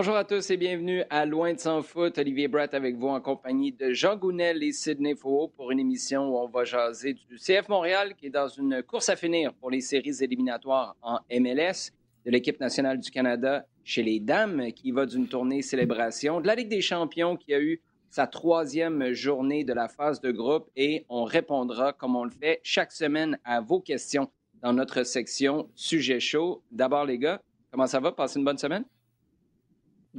Bonjour 0.00 0.16
à 0.16 0.24
tous 0.24 0.50
et 0.50 0.56
bienvenue 0.56 1.02
à 1.10 1.26
Loin 1.26 1.52
de 1.52 1.58
sans 1.58 1.82
foot. 1.82 2.16
Olivier 2.16 2.48
Bratt 2.48 2.72
avec 2.72 2.96
vous 2.96 3.08
en 3.08 3.20
compagnie 3.20 3.70
de 3.70 3.92
Jean 3.92 4.16
Gounel 4.16 4.62
et 4.62 4.72
Sidney 4.72 5.14
Faux 5.14 5.48
pour 5.48 5.72
une 5.72 5.78
émission 5.78 6.26
où 6.30 6.38
on 6.38 6.48
va 6.48 6.64
jaser 6.64 7.12
du 7.12 7.36
CF 7.36 7.68
Montréal 7.68 8.14
qui 8.16 8.24
est 8.24 8.30
dans 8.30 8.48
une 8.48 8.82
course 8.82 9.10
à 9.10 9.16
finir 9.16 9.52
pour 9.52 9.70
les 9.70 9.82
séries 9.82 10.16
éliminatoires 10.22 10.96
en 11.02 11.18
MLS, 11.30 11.92
de 12.24 12.30
l'équipe 12.30 12.58
nationale 12.60 12.98
du 12.98 13.10
Canada 13.10 13.66
chez 13.84 14.02
les 14.02 14.20
dames 14.20 14.72
qui 14.72 14.90
va 14.90 15.04
d'une 15.04 15.28
tournée 15.28 15.60
célébration, 15.60 16.40
de 16.40 16.46
la 16.46 16.54
Ligue 16.54 16.70
des 16.70 16.80
champions 16.80 17.36
qui 17.36 17.52
a 17.52 17.60
eu 17.60 17.82
sa 18.08 18.26
troisième 18.26 19.12
journée 19.12 19.64
de 19.64 19.74
la 19.74 19.88
phase 19.88 20.22
de 20.22 20.30
groupe 20.30 20.70
et 20.76 21.04
on 21.10 21.24
répondra 21.24 21.92
comme 21.92 22.16
on 22.16 22.24
le 22.24 22.30
fait 22.30 22.60
chaque 22.62 22.92
semaine 22.92 23.38
à 23.44 23.60
vos 23.60 23.80
questions 23.80 24.30
dans 24.62 24.72
notre 24.72 25.02
section 25.02 25.68
Sujet 25.74 26.20
chaud. 26.20 26.62
D'abord 26.70 27.04
les 27.04 27.18
gars, 27.18 27.42
comment 27.70 27.86
ça 27.86 28.00
va? 28.00 28.12
Passez 28.12 28.38
une 28.38 28.46
bonne 28.46 28.56
semaine? 28.56 28.86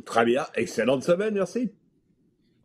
Très 0.05 0.25
bien. 0.25 0.45
Excellente 0.55 1.03
semaine, 1.03 1.33
merci. 1.33 1.71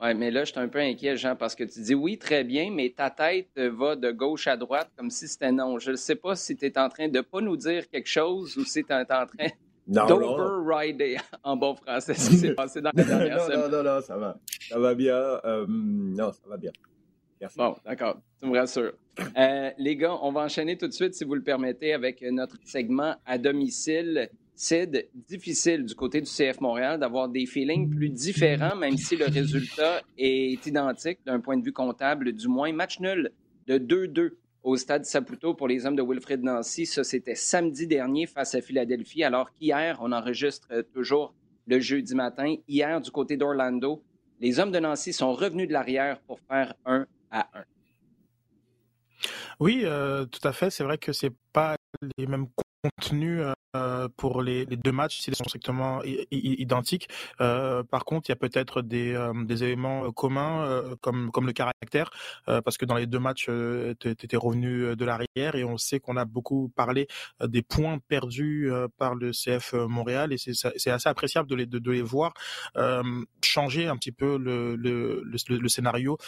Oui, 0.00 0.14
mais 0.14 0.30
là, 0.30 0.44
je 0.44 0.52
suis 0.52 0.60
un 0.60 0.68
peu 0.68 0.78
inquiet, 0.78 1.16
Jean, 1.16 1.36
parce 1.36 1.54
que 1.54 1.64
tu 1.64 1.80
dis 1.80 1.94
oui, 1.94 2.18
très 2.18 2.44
bien, 2.44 2.70
mais 2.70 2.92
ta 2.94 3.08
tête 3.08 3.48
va 3.56 3.96
de 3.96 4.10
gauche 4.10 4.46
à 4.46 4.56
droite 4.56 4.90
comme 4.96 5.10
si 5.10 5.26
c'était 5.26 5.52
non. 5.52 5.78
Je 5.78 5.92
ne 5.92 5.96
sais 5.96 6.16
pas 6.16 6.36
si 6.36 6.54
tu 6.56 6.66
es 6.66 6.78
en 6.78 6.88
train 6.90 7.08
de 7.08 7.20
pas 7.22 7.40
nous 7.40 7.56
dire 7.56 7.88
quelque 7.88 8.08
chose 8.08 8.56
ou 8.58 8.64
si 8.64 8.84
tu 8.84 8.92
es 8.92 8.94
en 8.94 9.04
train 9.04 9.48
d'overrider 9.86 11.16
en 11.42 11.56
bon 11.56 11.74
français 11.76 12.12
ce 12.14 12.28
qui 12.28 12.36
s'est 12.36 12.54
passé 12.54 12.82
dans 12.82 12.90
la 12.94 13.04
dernière 13.04 13.38
non, 13.38 13.44
semaine. 13.44 13.60
Non, 13.60 13.82
non, 13.82 13.94
non, 13.94 14.00
ça 14.02 14.16
va. 14.18 14.38
Ça 14.68 14.78
va 14.78 14.94
bien. 14.94 15.14
Euh, 15.14 15.66
non, 15.68 16.30
ça 16.32 16.42
va 16.46 16.56
bien. 16.58 16.72
Merci. 17.40 17.56
Bon, 17.56 17.74
d'accord. 17.84 18.20
Tu 18.40 18.48
me 18.48 18.58
rassures. 18.58 18.92
Euh, 19.36 19.70
les 19.78 19.96
gars, 19.96 20.16
on 20.20 20.32
va 20.32 20.42
enchaîner 20.42 20.76
tout 20.76 20.88
de 20.88 20.92
suite, 20.92 21.14
si 21.14 21.24
vous 21.24 21.34
le 21.34 21.42
permettez, 21.42 21.94
avec 21.94 22.20
notre 22.22 22.56
segment 22.64 23.14
à 23.24 23.38
domicile. 23.38 24.28
C'est 24.58 25.10
difficile 25.28 25.84
du 25.84 25.94
côté 25.94 26.22
du 26.22 26.30
CF 26.30 26.62
Montréal 26.62 26.98
d'avoir 26.98 27.28
des 27.28 27.44
feelings 27.44 27.90
plus 27.90 28.08
différents, 28.08 28.74
même 28.74 28.96
si 28.96 29.14
le 29.14 29.26
résultat 29.26 30.00
est 30.16 30.66
identique 30.66 31.18
d'un 31.26 31.40
point 31.40 31.58
de 31.58 31.62
vue 31.62 31.74
comptable, 31.74 32.32
du 32.32 32.48
moins. 32.48 32.72
Match 32.72 32.98
nul 32.98 33.32
de 33.66 33.76
2-2 33.76 34.30
au 34.62 34.76
stade 34.78 35.04
Saputo 35.04 35.52
pour 35.52 35.68
les 35.68 35.84
hommes 35.84 35.94
de 35.94 36.02
Wilfrid 36.02 36.42
Nancy. 36.42 36.86
Ça, 36.86 37.04
c'était 37.04 37.34
samedi 37.34 37.86
dernier 37.86 38.26
face 38.26 38.54
à 38.54 38.62
Philadelphie, 38.62 39.24
alors 39.24 39.52
qu'hier, 39.52 39.98
on 40.00 40.10
enregistre 40.10 40.68
toujours 40.94 41.34
le 41.66 41.78
jeudi 41.78 42.14
matin. 42.14 42.54
Hier, 42.66 42.98
du 43.02 43.10
côté 43.10 43.36
d'Orlando, 43.36 44.02
les 44.40 44.58
hommes 44.58 44.72
de 44.72 44.78
Nancy 44.78 45.12
sont 45.12 45.34
revenus 45.34 45.68
de 45.68 45.74
l'arrière 45.74 46.18
pour 46.20 46.40
faire 46.40 46.74
1 46.86 47.06
à 47.30 47.46
1. 47.52 47.64
Oui, 49.60 49.82
euh, 49.84 50.24
tout 50.24 50.46
à 50.48 50.52
fait. 50.52 50.70
C'est 50.70 50.84
vrai 50.84 50.96
que 50.96 51.12
c'est 51.12 51.32
pas 51.52 51.76
les 52.16 52.26
mêmes 52.26 52.46
contenus 52.82 53.40
euh, 53.40 53.52
pour 54.16 54.42
les, 54.42 54.64
les, 54.64 54.76
deux 54.76 54.92
matchs, 54.92 55.26
ils 55.28 55.34
sont 55.34 55.44
strictement 55.44 56.00
identiques. 56.30 57.08
Euh, 57.40 57.82
par 57.82 58.04
contre, 58.04 58.28
il 58.28 58.32
y 58.32 58.32
a 58.32 58.36
peut-être 58.36 58.82
des, 58.82 59.12
euh, 59.12 59.32
des, 59.44 59.64
éléments 59.64 60.10
communs, 60.12 60.64
euh, 60.64 60.96
comme, 61.00 61.30
comme 61.30 61.46
le 61.46 61.52
caractère, 61.52 62.10
euh, 62.48 62.60
parce 62.60 62.78
que 62.78 62.84
dans 62.84 62.96
les 62.96 63.06
deux 63.06 63.18
matchs, 63.18 63.46
tu 63.46 64.08
étais 64.08 64.36
revenu 64.36 64.96
de 64.96 65.04
l'arrière 65.04 65.54
et 65.54 65.64
on 65.64 65.76
sait 65.76 66.00
qu'on 66.00 66.16
a 66.16 66.24
beaucoup 66.24 66.70
parlé 66.74 67.06
des 67.44 67.62
points 67.62 67.98
perdus 68.08 68.70
par 68.98 69.14
le 69.14 69.32
CF 69.32 69.74
Montréal 69.74 70.32
et 70.32 70.38
c'est 70.38 70.90
assez 70.90 71.08
appréciable 71.08 71.48
de 71.48 71.54
les, 71.54 71.66
de, 71.66 71.78
de 71.78 71.90
les 71.90 72.02
voir 72.02 72.34
changer 73.42 73.86
un 73.86 73.96
petit 73.96 74.12
peu 74.12 74.38
le, 74.38 74.76
le, 74.76 75.22
le, 75.24 75.58
le 75.58 75.68
scénario 75.68 76.18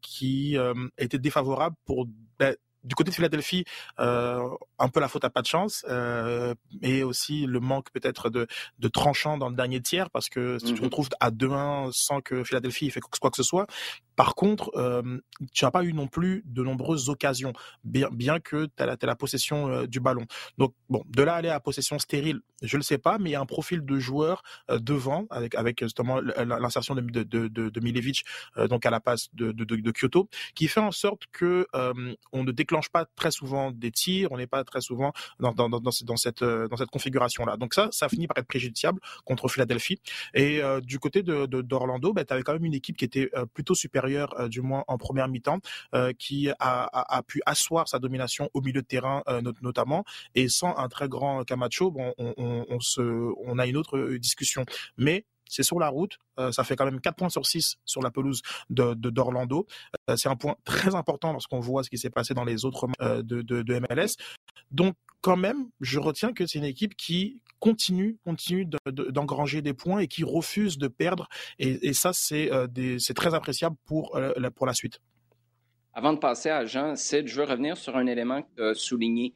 qui 0.00 0.56
était 0.98 1.18
défavorable 1.18 1.76
pour 1.84 2.06
ben, 2.38 2.54
du 2.86 2.94
côté 2.94 3.10
de 3.10 3.14
Philadelphie, 3.14 3.64
euh, 3.98 4.48
un 4.78 4.88
peu 4.88 5.00
la 5.00 5.08
faute 5.08 5.24
à 5.24 5.30
pas 5.30 5.42
de 5.42 5.46
chance, 5.46 5.84
euh, 5.88 6.54
et 6.82 7.02
aussi 7.02 7.44
le 7.46 7.58
manque 7.58 7.90
peut-être 7.90 8.30
de, 8.30 8.46
de 8.78 8.88
tranchant 8.88 9.36
dans 9.36 9.48
le 9.48 9.56
dernier 9.56 9.82
tiers, 9.82 10.08
parce 10.10 10.28
que 10.28 10.58
si 10.58 10.66
tu 10.66 10.74
te 10.74 10.78
mhm. 10.78 10.84
retrouves 10.84 11.08
à 11.20 11.30
2-1 11.30 11.90
sans 11.92 12.20
que 12.20 12.44
Philadelphie 12.44 12.86
ait 12.86 12.90
fait 12.90 13.00
quoi 13.00 13.30
que 13.30 13.36
ce 13.36 13.42
soit, 13.42 13.66
par 14.14 14.34
contre, 14.34 14.70
euh, 14.76 15.18
tu 15.52 15.64
n'as 15.64 15.70
pas 15.70 15.82
eu 15.82 15.92
non 15.92 16.06
plus 16.06 16.42
de 16.46 16.62
nombreuses 16.62 17.10
occasions, 17.10 17.52
bien, 17.84 18.08
bien 18.10 18.40
que 18.40 18.66
tu 18.76 18.82
as, 18.82 18.96
la 19.02 19.16
possession 19.16 19.68
euh, 19.68 19.86
du 19.86 20.00
ballon. 20.00 20.24
Donc, 20.56 20.72
bon, 20.88 21.02
de 21.08 21.22
là 21.22 21.34
aller 21.34 21.50
à 21.50 21.60
possession 21.60 21.98
stérile, 21.98 22.40
je 22.62 22.76
ne 22.76 22.80
le 22.80 22.84
sais 22.84 22.98
pas, 22.98 23.18
mais 23.18 23.30
il 23.30 23.32
y 23.32 23.36
a 23.36 23.40
un 23.40 23.46
profil 23.46 23.84
de 23.84 23.98
joueur 23.98 24.42
devant, 24.70 25.26
avec, 25.28 25.54
avec 25.54 25.82
justement 25.82 26.20
l'insertion 26.20 26.94
de, 26.94 27.02
de, 27.02 27.48
de, 27.48 27.48
de 27.48 27.80
Milevich, 27.80 28.24
donc 28.70 28.86
à 28.86 28.90
la 28.90 29.00
passe 29.00 29.28
de, 29.34 29.52
de, 29.52 29.64
de, 29.64 29.90
Kyoto, 29.92 30.30
qui 30.54 30.66
fait 30.66 30.80
en 30.80 30.90
sorte 30.90 31.24
que 31.32 31.66
on 32.32 32.44
ne 32.44 32.52
déclenche 32.52 32.75
pas 32.92 33.06
très 33.16 33.30
souvent 33.30 33.70
des 33.70 33.90
tirs, 33.90 34.32
on 34.32 34.36
n'est 34.36 34.46
pas 34.46 34.64
très 34.64 34.80
souvent 34.80 35.12
dans, 35.40 35.52
dans, 35.52 35.68
dans, 35.68 35.80
dans 35.80 36.16
cette, 36.16 36.44
dans 36.44 36.76
cette 36.76 36.90
configuration-là. 36.90 37.56
Donc 37.56 37.74
ça, 37.74 37.88
ça 37.92 38.08
finit 38.08 38.26
par 38.26 38.38
être 38.38 38.46
préjudiciable 38.46 39.00
contre 39.24 39.48
Philadelphie. 39.48 40.00
Et 40.34 40.60
du 40.82 40.98
côté 40.98 41.22
de 41.22 41.46
d'Orlando, 41.46 42.12
bah, 42.12 42.24
tu 42.24 42.32
avais 42.32 42.42
quand 42.42 42.52
même 42.52 42.64
une 42.64 42.74
équipe 42.74 42.96
qui 42.96 43.04
était 43.04 43.30
plutôt 43.54 43.74
supérieure 43.74 44.34
euh, 44.38 44.48
du 44.48 44.60
moins 44.60 44.84
en 44.88 44.98
première 44.98 45.28
mi-temps, 45.28 45.60
euh, 45.94 46.12
qui 46.12 46.48
a, 46.58 47.22
pu 47.26 47.42
asseoir 47.46 47.88
sa 47.88 47.98
domination 47.98 48.50
au 48.54 48.60
milieu 48.60 48.82
de 48.82 48.86
terrain 48.86 49.22
euh, 49.28 49.40
notamment. 49.62 50.04
Et 50.34 50.48
sans 50.48 50.76
un 50.76 50.88
très 50.88 51.08
grand 51.08 51.44
Camacho, 51.44 51.90
bon, 51.90 52.14
on, 52.18 52.80
se, 52.80 53.00
on 53.44 53.58
a 53.58 53.66
une 53.66 53.76
autre 53.76 54.16
discussion. 54.16 54.64
Mais 54.96 55.24
c'est 55.48 55.62
sur 55.62 55.78
la 55.78 55.88
route. 55.88 56.18
ça 56.50 56.64
fait 56.64 56.76
quand 56.76 56.84
même 56.84 57.00
4 57.00 57.16
points 57.16 57.28
sur 57.28 57.46
6 57.46 57.76
sur 57.84 58.02
la 58.02 58.10
pelouse 58.10 58.42
de 58.70 58.94
d'Orlando. 58.94 59.66
c'est 60.16 60.28
un 60.28 60.36
point 60.36 60.56
très 60.64 60.94
important 60.94 61.32
lorsqu'on 61.32 61.60
voit 61.60 61.82
ce 61.82 61.90
qui 61.90 61.98
s'est 61.98 62.10
passé 62.10 62.34
dans 62.34 62.44
les 62.44 62.64
autres 62.64 62.86
euh, 63.00 63.22
de, 63.22 63.42
de, 63.42 63.78
MLS. 63.78 64.16
Donc, 64.70 64.94
quand 65.20 65.36
même, 65.36 65.68
je 65.80 65.98
retiens 65.98 66.32
que 66.32 66.46
c'est 66.46 66.58
une 66.58 66.64
équipe 66.64 66.96
qui 66.96 67.40
continue, 67.58 68.18
continue 68.24 68.66
d'engranger 68.86 69.62
des 69.62 69.74
points 69.74 70.00
et 70.00 70.08
qui 70.08 70.24
refuse 70.24 70.78
de 70.78 70.88
perdre. 70.88 71.28
Et, 71.58 71.92
ça, 71.92 72.12
c'est 72.12 72.52
euh, 72.52 72.66
très 73.14 73.34
appréciable 73.34 73.76
pour, 73.84 74.16
euh, 74.16 74.32
la, 74.36 74.50
pour 74.50 74.66
la 74.66 74.74
suite. 74.74 75.00
Avant 75.94 76.12
de 76.12 76.18
passer 76.18 76.50
à 76.50 76.64
Jean, 76.66 76.94
Sid, 76.94 77.26
je 77.26 77.40
veux 77.40 77.46
revenir 77.46 77.76
sur 77.76 77.96
un 77.96 78.06
élément 78.06 78.42
souligné 78.74 79.34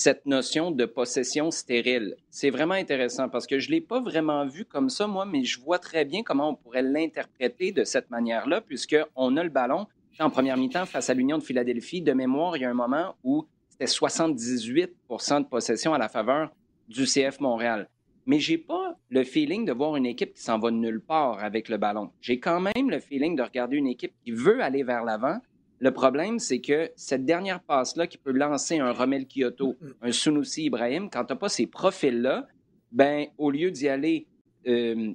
cette 0.00 0.24
notion 0.24 0.70
de 0.70 0.86
possession 0.86 1.50
stérile. 1.50 2.16
C'est 2.30 2.48
vraiment 2.48 2.72
intéressant 2.72 3.28
parce 3.28 3.46
que 3.46 3.58
je 3.58 3.68
ne 3.68 3.72
l'ai 3.72 3.80
pas 3.82 4.00
vraiment 4.00 4.46
vu 4.46 4.64
comme 4.64 4.88
ça, 4.88 5.06
moi, 5.06 5.26
mais 5.26 5.44
je 5.44 5.60
vois 5.60 5.78
très 5.78 6.06
bien 6.06 6.22
comment 6.22 6.48
on 6.48 6.54
pourrait 6.54 6.80
l'interpréter 6.80 7.70
de 7.70 7.84
cette 7.84 8.08
manière-là, 8.08 8.62
puisqu'on 8.62 9.36
a 9.36 9.44
le 9.44 9.50
ballon 9.50 9.86
en 10.18 10.30
première 10.30 10.56
mi-temps 10.56 10.86
face 10.86 11.10
à 11.10 11.14
l'Union 11.14 11.36
de 11.36 11.42
Philadelphie. 11.42 12.00
De 12.00 12.14
mémoire, 12.14 12.56
il 12.56 12.62
y 12.62 12.64
a 12.64 12.70
un 12.70 12.74
moment 12.74 13.14
où 13.24 13.46
c'était 13.68 13.84
78% 13.84 15.42
de 15.42 15.46
possession 15.46 15.92
à 15.92 15.98
la 15.98 16.08
faveur 16.08 16.50
du 16.88 17.04
CF 17.04 17.38
Montréal. 17.40 17.86
Mais 18.24 18.38
j'ai 18.38 18.56
pas 18.56 18.96
le 19.10 19.22
feeling 19.22 19.66
de 19.66 19.72
voir 19.72 19.96
une 19.96 20.06
équipe 20.06 20.32
qui 20.32 20.42
s'en 20.42 20.58
va 20.58 20.70
nulle 20.70 21.02
part 21.02 21.44
avec 21.44 21.68
le 21.68 21.76
ballon. 21.76 22.10
J'ai 22.22 22.40
quand 22.40 22.60
même 22.60 22.88
le 22.88 23.00
feeling 23.00 23.36
de 23.36 23.42
regarder 23.42 23.76
une 23.76 23.86
équipe 23.86 24.14
qui 24.24 24.30
veut 24.30 24.62
aller 24.62 24.82
vers 24.82 25.04
l'avant, 25.04 25.40
le 25.80 25.90
problème, 25.92 26.38
c'est 26.38 26.60
que 26.60 26.90
cette 26.94 27.24
dernière 27.24 27.60
passe-là 27.60 28.06
qui 28.06 28.18
peut 28.18 28.32
lancer 28.32 28.78
un 28.78 28.92
Romel 28.92 29.26
Kyoto, 29.26 29.76
mm, 29.80 29.86
mm. 29.86 29.94
un 30.02 30.12
Sunusi 30.12 30.64
Ibrahim, 30.64 31.08
quand 31.10 31.24
tu 31.24 31.32
n'as 31.32 31.38
pas 31.38 31.48
ces 31.48 31.66
profils-là, 31.66 32.46
ben, 32.92 33.26
au 33.38 33.50
lieu 33.50 33.70
d'y 33.70 33.88
aller 33.88 34.26
euh, 34.66 35.12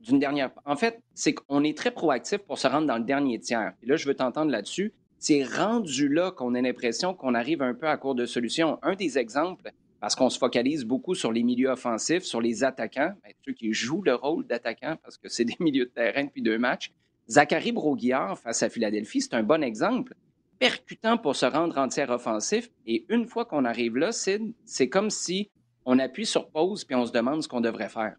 d'une 0.00 0.18
dernière. 0.18 0.50
En 0.66 0.76
fait, 0.76 1.00
c'est 1.14 1.32
qu'on 1.32 1.64
est 1.64 1.76
très 1.76 1.90
proactif 1.90 2.38
pour 2.38 2.58
se 2.58 2.68
rendre 2.68 2.86
dans 2.86 2.98
le 2.98 3.04
dernier 3.04 3.40
tiers. 3.40 3.72
Et 3.82 3.86
là, 3.86 3.96
je 3.96 4.06
veux 4.06 4.14
t'entendre 4.14 4.50
là-dessus. 4.50 4.92
C'est 5.18 5.44
rendu 5.44 6.08
là 6.08 6.30
qu'on 6.30 6.54
a 6.54 6.60
l'impression 6.60 7.14
qu'on 7.14 7.34
arrive 7.34 7.62
un 7.62 7.72
peu 7.72 7.88
à 7.88 7.96
court 7.96 8.14
de 8.14 8.26
solution. 8.26 8.78
Un 8.82 8.94
des 8.94 9.18
exemples, 9.18 9.72
parce 10.00 10.14
qu'on 10.14 10.28
se 10.28 10.38
focalise 10.38 10.84
beaucoup 10.84 11.14
sur 11.14 11.32
les 11.32 11.42
milieux 11.42 11.70
offensifs, 11.70 12.24
sur 12.24 12.42
les 12.42 12.64
attaquants, 12.64 13.14
ben, 13.24 13.32
ceux 13.46 13.52
qui 13.52 13.72
jouent 13.72 14.02
le 14.02 14.14
rôle 14.14 14.46
d'attaquant 14.46 14.96
parce 15.02 15.16
que 15.16 15.28
c'est 15.30 15.44
des 15.46 15.56
milieux 15.58 15.86
de 15.86 15.90
terrain 15.90 16.24
depuis 16.24 16.42
deux 16.42 16.58
matchs. 16.58 16.92
Zachary 17.28 17.72
Broguillard 17.72 18.38
face 18.38 18.62
à 18.62 18.68
Philadelphie, 18.68 19.20
c'est 19.20 19.34
un 19.34 19.42
bon 19.42 19.62
exemple. 19.62 20.14
Percutant 20.58 21.18
pour 21.18 21.36
se 21.36 21.46
rendre 21.46 21.76
en 21.78 21.88
tiers 21.88 22.10
offensif. 22.10 22.70
Et 22.86 23.04
une 23.08 23.26
fois 23.26 23.44
qu'on 23.44 23.64
arrive 23.64 23.96
là, 23.96 24.10
c'est 24.12 24.88
comme 24.88 25.10
si 25.10 25.50
on 25.84 25.98
appuie 25.98 26.26
sur 26.26 26.48
pause 26.48 26.84
puis 26.84 26.94
on 26.94 27.04
se 27.04 27.12
demande 27.12 27.42
ce 27.42 27.48
qu'on 27.48 27.60
devrait 27.60 27.88
faire. 27.88 28.16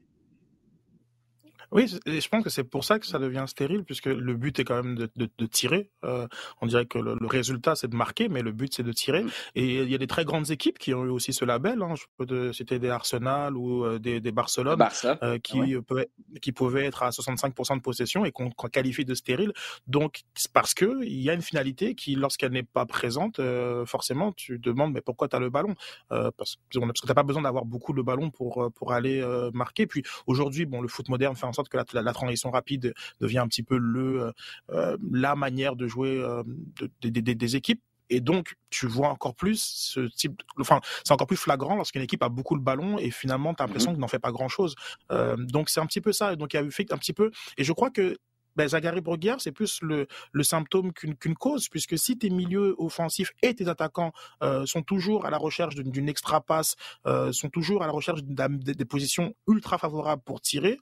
Oui, 1.71 1.87
je 1.87 2.27
pense 2.29 2.43
que 2.43 2.49
c'est 2.49 2.63
pour 2.63 2.83
ça 2.83 2.99
que 2.99 3.05
ça 3.05 3.19
devient 3.19 3.45
stérile, 3.47 3.83
puisque 3.83 4.05
le 4.05 4.35
but 4.35 4.59
est 4.59 4.63
quand 4.63 4.81
même 4.81 4.95
de, 4.95 5.09
de, 5.15 5.29
de 5.37 5.45
tirer. 5.45 5.89
Euh, 6.05 6.27
on 6.61 6.67
dirait 6.67 6.85
que 6.85 6.97
le, 6.97 7.15
le 7.19 7.27
résultat, 7.27 7.75
c'est 7.75 7.87
de 7.87 7.95
marquer, 7.95 8.29
mais 8.29 8.41
le 8.41 8.51
but, 8.51 8.73
c'est 8.73 8.83
de 8.83 8.91
tirer. 8.91 9.23
Mm. 9.23 9.29
Et 9.55 9.83
il 9.83 9.91
y 9.91 9.95
a 9.95 9.97
des 9.97 10.07
très 10.07 10.25
grandes 10.25 10.49
équipes 10.51 10.79
qui 10.79 10.93
ont 10.93 11.05
eu 11.05 11.09
aussi 11.09 11.33
ce 11.33 11.45
label. 11.45 11.81
Hein. 11.81 11.95
Je 11.95 12.03
peux 12.17 12.53
citer 12.53 12.79
des 12.79 12.89
Arsenal 12.89 13.55
ou 13.57 13.85
euh, 13.85 13.99
des, 13.99 14.19
des 14.19 14.31
Barcelone, 14.31 14.81
euh, 15.23 15.39
qui, 15.39 15.75
ah 15.75 15.81
pouvaient, 15.85 16.09
qui 16.41 16.51
pouvaient 16.51 16.85
être 16.85 17.03
à 17.03 17.09
65% 17.09 17.77
de 17.77 17.81
possession 17.81 18.25
et 18.25 18.31
qu'on 18.31 18.49
qu 18.49 18.69
qualifie 18.69 19.05
de 19.05 19.13
stérile. 19.13 19.53
Donc, 19.87 20.21
parce 20.53 20.73
que 20.73 21.03
il 21.03 21.21
y 21.21 21.29
a 21.29 21.33
une 21.33 21.41
finalité 21.41 21.95
qui, 21.95 22.15
lorsqu'elle 22.15 22.51
n'est 22.51 22.63
pas 22.63 22.85
présente, 22.85 23.39
euh, 23.39 23.85
forcément, 23.85 24.31
tu 24.31 24.59
demandes 24.59 24.93
mais 24.93 25.01
pourquoi 25.01 25.27
tu 25.27 25.35
as 25.35 25.39
le 25.39 25.49
ballon? 25.49 25.75
Parce, 26.09 26.31
parce 26.37 26.55
que 26.55 26.79
tu 27.01 27.07
n'as 27.07 27.13
pas 27.13 27.23
besoin 27.23 27.41
d'avoir 27.41 27.65
beaucoup 27.65 27.93
de 27.93 28.01
ballons 28.01 28.29
pour, 28.29 28.71
pour 28.73 28.93
aller 28.93 29.23
marquer. 29.53 29.85
Puis 29.87 30.03
aujourd'hui, 30.25 30.65
bon, 30.65 30.81
le 30.81 30.87
foot 30.87 31.09
moderne 31.09 31.35
fait 31.35 31.45
en 31.45 31.53
sorte 31.57 31.69
que 31.69 31.77
la, 31.77 32.01
la, 32.01 32.13
transition 32.13 32.51
rapide 32.51 32.93
devient 33.19 33.39
un 33.39 33.47
petit 33.47 33.63
peu 33.63 33.77
le 33.77 34.23
euh, 34.23 34.31
euh 34.71 34.97
la 35.11 35.35
manière 35.35 35.75
de 35.75 35.87
jouer 35.87 36.21
euh, 36.21 36.43
de, 36.79 36.89
de, 37.01 37.09
de, 37.09 37.33
des 37.33 37.55
équipes 37.55 37.81
et 38.09 38.21
donc, 38.21 38.55
tu 38.69 38.87
vois 38.87 39.09
encore 39.09 39.35
plus 39.35 39.61
ce 39.61 40.01
type, 40.15 40.41
enfin, 40.59 40.81
c'est 41.03 41.13
encore 41.13 41.27
plus 41.27 41.37
flagrant 41.37 41.75
lorsqu'une 41.75 42.01
équipe 42.01 42.23
a 42.23 42.29
beaucoup 42.29 42.55
le 42.55 42.61
ballon 42.61 42.97
et 42.97 43.11
finalement, 43.11 43.53
tu 43.53 43.61
as 43.61 43.65
l'impression 43.65 43.91
mmh 43.91 43.95
qu'il 43.95 44.01
n'en 44.01 44.07
fait 44.07 44.19
pas 44.19 44.31
grand 44.31 44.47
chose. 44.47 44.75
Euh, 45.11 45.35
donc, 45.37 45.69
c'est 45.69 45.79
un 45.79 45.85
petit 45.85 46.01
peu 46.01 46.13
ça. 46.13 46.35
Donc, 46.35 46.53
il 46.53 46.57
y 46.57 46.59
a 46.59 46.63
eu 46.63 46.71
fait 46.71 46.91
un 46.93 46.97
petit 46.97 47.13
peu, 47.13 47.31
et 47.57 47.63
je 47.63 47.73
crois 47.73 47.89
que 47.89 48.17
ben, 48.57 49.01
Broguière, 49.01 49.39
c'est 49.39 49.51
plus 49.51 49.81
le, 49.81 50.07
le 50.31 50.43
symptôme 50.43 50.91
qu'une 50.91 51.35
cause, 51.35 51.69
puisque 51.69 51.97
si 51.97 52.17
tes 52.17 52.29
milieux 52.29 52.75
offensifs 52.77 53.31
et 53.43 53.53
tes 53.53 53.67
attaquants 53.67 54.11
euh, 54.43 54.65
sont 54.65 54.81
toujours 54.81 55.25
à 55.25 55.29
la 55.29 55.37
recherche 55.37 55.75
d'une 55.75 56.09
extra 56.09 56.41
passe, 56.41 56.75
euh, 57.05 57.31
sont 57.31 57.49
toujours 57.49 57.83
à 57.83 57.87
la 57.87 57.93
recherche 57.93 58.21
des 58.23 58.85
positions 58.85 59.33
ultra 59.47 59.77
favorables 59.77 60.23
pour 60.23 60.41
tirer, 60.41 60.79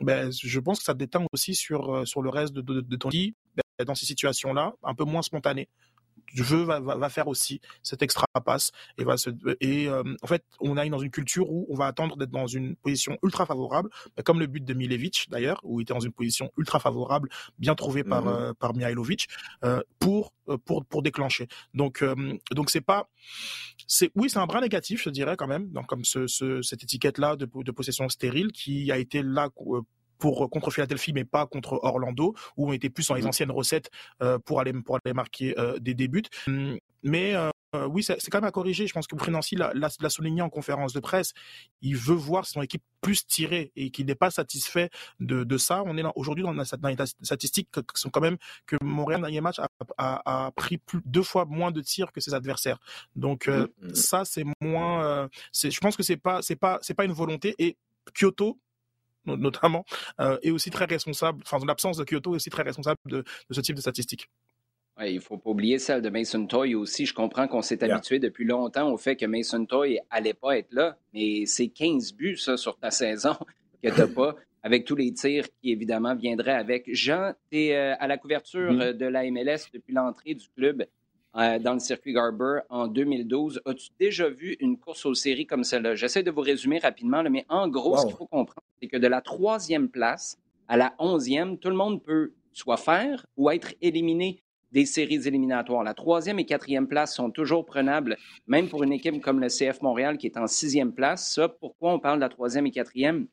ben, 0.00 0.30
je 0.32 0.60
pense 0.60 0.78
que 0.80 0.84
ça 0.84 0.94
déteint 0.94 1.24
aussi 1.32 1.54
sur, 1.54 1.94
euh, 1.94 2.04
sur 2.04 2.20
le 2.20 2.30
reste 2.30 2.52
de, 2.52 2.80
de, 2.80 2.96
ton 2.96 3.08
lit, 3.08 3.34
ben, 3.54 3.84
dans 3.84 3.94
ces 3.94 4.06
situations-là, 4.06 4.74
un 4.82 4.94
peu 4.94 5.04
moins 5.04 5.22
spontané 5.22 5.68
jeu 6.42 6.62
va, 6.62 6.80
va, 6.80 6.96
va, 6.96 7.08
faire 7.08 7.28
aussi 7.28 7.60
cette 7.82 8.02
extra 8.02 8.26
passe 8.44 8.72
et 8.98 9.04
va 9.04 9.16
se 9.16 9.30
et 9.60 9.88
euh, 9.88 10.02
en 10.22 10.26
fait 10.26 10.44
on 10.60 10.76
est 10.76 10.88
dans 10.90 10.98
une 10.98 11.10
culture 11.10 11.50
où 11.50 11.66
on 11.70 11.76
va 11.76 11.86
attendre 11.86 12.16
d'être 12.16 12.30
dans 12.30 12.46
une 12.46 12.76
position 12.76 13.16
ultra 13.22 13.46
favorable 13.46 13.90
comme 14.24 14.40
le 14.40 14.46
but 14.46 14.64
de 14.64 14.74
Milevic 14.74 15.28
d'ailleurs 15.30 15.60
où 15.62 15.80
il 15.80 15.84
était 15.84 15.94
dans 15.94 16.00
une 16.00 16.12
position 16.12 16.50
ultra 16.56 16.80
favorable 16.80 17.28
bien 17.58 17.74
trouvé 17.74 18.04
par 18.04 18.24
mmh 18.24 18.28
euh, 18.28 18.52
par 18.58 18.74
Mihailovic 18.74 19.28
euh, 19.64 19.80
pour 19.98 20.32
pour 20.64 20.84
pour 20.84 21.02
déclencher. 21.02 21.48
Donc 21.72 22.04
donc 22.52 22.70
c'est 22.70 22.80
pas 22.80 23.08
c'est 23.86 24.10
oui 24.14 24.28
c'est 24.30 24.38
un 24.38 24.46
bras 24.46 24.60
négatif 24.60 25.02
je 25.04 25.10
dirais 25.10 25.36
quand 25.36 25.46
même 25.46 25.70
donc 25.70 25.86
comme 25.86 26.04
ce, 26.04 26.26
ce 26.26 26.62
cette 26.62 26.82
étiquette 26.82 27.18
là 27.18 27.36
de, 27.36 27.46
de 27.46 27.72
possession 27.72 28.08
stérile 28.08 28.52
qui 28.52 28.90
a 28.92 28.98
été 28.98 29.22
là 29.22 29.48
pour 30.18 30.48
contre 30.50 30.70
Philadelphie, 30.70 31.12
mais 31.12 31.24
pas 31.24 31.46
contre 31.46 31.80
Orlando, 31.82 32.34
où 32.56 32.68
on 32.68 32.72
était 32.72 32.90
plus 32.90 33.08
dans 33.08 33.14
les 33.14 33.22
mmh. 33.22 33.28
anciennes 33.28 33.50
recettes 33.50 33.90
euh, 34.22 34.38
pour 34.38 34.60
aller 34.60 34.72
pour 34.72 34.98
aller 35.04 35.14
marquer 35.14 35.58
euh, 35.58 35.78
des 35.78 35.94
débuts. 35.94 36.22
Mmh, 36.46 36.74
mais 37.02 37.34
euh, 37.74 37.86
oui, 37.86 38.02
c'est 38.02 38.30
quand 38.30 38.38
même 38.38 38.48
à 38.48 38.52
corriger. 38.52 38.86
Je 38.86 38.92
pense 38.92 39.06
que 39.06 39.16
Prinancy 39.16 39.56
l'a 39.56 40.08
souligné 40.08 40.42
en 40.42 40.48
conférence 40.48 40.92
de 40.92 41.00
presse. 41.00 41.32
Il 41.82 41.96
veut 41.96 42.14
voir 42.14 42.46
son 42.46 42.62
équipe 42.62 42.82
plus 43.00 43.26
tirée 43.26 43.72
et 43.76 43.90
qu'il 43.90 44.06
n'est 44.06 44.14
pas 44.14 44.30
satisfait 44.30 44.90
de, 45.20 45.44
de, 45.44 45.58
ça. 45.58 45.82
On 45.84 45.98
est 45.98 46.04
aujourd'hui 46.14 46.44
dans, 46.44 46.54
dans, 46.54 46.88
les 46.88 46.96
statistiques 47.22 47.68
qui 47.72 47.82
sont 47.94 48.10
quand 48.10 48.20
même 48.20 48.38
que 48.66 48.76
Montréal, 48.82 49.20
dernier 49.20 49.40
match, 49.40 49.58
a, 49.58 49.68
a, 49.98 50.46
a, 50.46 50.50
pris 50.52 50.78
plus, 50.78 51.00
deux 51.04 51.22
fois 51.22 51.44
moins 51.44 51.72
de 51.72 51.80
tirs 51.80 52.12
que 52.12 52.20
ses 52.20 52.32
adversaires. 52.32 52.78
Donc 53.16 53.48
mmh, 53.48 53.94
ça, 53.94 54.24
c'est 54.24 54.44
moins. 54.60 55.28
je 55.52 55.80
pense 55.80 55.96
que 55.96 56.02
c'est 56.02 56.16
pas, 56.16 56.42
c'est 56.42 56.56
pas, 56.56 56.78
c'est 56.80 56.94
pas 56.94 57.04
une 57.04 57.12
volonté. 57.12 57.54
Et 57.58 57.76
Kyoto, 58.14 58.58
notamment, 59.26 59.84
euh, 60.20 60.38
est 60.42 60.50
aussi 60.50 60.70
très 60.70 60.84
responsable, 60.84 61.42
enfin, 61.44 61.64
l'absence 61.66 61.96
de 61.96 62.04
Kyoto 62.04 62.32
est 62.32 62.36
aussi 62.36 62.50
très 62.50 62.62
responsable 62.62 62.98
de, 63.06 63.18
de 63.18 63.54
ce 63.54 63.60
type 63.60 63.76
de 63.76 63.80
statistiques. 63.80 64.28
Ouais, 64.96 65.12
il 65.12 65.16
ne 65.16 65.20
faut 65.20 65.38
pas 65.38 65.50
oublier 65.50 65.80
celle 65.80 66.02
de 66.02 66.08
Mason 66.08 66.46
Toy 66.46 66.76
aussi. 66.76 67.04
Je 67.04 67.14
comprends 67.14 67.48
qu'on 67.48 67.62
s'est 67.62 67.82
habitué 67.82 68.20
depuis 68.20 68.44
longtemps 68.44 68.92
au 68.92 68.96
fait 68.96 69.16
que 69.16 69.26
Mason 69.26 69.64
Toy 69.66 69.98
n'allait 70.12 70.34
pas 70.34 70.56
être 70.56 70.72
là, 70.72 70.96
mais 71.12 71.46
c'est 71.46 71.68
15 71.68 72.14
buts, 72.14 72.36
ça, 72.36 72.56
sur 72.56 72.78
ta 72.78 72.90
saison 72.92 73.34
que 73.82 73.90
tu 73.90 73.98
n'as 73.98 74.06
pas, 74.06 74.36
avec 74.62 74.84
tous 74.84 74.94
les 74.94 75.12
tirs 75.12 75.46
qui, 75.60 75.72
évidemment, 75.72 76.14
viendraient 76.14 76.52
avec. 76.52 76.88
Jean, 76.94 77.32
tu 77.50 77.58
es 77.58 77.76
euh, 77.76 77.96
à 77.98 78.06
la 78.06 78.18
couverture 78.18 78.72
mm-hmm. 78.72 78.92
de 78.92 79.06
la 79.06 79.28
MLS 79.30 79.68
depuis 79.72 79.92
l'entrée 79.92 80.34
du 80.34 80.48
club. 80.56 80.86
Euh, 81.36 81.58
dans 81.58 81.72
le 81.72 81.80
circuit 81.80 82.12
Garber 82.12 82.60
en 82.70 82.86
2012. 82.86 83.60
As-tu 83.66 83.90
déjà 83.98 84.28
vu 84.28 84.56
une 84.60 84.78
course 84.78 85.04
aux 85.04 85.14
séries 85.14 85.46
comme 85.46 85.64
celle-là? 85.64 85.96
J'essaie 85.96 86.22
de 86.22 86.30
vous 86.30 86.42
résumer 86.42 86.78
rapidement, 86.78 87.24
mais 87.28 87.44
en 87.48 87.66
gros, 87.66 87.96
ce 87.96 88.06
qu'il 88.06 88.14
faut 88.14 88.26
comprendre, 88.26 88.62
c'est 88.80 88.86
que 88.86 88.96
de 88.96 89.08
la 89.08 89.20
troisième 89.20 89.88
place 89.88 90.38
à 90.68 90.76
la 90.76 90.94
onzième, 91.00 91.58
tout 91.58 91.70
le 91.70 91.74
monde 91.74 92.00
peut 92.04 92.34
soit 92.52 92.76
faire 92.76 93.26
ou 93.36 93.50
être 93.50 93.74
éliminé 93.82 94.44
des 94.70 94.86
séries 94.86 95.26
éliminatoires. 95.26 95.82
La 95.82 95.92
troisième 95.92 96.38
et 96.38 96.46
quatrième 96.46 96.86
place 96.86 97.16
sont 97.16 97.32
toujours 97.32 97.66
prenables, 97.66 98.16
même 98.46 98.68
pour 98.68 98.84
une 98.84 98.92
équipe 98.92 99.20
comme 99.20 99.40
le 99.40 99.48
CF 99.48 99.82
Montréal 99.82 100.18
qui 100.18 100.28
est 100.28 100.36
en 100.36 100.46
sixième 100.46 100.92
place. 100.92 101.32
Ça, 101.34 101.48
pourquoi 101.48 101.94
on 101.94 101.98
parle 101.98 102.18
de 102.18 102.24
la 102.24 102.28
troisième 102.28 102.66
et 102.66 102.70
quatrième? 102.70 103.26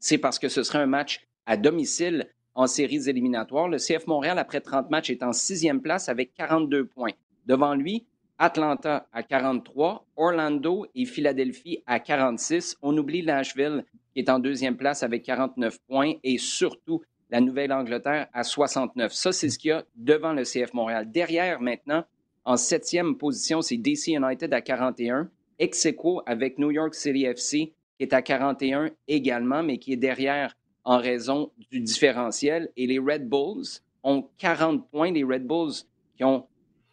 C'est 0.00 0.18
parce 0.18 0.40
que 0.40 0.48
ce 0.48 0.64
serait 0.64 0.78
un 0.78 0.86
match 0.86 1.24
à 1.46 1.56
domicile 1.56 2.28
en 2.56 2.66
séries 2.66 3.08
éliminatoires. 3.08 3.68
Le 3.68 3.76
CF 3.76 4.08
Montréal, 4.08 4.40
après 4.40 4.60
30 4.60 4.90
matchs, 4.90 5.10
est 5.10 5.22
en 5.22 5.32
sixième 5.32 5.80
place 5.80 6.08
avec 6.08 6.34
42 6.34 6.84
points. 6.86 7.12
Devant 7.48 7.74
lui, 7.74 8.04
Atlanta 8.38 9.08
à 9.10 9.22
43, 9.22 10.06
Orlando 10.16 10.86
et 10.94 11.06
Philadelphie 11.06 11.82
à 11.86 11.98
46. 11.98 12.76
On 12.82 12.96
oublie 12.98 13.24
Nashville 13.24 13.84
qui 14.12 14.20
est 14.20 14.28
en 14.28 14.38
deuxième 14.38 14.76
place 14.76 15.02
avec 15.02 15.24
49 15.24 15.78
points 15.88 16.12
et 16.22 16.36
surtout 16.36 17.00
la 17.30 17.40
Nouvelle-Angleterre 17.40 18.28
à 18.34 18.44
69. 18.44 19.12
Ça, 19.12 19.32
c'est 19.32 19.48
ce 19.48 19.58
qu'il 19.58 19.70
y 19.70 19.72
a 19.72 19.84
devant 19.96 20.34
le 20.34 20.44
CF 20.44 20.74
Montréal. 20.74 21.10
Derrière, 21.10 21.58
maintenant, 21.60 22.04
en 22.44 22.58
septième 22.58 23.16
position, 23.16 23.62
c'est 23.62 23.78
DC 23.78 24.08
United 24.08 24.52
à 24.52 24.60
41. 24.60 25.30
Ex 25.58 25.88
avec 26.26 26.58
New 26.58 26.70
York 26.70 26.94
City 26.94 27.24
FC 27.24 27.72
qui 27.96 28.02
est 28.04 28.12
à 28.12 28.22
41 28.22 28.90
également, 29.08 29.62
mais 29.62 29.78
qui 29.78 29.94
est 29.94 29.96
derrière 29.96 30.54
en 30.84 30.98
raison 30.98 31.50
du 31.70 31.80
différentiel. 31.80 32.70
Et 32.76 32.86
les 32.86 32.98
Red 32.98 33.28
Bulls 33.28 33.80
ont 34.04 34.28
40 34.36 34.88
points. 34.90 35.10
Les 35.10 35.24
Red 35.24 35.46
Bulls 35.46 35.84
qui 36.16 36.24
ont 36.24 36.46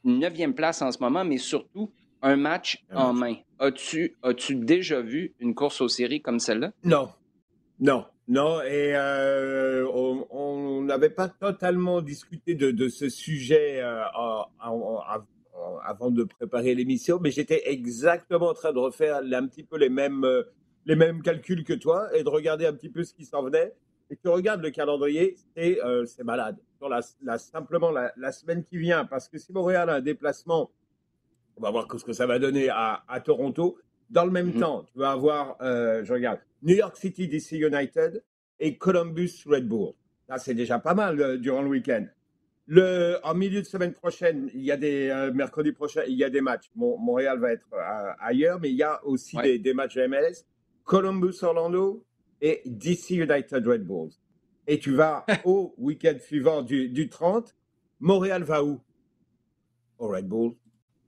neuvième 0.05 0.53
place 0.53 0.81
en 0.81 0.91
ce 0.91 0.99
moment, 0.99 1.25
mais 1.25 1.37
surtout 1.37 1.91
un 2.21 2.35
match 2.37 2.83
en 2.93 3.13
main. 3.13 3.35
As-tu 3.59 4.15
as 4.23 4.33
déjà 4.51 5.01
vu 5.01 5.33
une 5.39 5.53
course 5.53 5.81
aux 5.81 5.87
séries 5.87 6.21
comme 6.21 6.39
celle-là? 6.39 6.71
Non. 6.83 7.09
Non. 7.79 8.05
Non, 8.27 8.59
et 8.61 8.95
euh, 8.95 9.87
on 9.91 10.81
n'avait 10.81 11.11
pas 11.11 11.29
totalement 11.29 12.01
discuté 12.01 12.55
de, 12.55 12.71
de 12.71 12.87
ce 12.89 13.07
sujet 13.07 13.81
euh, 13.81 14.01
avant 15.83 16.09
de 16.09 16.23
préparer 16.23 16.73
l'émission, 16.73 17.19
mais 17.21 17.29
j'étais 17.29 17.69
exactement 17.69 18.47
en 18.47 18.53
train 18.55 18.73
de 18.73 18.79
refaire 18.79 19.17
un 19.17 19.47
petit 19.47 19.63
peu 19.63 19.77
les 19.77 19.89
mêmes, 19.89 20.23
euh, 20.23 20.41
les 20.87 20.95
mêmes 20.95 21.21
calculs 21.21 21.63
que 21.63 21.73
toi 21.73 22.07
et 22.17 22.23
de 22.23 22.29
regarder 22.29 22.65
un 22.65 22.73
petit 22.73 22.89
peu 22.89 23.03
ce 23.03 23.13
qui 23.13 23.25
s'en 23.25 23.43
venait. 23.43 23.75
Et 24.09 24.17
tu 24.17 24.27
regardes 24.27 24.61
le 24.61 24.71
calendrier, 24.71 25.35
c'est 25.55 26.23
malade 26.23 26.57
la, 26.89 27.37
simplement 27.37 27.91
la, 27.91 28.31
semaine 28.31 28.63
qui 28.63 28.77
vient, 28.77 29.05
parce 29.05 29.27
que 29.27 29.37
si 29.37 29.51
Montréal 29.51 29.89
a 29.89 29.95
un 29.95 30.01
déplacement, 30.01 30.71
on 31.57 31.61
va 31.61 31.71
voir 31.71 31.87
ce 31.97 32.03
que 32.03 32.13
ça 32.13 32.25
va 32.25 32.39
donner 32.39 32.69
à, 32.69 33.21
Toronto. 33.23 33.77
Dans 34.09 34.25
le 34.25 34.31
même 34.31 34.53
mhm. 34.53 34.59
temps, 34.59 34.83
tu 34.83 34.99
vas 34.99 35.11
avoir, 35.11 35.57
euh, 35.61 36.03
je 36.03 36.13
regarde, 36.13 36.39
New 36.61 36.75
York 36.75 36.95
City 36.95 37.27
DC 37.27 37.53
United 37.53 38.23
et 38.59 38.77
Columbus 38.77 39.43
Red 39.47 39.67
Bull. 39.67 39.93
Là, 40.29 40.37
c'est 40.37 40.53
déjà 40.53 40.79
pas 40.79 40.93
mal 40.93 41.19
euh, 41.19 41.37
durant 41.37 41.61
le 41.61 41.69
week-end. 41.69 42.05
Le, 42.67 43.17
en 43.23 43.35
milieu 43.35 43.61
de 43.61 43.65
semaine 43.65 43.93
prochaine, 43.93 44.49
il 44.53 44.61
y 44.61 44.71
a 44.71 44.77
des 44.77 45.09
euh, 45.09 45.31
mercredi 45.31 45.71
prochain, 45.71 46.01
il 46.07 46.15
y 46.15 46.23
a 46.23 46.29
des 46.29 46.41
matchs. 46.41 46.69
Montréal 46.75 47.39
va 47.39 47.51
être 47.51 47.67
ailleurs, 48.19 48.59
mais 48.59 48.69
il 48.69 48.75
y 48.75 48.83
a 48.83 49.03
aussi 49.05 49.37
des, 49.37 49.59
des, 49.59 49.73
matchs 49.73 49.95
de 49.95 50.07
MLS. 50.07 50.45
Columbus 50.83 51.43
Orlando 51.43 52.04
et 52.41 52.61
DC 52.65 53.11
United 53.11 53.65
Red 53.65 53.85
Bulls 53.85 54.11
et 54.67 54.79
tu 54.79 54.95
vas 54.95 55.25
au 55.45 55.73
week-end 55.77 56.17
suivant 56.19 56.61
du, 56.61 56.89
du, 56.89 57.09
30. 57.09 57.55
Montréal 57.99 58.43
va 58.43 58.63
où? 58.63 58.81
Au 59.97 60.07
Red 60.07 60.27
Bull. 60.27 60.53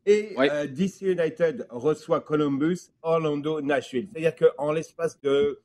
Et 0.06 0.34
euh, 0.40 0.68
DC 0.68 1.02
United 1.02 1.68
reçoit 1.70 2.22
Columbus, 2.22 2.92
Orlando, 3.02 3.60
Nashville. 3.60 4.08
C'est-à-dire 4.10 4.36
qu'en 4.36 4.72
l'espace 4.72 5.20
de 5.20 5.60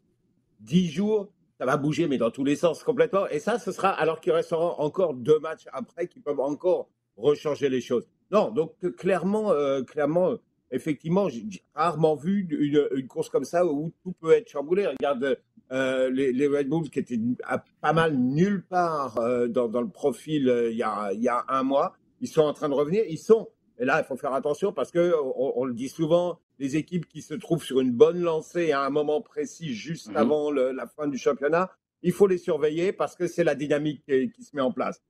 10 0.60 0.90
jours, 0.90 1.32
ça 1.58 1.64
va 1.64 1.76
bouger, 1.76 2.08
mais 2.08 2.18
dans 2.18 2.32
tous 2.32 2.42
les 2.42 2.56
sens 2.56 2.82
complètement. 2.82 3.28
Et 3.28 3.38
ça, 3.38 3.60
ce 3.60 3.70
sera 3.70 3.90
alors 3.90 4.20
qu'il 4.20 4.32
restera 4.32 4.80
encore 4.80 5.14
deux 5.14 5.38
matchs 5.38 5.68
après 5.72 6.08
qui 6.08 6.18
peuvent 6.18 6.40
encore 6.40 6.88
rechanger 7.16 7.68
les 7.68 7.80
choses. 7.80 8.08
Non, 8.32 8.50
donc 8.50 8.74
clairement, 8.96 9.52
euh, 9.52 9.82
clairement, 9.82 10.34
effectivement, 10.72 11.28
j'ai 11.28 11.62
rarement 11.74 12.16
vu 12.16 12.48
une, 12.50 12.88
une, 12.96 13.06
course 13.06 13.28
comme 13.28 13.44
ça 13.44 13.64
où 13.64 13.92
tout 14.02 14.12
peut 14.12 14.32
être 14.32 14.48
chamboulé. 14.48 14.88
Regarde 14.88 15.38
euh, 15.72 16.10
les, 16.10 16.46
Red 16.46 16.68
Bulls 16.68 16.90
qui 16.90 16.98
étaient 16.98 17.18
pas 17.80 17.92
mal 17.94 18.14
nulle 18.14 18.62
part 18.62 19.18
euh, 19.18 19.48
dans, 19.48 19.80
le 19.80 19.88
profil 19.88 20.48
euh, 20.48 20.70
il, 20.70 20.76
y 20.76 20.82
a, 20.82 21.10
il 21.14 21.22
y 21.22 21.28
a 21.28 21.46
un 21.48 21.62
mois, 21.62 21.96
ils 22.20 22.28
sont 22.28 22.42
en 22.42 22.52
train 22.52 22.68
de 22.68 22.74
revenir. 22.74 23.04
Ils 23.08 23.18
sont, 23.18 23.48
et 23.78 23.86
là 23.86 24.00
il 24.00 24.04
faut 24.04 24.16
faire 24.16 24.34
attention 24.34 24.72
parce 24.72 24.90
que 24.90 25.14
on, 25.34 25.64
le 25.64 25.72
dit 25.72 25.88
souvent, 25.88 26.40
les 26.58 26.76
équipes 26.76 27.06
qui 27.06 27.22
se 27.22 27.32
trouvent 27.32 27.64
sur 27.64 27.80
une 27.80 27.90
bonne 27.90 28.20
lancée 28.20 28.72
à 28.72 28.82
un 28.82 28.90
moment 28.90 29.22
précis 29.22 29.72
juste 29.72 30.10
mhm. 30.10 30.16
avant 30.16 30.50
la 30.50 30.86
fin 30.86 31.08
du 31.08 31.16
championnat, 31.16 31.70
il 32.02 32.12
faut 32.12 32.26
les 32.26 32.38
surveiller 32.38 32.92
parce 32.92 33.16
que 33.16 33.26
c'est 33.26 33.44
la 33.44 33.54
dynamique 33.54 34.02
qui, 34.04 34.42
se 34.42 34.54
met 34.54 34.62
en 34.62 34.72
place. 34.72 35.00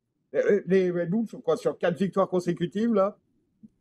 Les 0.67 0.91
Red 0.93 1.11
Bulls 1.11 1.27
sont 1.27 1.41
quoi 1.41 1.57
sur 1.57 1.77
quatre 1.77 1.99
victoires 1.99 2.29
consécutives 2.29 2.95
là, 2.95 3.19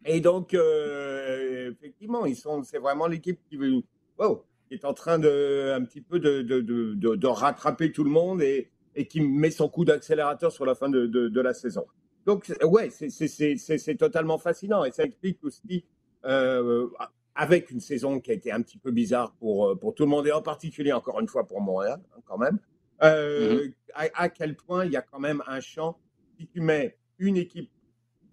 et 0.03 0.19
donc 0.19 0.55
effectivement 0.55 2.25
ils 2.25 2.35
sont, 2.35 2.63
c'est 2.63 2.79
vraiment 2.79 3.05
l'équipe 3.05 3.39
qui 3.47 3.55
veut. 3.55 3.83
Wow, 4.17 4.43
est 4.73 4.85
en 4.85 4.93
train 4.93 5.19
de 5.19 5.73
un 5.75 5.83
petit 5.83 6.01
peu 6.01 6.19
de, 6.19 6.41
de, 6.41 6.61
de, 6.61 6.93
de 6.93 7.27
rattraper 7.27 7.91
tout 7.91 8.03
le 8.03 8.09
monde 8.09 8.41
et, 8.41 8.69
et, 8.95 9.07
qui 9.07 9.21
met 9.21 9.51
son 9.51 9.69
coup 9.69 9.85
d'accélérateur 9.85 10.51
sur 10.51 10.65
la 10.65 10.75
fin 10.75 10.89
de, 10.89 11.39
la 11.41 11.53
saison. 11.53 11.85
Donc 12.25 12.51
ouais, 12.63 12.89
c'est 12.89 13.97
totalement 13.97 14.37
fascinant 14.37 14.83
et 14.83 14.91
ça 14.91 15.03
explique 15.03 15.43
aussi 15.43 15.85
euh, 16.25 16.87
avec 17.33 17.71
une 17.71 17.79
saison 17.79 18.19
qui 18.19 18.31
a 18.31 18.33
été 18.33 18.51
un 18.51 18.61
petit 18.61 18.77
peu 18.77 18.91
bizarre 18.91 19.33
pour 19.39 19.79
pour 19.79 19.95
tout 19.95 20.03
le 20.03 20.09
monde 20.09 20.27
et 20.27 20.31
en 20.31 20.41
particulier 20.41 20.93
encore 20.93 21.19
une 21.19 21.27
fois 21.27 21.47
pour 21.47 21.61
Montréal 21.61 21.99
hein, 22.15 22.21
quand 22.25 22.37
même. 22.37 22.59
Euh, 23.03 23.65
mm-hmm. 23.65 23.73
à, 23.95 24.23
à, 24.23 24.29
quel 24.29 24.55
point 24.55 24.85
il 24.85 24.91
y 24.91 24.97
a 24.97 25.01
quand 25.01 25.19
même 25.19 25.41
un 25.47 25.59
champ 25.59 25.97
si 26.37 26.45
tu 26.45 26.61
mets 26.61 26.97
une 27.17 27.37
équipe 27.37 27.71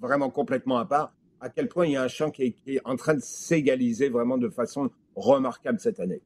vraiment 0.00 0.30
complètement 0.30 0.78
à 0.78 0.84
part, 0.84 1.14
à 1.40 1.50
quel 1.50 1.68
point 1.68 1.86
il 1.86 1.92
y 1.92 1.96
a 1.96 2.02
un 2.02 2.08
champ 2.08 2.30
qui 2.30 2.54
est, 2.66 2.80
en 2.84 2.96
train 2.96 3.14
de 3.14 3.20
s'égaliser 3.20 4.08
vraiment 4.08 4.38
de 4.38 4.48
façon 4.48 4.90
remarquable 5.14 5.78
cette 5.80 6.00
année. 6.00 6.22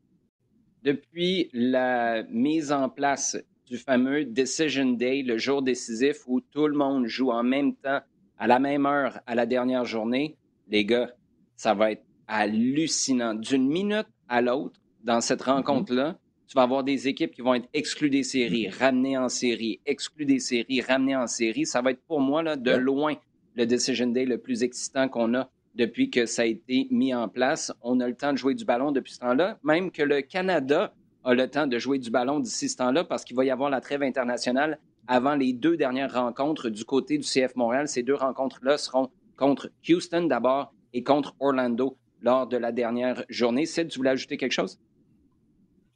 Depuis 0.82 1.48
la 1.52 2.24
mise 2.24 2.72
en 2.72 2.88
place 2.88 3.36
du 3.66 3.78
fameux 3.78 4.24
Decision 4.24 4.92
Day, 4.92 5.22
le 5.22 5.38
jour 5.38 5.62
décisif 5.62 6.18
où 6.26 6.40
tout 6.40 6.66
le 6.66 6.76
monde 6.76 7.06
joue 7.06 7.30
en 7.30 7.44
même 7.44 7.76
temps, 7.76 8.00
à 8.36 8.46
la 8.48 8.58
même 8.58 8.84
heure, 8.86 9.20
à 9.26 9.36
la 9.36 9.46
dernière 9.46 9.84
journée, 9.84 10.36
les 10.66 10.84
gars, 10.84 11.12
ça 11.54 11.74
va 11.74 11.92
être 11.92 12.04
hallucinant. 12.26 13.34
D'une 13.34 13.68
minute 13.68 14.08
à 14.28 14.42
l'autre, 14.42 14.80
dans 15.04 15.20
cette 15.20 15.42
mm-hmm. 15.42 15.54
rencontre-là, 15.54 16.18
tu 16.48 16.54
vas 16.56 16.62
avoir 16.62 16.82
des 16.82 17.06
équipes 17.06 17.32
qui 17.32 17.42
vont 17.42 17.54
être 17.54 17.68
exclues 17.72 18.10
des 18.10 18.24
séries, 18.24 18.66
mm-hmm. 18.66 18.78
ramenées 18.78 19.18
en 19.18 19.28
série, 19.28 19.80
exclues 19.86 20.26
des 20.26 20.40
séries, 20.40 20.80
ramenées 20.80 21.16
en 21.16 21.28
série. 21.28 21.64
Ça 21.64 21.80
va 21.80 21.92
être 21.92 22.02
pour 22.08 22.20
moi, 22.20 22.42
là, 22.42 22.56
de 22.56 22.72
loin, 22.72 23.14
le 23.54 23.66
Decision 23.66 24.08
Day 24.08 24.24
le 24.24 24.38
plus 24.38 24.64
excitant 24.64 25.08
qu'on 25.08 25.34
a 25.34 25.48
depuis 25.74 26.10
que 26.10 26.26
ça 26.26 26.42
a 26.42 26.44
été 26.44 26.86
mis 26.90 27.14
en 27.14 27.28
place. 27.28 27.72
On 27.82 28.00
a 28.00 28.08
le 28.08 28.14
temps 28.14 28.32
de 28.32 28.38
jouer 28.38 28.54
du 28.54 28.64
ballon 28.64 28.92
depuis 28.92 29.14
ce 29.14 29.20
temps-là, 29.20 29.58
même 29.62 29.90
que 29.90 30.02
le 30.02 30.20
Canada 30.22 30.94
a 31.24 31.34
le 31.34 31.48
temps 31.48 31.66
de 31.66 31.78
jouer 31.78 31.98
du 31.98 32.10
ballon 32.10 32.40
d'ici 32.40 32.68
ce 32.68 32.76
temps-là 32.76 33.04
parce 33.04 33.24
qu'il 33.24 33.36
va 33.36 33.44
y 33.44 33.50
avoir 33.50 33.70
la 33.70 33.80
trêve 33.80 34.02
internationale 34.02 34.78
avant 35.06 35.34
les 35.34 35.52
deux 35.52 35.76
dernières 35.76 36.12
rencontres 36.12 36.68
du 36.68 36.84
côté 36.84 37.18
du 37.18 37.24
CF 37.24 37.56
Montréal. 37.56 37.88
Ces 37.88 38.02
deux 38.02 38.14
rencontres-là 38.14 38.78
seront 38.78 39.08
contre 39.36 39.70
Houston 39.88 40.24
d'abord 40.24 40.72
et 40.92 41.02
contre 41.02 41.34
Orlando 41.40 41.96
lors 42.20 42.46
de 42.46 42.56
la 42.56 42.72
dernière 42.72 43.24
journée. 43.28 43.66
Sid, 43.66 43.88
tu 43.88 43.98
voulais 43.98 44.10
ajouter 44.10 44.36
quelque 44.36 44.52
chose? 44.52 44.78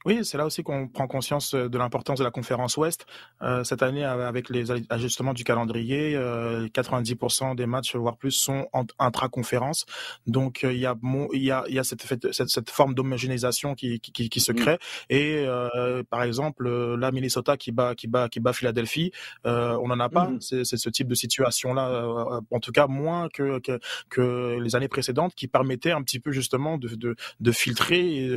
Oui, 0.06 0.24
c'est 0.24 0.38
là 0.38 0.46
aussi 0.46 0.62
qu'on 0.62 0.86
prend 0.86 1.08
conscience 1.08 1.52
euh, 1.54 1.68
de 1.68 1.78
l'importance 1.78 2.20
de 2.20 2.24
la 2.24 2.30
conférence 2.30 2.76
Ouest. 2.76 3.06
Euh, 3.42 3.64
cette 3.64 3.82
année, 3.82 4.04
avec 4.04 4.50
les 4.50 4.70
ajustements 4.88 5.34
du 5.34 5.42
calendrier, 5.42 6.14
euh, 6.14 6.68
90% 6.68 7.56
des 7.56 7.66
matchs, 7.66 7.96
voire 7.96 8.16
plus, 8.16 8.30
sont 8.30 8.68
intra-conférence. 9.00 9.84
Donc, 10.28 10.62
euh, 10.62 10.72
il 10.72 10.78
y 10.78 10.86
a, 10.86 10.94
y 11.32 11.50
a, 11.50 11.64
y 11.66 11.80
a 11.80 11.82
cette, 11.82 12.06
cette, 12.30 12.48
cette 12.48 12.70
forme 12.70 12.94
d'homogénéisation 12.94 13.74
qui, 13.74 13.98
qui, 13.98 14.28
qui, 14.28 14.40
se 14.40 14.52
mm. 14.52 14.54
crée. 14.54 14.78
Et 15.10 15.44
euh, 15.44 16.04
par 16.08 16.22
exemple, 16.22 16.68
la 16.68 17.10
Minnesota 17.10 17.56
qui 17.56 17.72
bat, 17.72 17.96
qui 17.96 18.06
bat, 18.06 18.28
qui 18.28 18.38
bat 18.38 18.52
Philadelphie, 18.52 19.10
on 19.44 19.88
n'en 19.88 19.98
a 19.98 20.08
pas. 20.08 20.28
Mm. 20.28 20.40
C'est 20.40 20.64
ce 20.64 20.88
type 20.88 21.08
de 21.08 21.16
situation-là, 21.16 22.40
en 22.52 22.60
tout 22.60 22.70
cas 22.70 22.86
moins 22.86 23.28
que, 23.28 23.58
que, 23.58 23.80
que 24.08 24.60
les 24.60 24.76
années 24.76 24.86
précédentes, 24.86 25.34
qui 25.34 25.48
permettaient 25.48 25.90
un 25.90 26.02
petit 26.02 26.20
peu 26.20 26.30
justement 26.30 26.78
de, 26.78 26.94
de, 26.94 27.16
de 27.40 27.50
filtrer 27.50 28.28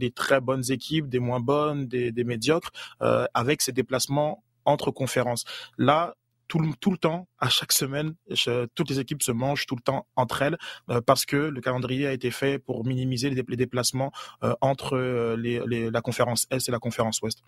les 0.00 0.10
très 0.10 0.40
bonnes 0.40 0.64
équipes 0.68 1.11
des 1.12 1.20
moins 1.20 1.40
bonnes, 1.40 1.86
des, 1.86 2.24
médiocres, 2.24 2.72
euh, 3.02 3.26
avec 3.34 3.62
ces 3.62 3.72
déplacements 3.72 4.42
entre 4.64 4.90
conférences. 4.90 5.44
Là, 5.78 6.14
tout 6.48 6.58
le, 6.58 6.96
temps, 6.98 7.28
à 7.38 7.48
chaque 7.48 7.72
semaine, 7.72 8.14
toutes 8.74 8.90
les 8.90 9.00
équipes 9.00 9.22
se 9.22 9.32
mangent 9.32 9.64
tout 9.64 9.76
le 9.76 9.80
temps 9.80 10.06
entre 10.16 10.42
elles 10.42 10.58
euh, 10.90 11.00
parce 11.00 11.24
que 11.24 11.36
le 11.36 11.60
calendrier 11.62 12.06
a 12.06 12.12
été 12.12 12.30
fait 12.30 12.58
pour 12.58 12.84
minimiser 12.84 13.30
les, 13.30 13.42
déplacements 13.56 14.12
euh, 14.42 14.54
entre 14.60 14.98
la 15.38 16.00
conférence 16.02 16.46
Est 16.50 16.68
et 16.68 16.72
la 16.72 16.78
conférence 16.78 17.22
Ouest 17.22 17.42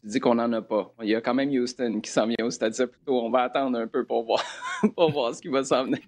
tu 0.00 0.06
dis 0.06 0.20
qu'on 0.20 0.34
n'en 0.34 0.52
a 0.52 0.62
pas. 0.62 0.92
Il 1.02 1.08
y 1.08 1.14
a 1.14 1.20
quand 1.20 1.34
même 1.34 1.50
Houston 1.50 2.00
qui 2.00 2.10
s'en 2.10 2.26
vient 2.26 2.44
au 2.44 2.50
Stade 2.50 2.74
Saputo. 2.74 3.20
On 3.20 3.30
va 3.30 3.42
attendre 3.42 3.78
un 3.78 3.86
peu 3.86 4.04
pour 4.04 4.24
voir, 4.24 4.44
pour 4.96 5.10
voir 5.10 5.34
ce 5.34 5.42
qui 5.42 5.48
va 5.48 5.64
s'en 5.64 5.84
venir 5.84 6.00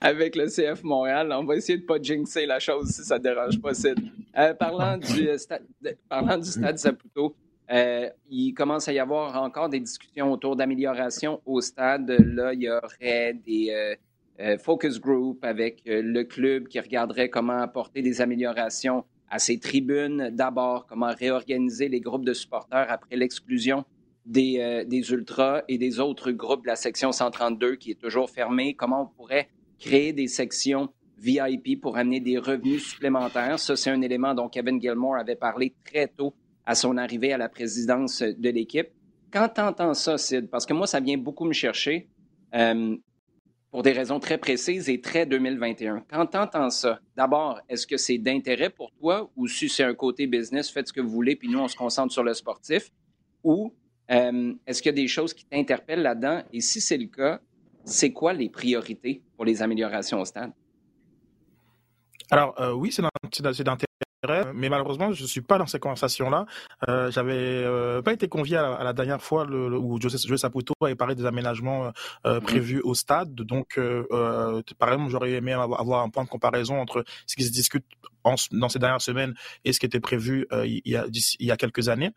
avec 0.00 0.36
le 0.36 0.46
CF 0.46 0.82
Montréal. 0.84 1.32
On 1.32 1.44
va 1.44 1.56
essayer 1.56 1.78
de 1.78 1.82
ne 1.82 1.86
pas 1.86 2.00
jinxer 2.00 2.46
la 2.46 2.58
chose 2.58 2.88
si 2.88 3.02
ça 3.02 3.18
ne 3.18 3.22
dérange 3.22 3.60
pas, 3.60 3.74
Sid. 3.74 3.98
Euh, 4.36 4.54
parlant, 4.54 4.98
du, 4.98 5.28
euh, 5.28 5.38
stade, 5.38 5.62
parlant 6.08 6.38
du 6.38 6.48
Stade 6.48 6.78
Saputo, 6.78 7.34
euh, 7.70 8.08
il 8.30 8.52
commence 8.54 8.88
à 8.88 8.92
y 8.92 8.98
avoir 8.98 9.42
encore 9.42 9.68
des 9.68 9.80
discussions 9.80 10.32
autour 10.32 10.56
d'amélioration 10.56 11.40
au 11.44 11.60
stade. 11.60 12.08
Là, 12.08 12.52
il 12.54 12.62
y 12.62 12.70
aurait 12.70 13.34
des 13.34 13.96
focus 14.62 15.00
group 15.00 15.44
avec 15.44 15.82
le 15.84 16.22
club 16.22 16.68
qui 16.68 16.78
regarderait 16.78 17.28
comment 17.28 17.58
apporter 17.58 18.02
des 18.02 18.20
améliorations 18.20 19.04
à 19.30 19.38
ces 19.38 19.58
tribunes 19.58 20.30
d'abord, 20.32 20.86
comment 20.86 21.12
réorganiser 21.14 21.88
les 21.88 22.00
groupes 22.00 22.24
de 22.24 22.32
supporters 22.32 22.86
après 22.90 23.16
l'exclusion 23.16 23.84
des, 24.26 24.58
euh, 24.60 24.84
des, 24.84 25.10
Ultras 25.10 25.62
et 25.68 25.78
des 25.78 26.00
autres 26.00 26.30
groupes 26.30 26.62
de 26.62 26.68
la 26.68 26.76
section 26.76 27.12
132 27.12 27.76
qui 27.76 27.92
est 27.92 28.00
toujours 28.00 28.30
fermée, 28.30 28.74
comment 28.74 29.02
on 29.02 29.06
pourrait 29.06 29.48
créer 29.78 30.12
des 30.12 30.28
sections 30.28 30.90
VIP 31.18 31.80
pour 31.80 31.96
amener 31.96 32.20
des 32.20 32.38
revenus 32.38 32.84
supplémentaires? 32.84 33.58
Ça, 33.58 33.74
c'est 33.74 33.90
un 33.90 34.02
élément 34.02 34.34
dont 34.34 34.48
Kevin 34.48 34.80
Gilmore 34.80 35.16
avait 35.16 35.36
parlé 35.36 35.74
très 35.84 36.08
tôt 36.08 36.34
à 36.66 36.74
son 36.74 36.96
arrivée 36.98 37.32
à 37.32 37.38
la 37.38 37.48
présidence 37.48 38.22
de 38.22 38.50
l'équipe. 38.50 38.88
Quand 39.30 39.48
tu 39.48 39.94
ça, 39.94 40.18
Sid, 40.18 40.48
parce 40.50 40.66
que 40.66 40.74
moi, 40.74 40.86
ça 40.86 41.00
vient 41.00 41.18
beaucoup 41.18 41.44
me 41.44 41.52
chercher, 41.52 42.08
euh, 42.54 42.96
pour 43.70 43.82
des 43.82 43.92
raisons 43.92 44.18
très 44.18 44.38
précises 44.38 44.88
et 44.88 45.00
très 45.00 45.26
2021. 45.26 46.04
Quand 46.10 46.26
tu 46.26 46.38
entends 46.38 46.70
ça, 46.70 47.00
d'abord, 47.16 47.60
est-ce 47.68 47.86
que 47.86 47.96
c'est 47.96 48.18
d'intérêt 48.18 48.70
pour 48.70 48.90
toi 48.92 49.30
ou 49.36 49.46
si 49.46 49.68
c'est 49.68 49.84
un 49.84 49.94
côté 49.94 50.26
business, 50.26 50.70
faites 50.70 50.88
ce 50.88 50.92
que 50.92 51.00
vous 51.00 51.10
voulez, 51.10 51.36
puis 51.36 51.48
nous, 51.48 51.58
on 51.58 51.68
se 51.68 51.76
concentre 51.76 52.12
sur 52.12 52.22
le 52.22 52.32
sportif? 52.34 52.90
Ou 53.44 53.74
euh, 54.10 54.54
est-ce 54.66 54.82
qu'il 54.82 54.90
y 54.90 54.94
a 54.94 55.02
des 55.02 55.08
choses 55.08 55.34
qui 55.34 55.44
t'interpellent 55.44 56.02
là-dedans? 56.02 56.42
Et 56.52 56.60
si 56.60 56.80
c'est 56.80 56.96
le 56.96 57.06
cas, 57.06 57.40
c'est 57.84 58.12
quoi 58.12 58.32
les 58.32 58.48
priorités 58.48 59.22
pour 59.36 59.44
les 59.44 59.62
améliorations 59.62 60.20
au 60.20 60.24
stade? 60.24 60.52
Alors, 62.30 62.58
euh, 62.60 62.72
oui, 62.72 62.90
c'est 62.92 63.02
d'intérêt 63.42 63.87
mais 64.54 64.68
malheureusement, 64.68 65.12
je 65.12 65.24
suis 65.24 65.40
pas 65.40 65.58
dans 65.58 65.66
ces 65.66 65.78
conversations-là. 65.78 66.46
Euh, 66.88 67.10
J'avais 67.10 67.34
euh, 67.36 68.02
pas 68.02 68.12
été 68.12 68.28
convié 68.28 68.56
à 68.56 68.82
la, 68.82 68.92
dernière 68.92 69.22
fois 69.22 69.44
le, 69.44 69.78
où 69.78 70.00
José, 70.00 70.18
Saputo 70.36 70.74
avait 70.82 70.96
parlé 70.96 71.14
des 71.14 71.24
aménagements 71.24 71.92
euh, 72.26 72.38
mm-hmm. 72.38 72.42
prévus 72.42 72.80
au 72.82 72.94
stade. 72.94 73.34
Donc, 73.34 73.78
euh, 73.78 74.06
euh, 74.10 74.62
par 74.78 74.92
exemple, 74.92 75.10
j'aurais 75.10 75.32
aimé 75.32 75.52
avoir 75.52 76.02
un 76.02 76.10
point 76.10 76.24
de 76.24 76.28
comparaison 76.28 76.80
entre 76.80 77.04
ce 77.26 77.36
qui 77.36 77.44
se 77.44 77.52
discute 77.52 77.84
dans 78.52 78.68
ces 78.68 78.78
dernières 78.78 79.00
semaines 79.00 79.34
et 79.64 79.72
ce 79.72 79.80
qui 79.80 79.86
était 79.86 80.00
prévu 80.00 80.46
il, 80.64 80.82
y 80.84 80.96
a, 80.96 81.06
il 81.38 81.46
y 81.46 81.50
a 81.50 81.56
quelques 81.56 81.88
années. 81.88 82.10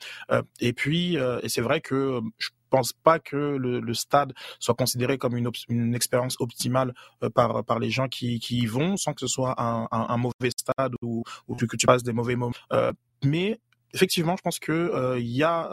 et 0.59 0.73
puis, 0.73 1.15
et 1.15 1.47
c'est 1.47 1.61
vrai 1.61 1.79
que 1.79 2.19
je 2.37 2.49
pense 2.71 2.93
pas 2.93 3.19
que 3.19 3.35
le, 3.35 3.93
stade 3.93 4.33
soit 4.59 4.73
considéré 4.73 5.17
comme 5.19 5.37
une, 5.37 5.93
expérience 5.93 6.37
optimale 6.39 6.93
euh, 7.23 7.29
par, 7.29 7.79
les 7.79 7.91
gens 7.91 8.07
qui, 8.07 8.39
y 8.49 8.65
vont, 8.65 8.97
sans 8.97 9.13
que 9.13 9.19
ce 9.19 9.27
soit 9.27 9.53
un, 9.59 10.17
mauvais 10.17 10.51
stade 10.57 10.93
ou, 11.03 11.23
que 11.55 11.75
tu 11.75 11.85
passes 11.85 12.03
des 12.03 12.13
mauvais 12.13 12.35
moments. 12.35 12.55
Euh, 12.71 12.91
mais 13.23 13.59
effectivement, 13.93 14.35
je 14.37 14.41
pense 14.41 14.57
que 14.57 14.71
euh, 14.71 15.19
y 15.19 15.43
a 15.43 15.69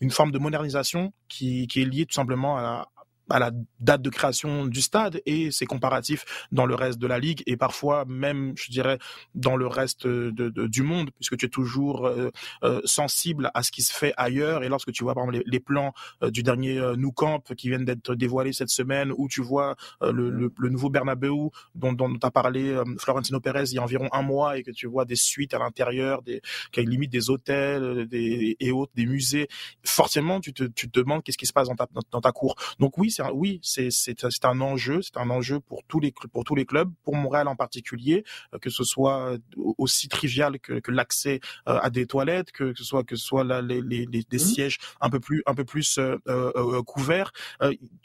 une 0.00 0.10
forme 0.10 0.32
de 0.32 0.38
modernisation 0.38 1.12
qui, 1.28 1.68
est 1.74 1.84
liée 1.84 2.04
tout 2.04 2.14
simplement 2.14 2.58
à, 2.58 2.88
à 3.30 3.38
la 3.38 3.50
date 3.80 4.02
de 4.02 4.10
création 4.10 4.66
du 4.66 4.80
stade 4.80 5.20
et 5.26 5.50
ses 5.50 5.66
comparatifs 5.66 6.46
dans 6.52 6.66
le 6.66 6.74
reste 6.74 6.98
de 6.98 7.06
la 7.06 7.18
ligue 7.18 7.42
et 7.46 7.56
parfois 7.56 8.04
même, 8.06 8.54
je 8.56 8.70
dirais, 8.70 8.98
dans 9.34 9.56
le 9.56 9.66
reste 9.66 10.06
de, 10.06 10.48
du 10.66 10.82
monde, 10.82 11.10
puisque 11.16 11.36
tu 11.36 11.46
es 11.46 11.48
toujours 11.48 12.06
euh, 12.06 12.30
euh, 12.62 12.80
sensible 12.84 13.50
à 13.54 13.62
ce 13.62 13.70
qui 13.70 13.82
se 13.82 13.92
fait 13.92 14.12
ailleurs. 14.16 14.62
Et 14.64 14.68
lorsque 14.68 14.92
tu 14.92 15.04
vois, 15.04 15.14
par 15.14 15.24
exemple, 15.24 15.42
les, 15.46 15.60
plans 15.60 15.92
euh, 16.22 16.30
du 16.30 16.42
dernier 16.42 16.80
Nou 16.96 17.12
Camp 17.12 17.42
qui 17.56 17.68
viennent 17.68 17.84
d'être 17.84 18.14
dévoilés 18.14 18.52
cette 18.52 18.68
semaine, 18.68 19.12
ou 19.16 19.28
tu 19.28 19.42
vois 19.42 19.76
le, 20.00 20.30
le, 20.30 20.68
nouveau 20.68 20.90
Bernabeu 20.90 21.28
dont, 21.74 21.92
dont 21.92 22.14
a 22.22 22.30
parlé 22.30 22.80
Florentino 22.98 23.40
Pérez 23.40 23.64
il 23.70 23.74
y 23.74 23.78
a 23.78 23.82
environ 23.82 24.08
un 24.12 24.22
mois 24.22 24.58
et 24.58 24.62
que 24.62 24.70
tu 24.70 24.86
vois 24.86 25.04
des 25.04 25.16
suites 25.16 25.54
à 25.54 25.58
l'intérieur, 25.58 26.22
des, 26.22 26.40
limite 26.76 27.10
des 27.10 27.30
hôtels 27.30 28.06
des, 28.06 28.56
et 28.60 28.70
autres, 28.70 28.92
des 28.94 29.06
musées, 29.06 29.48
forcément, 29.84 30.40
tu 30.40 30.52
te, 30.52 30.64
tu 30.64 30.88
te 30.88 31.00
demandes 31.00 31.22
qu'est-ce 31.22 31.38
qui 31.38 31.46
se 31.46 31.52
passe 31.52 31.68
dans 31.68 31.76
ta, 31.76 31.86
dans 32.10 32.20
ta 32.20 32.32
cour. 32.32 32.56
Donc 32.78 32.98
oui, 32.98 33.10
oui, 33.32 33.60
c'est 33.62 33.90
c'est 33.90 34.44
un 34.44 34.60
enjeu, 34.60 35.02
c'est 35.02 35.16
un 35.16 35.30
enjeu 35.30 35.60
pour 35.60 35.82
tous 35.84 36.00
les 36.00 36.12
pour 36.32 36.44
tous 36.44 36.54
les 36.54 36.64
clubs, 36.64 36.90
pour 37.04 37.16
Montréal 37.16 37.48
en 37.48 37.56
particulier, 37.56 38.24
euh, 38.54 38.58
que 38.58 38.70
ce 38.70 38.84
soit 38.84 39.32
euh, 39.32 39.38
aussi 39.78 40.08
trivial 40.08 40.58
que, 40.60 40.80
que 40.80 40.90
l'accès 40.90 41.40
euh, 41.68 41.78
à 41.80 41.90
des 41.90 42.06
toilettes, 42.06 42.52
que, 42.52 42.74
ce 42.74 42.84
soit 42.84 43.04
que 43.04 43.16
ce 43.16 43.24
soit 43.24 43.44
les, 43.62 43.80
les, 43.82 44.06
les, 44.06 44.22
des 44.22 44.36
mmh. 44.36 44.38
sièges 44.38 44.78
un 45.00 45.10
peu 45.10 45.20
plus 45.20 45.42
un 45.46 45.54
peu 45.54 45.64
plus 45.64 45.98
euh, 45.98 46.82
couverts, 46.82 47.32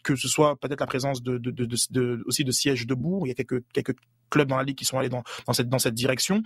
que 0.04 0.16
ce 0.16 0.28
soit 0.28 0.56
peut-être 0.58 0.80
la 0.80 0.88
présence 0.88 1.22
de, 1.22 1.38
de, 1.38 1.52
de, 1.52 1.66
de, 1.66 2.24
aussi 2.26 2.44
de 2.44 2.52
sièges 2.52 2.86
debout. 2.88 3.22
Il 3.26 3.30
y 3.30 3.32
a 3.32 3.36
quelques 3.36 3.64
quelques 3.74 3.96
clubs 4.30 4.48
dans 4.48 4.58
la 4.58 4.64
ligue 4.64 4.78
qui 4.78 4.86
sont 4.86 4.98
allés 4.98 5.10
dans, 5.10 5.24
dans 5.46 5.54
cette 5.54 5.70
dans 5.70 5.80
cette 5.80 5.94
direction. 5.94 6.44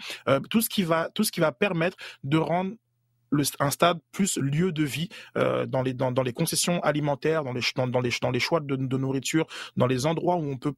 tout 0.50 0.62
ce 0.62 0.70
qui 0.70 0.84
va 0.84 1.10
tout 1.14 1.24
ce 1.24 1.32
qui 1.32 1.40
va 1.40 1.52
permettre 1.52 1.98
de 2.24 2.38
rendre 2.38 2.74
un 3.60 3.72
stade 3.72 4.00
plus 4.12 4.38
lieu 4.38 4.72
de 4.72 4.84
vie 4.84 5.10
euh, 5.38 5.66
dans 5.66 5.82
les 5.82 5.94
dans, 5.94 6.12
dans, 6.12 6.24
les 6.24 6.34
concessions 6.34 6.80
alimentaires, 6.82 7.44
dans 7.44 7.54
les 7.54 7.62
dans, 7.76 7.88
dans 7.88 8.02
les 8.02 8.12
dans 8.22 8.32
les 8.32 8.40
choix 8.40 8.60
de, 8.60 8.76
de, 8.76 8.98
nourriture, 8.98 9.48
dans 9.76 9.88
les 9.88 10.06
endroits 10.06 10.36
où 10.36 10.50
on 10.50 10.58
peut 10.58 10.74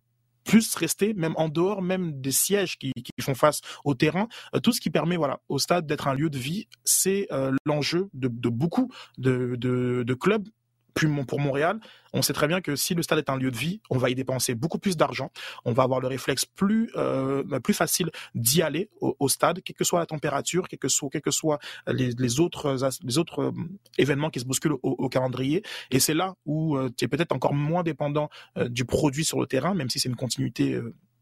plus 0.45 0.73
rester, 0.75 1.13
même 1.13 1.33
en 1.35 1.49
dehors, 1.49 1.81
même 1.81 2.21
des 2.21 2.31
sièges 2.31 2.77
qui, 2.77 2.91
qui 2.93 3.11
font 3.21 3.35
face 3.35 3.61
au 3.83 3.93
terrain, 3.93 4.27
euh, 4.55 4.59
tout 4.59 4.71
ce 4.71 4.81
qui 4.81 4.89
permet 4.89 5.17
voilà 5.17 5.41
au 5.49 5.59
stade 5.59 5.85
d'être 5.85 6.07
un 6.07 6.13
lieu 6.13 6.29
de 6.29 6.37
vie, 6.37 6.67
c'est 6.83 7.27
euh, 7.31 7.51
l'enjeu 7.65 8.09
de, 8.13 8.29
de, 8.29 8.49
beaucoup 8.49 8.91
de, 9.17 9.55
de, 9.57 10.03
de 10.03 10.13
clubs 10.13 10.47
pour 10.93 11.39
Montréal, 11.39 11.79
on 12.13 12.21
sait 12.21 12.33
très 12.33 12.47
bien 12.47 12.61
que 12.61 12.75
si 12.75 12.93
le 12.93 13.01
stade 13.03 13.19
est 13.19 13.29
un 13.29 13.37
lieu 13.37 13.51
de 13.51 13.57
vie, 13.57 13.81
on 13.89 13.97
va 13.97 14.09
y 14.09 14.15
dépenser 14.15 14.55
beaucoup 14.55 14.79
plus 14.79 14.97
d'argent, 14.97 15.31
on 15.65 15.73
va 15.73 15.83
avoir 15.83 15.99
le 15.99 16.07
réflexe 16.07 16.45
plus 16.45 16.91
euh, 16.95 17.43
plus 17.59 17.73
facile 17.73 18.09
d'y 18.35 18.61
aller 18.61 18.89
au, 18.99 19.29
stade, 19.29 19.61
quelle 19.63 19.75
que 19.75 19.83
soit 19.83 19.99
la 19.99 20.05
température, 20.05 20.67
quel 20.67 20.79
que 20.79 20.87
soit 20.87 21.09
que 21.09 21.31
soit 21.31 21.59
les, 21.87 22.39
autres 22.39 22.77
les 23.03 23.17
autres 23.17 23.41
euh, 23.41 23.51
événements 23.97 24.29
qui 24.29 24.39
se 24.39 24.45
bousculent 24.45 24.77
au, 24.81 25.09
calendrier. 25.09 25.63
Et 25.91 25.99
c'est 25.99 26.13
là 26.13 26.35
où 26.45 26.77
euh, 26.77 26.89
tu 26.95 27.05
es 27.05 27.07
peut-être 27.07 27.31
encore 27.31 27.53
moins 27.53 27.83
dépendant 27.83 28.29
du 28.67 28.85
produit 28.85 29.25
sur 29.25 29.39
le 29.39 29.47
terrain, 29.47 29.73
même 29.73 29.89
si 29.89 29.99
c'est 29.99 30.09
une 30.09 30.15
continuité 30.15 30.79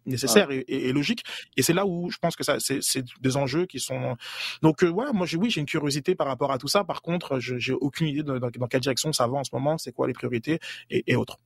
nécessaire 0.07 0.49
et, 0.51 0.91
logique. 0.91 1.23
Et 1.55 1.61
c'est 1.61 1.73
là 1.73 1.85
où 1.85 2.09
je 2.09 2.17
pense 2.17 2.35
que 2.35 2.43
ça, 2.43 2.57
c'est 2.59 3.05
des 3.21 3.37
enjeux 3.37 3.65
qui 3.65 3.79
sont. 3.79 4.15
Donc 4.61 4.83
euh, 4.83 4.89
ouais, 4.89 5.05
moi 5.13 5.25
j'ai 5.25 5.37
oui, 5.37 5.49
j'ai 5.49 5.59
une 5.59 5.67
curiosité 5.67 6.15
par 6.15 6.27
rapport 6.27 6.51
à 6.51 6.57
tout 6.57 6.67
ça. 6.67 6.83
Par 6.83 7.01
contre, 7.01 7.39
j'ai 7.39 7.73
aucune 7.73 8.07
idée 8.07 8.23
de, 8.23 8.37
dans, 8.39 8.67
quelle 8.67 8.81
direction 8.81 9.13
ça 9.13 9.27
va 9.27 9.37
en 9.37 9.43
ce 9.43 9.51
moment, 9.53 9.77
c'est 9.77 9.91
quoi 9.91 10.07
les 10.07 10.13
priorités 10.13 10.59
et, 10.89 11.15
autres. 11.15 11.37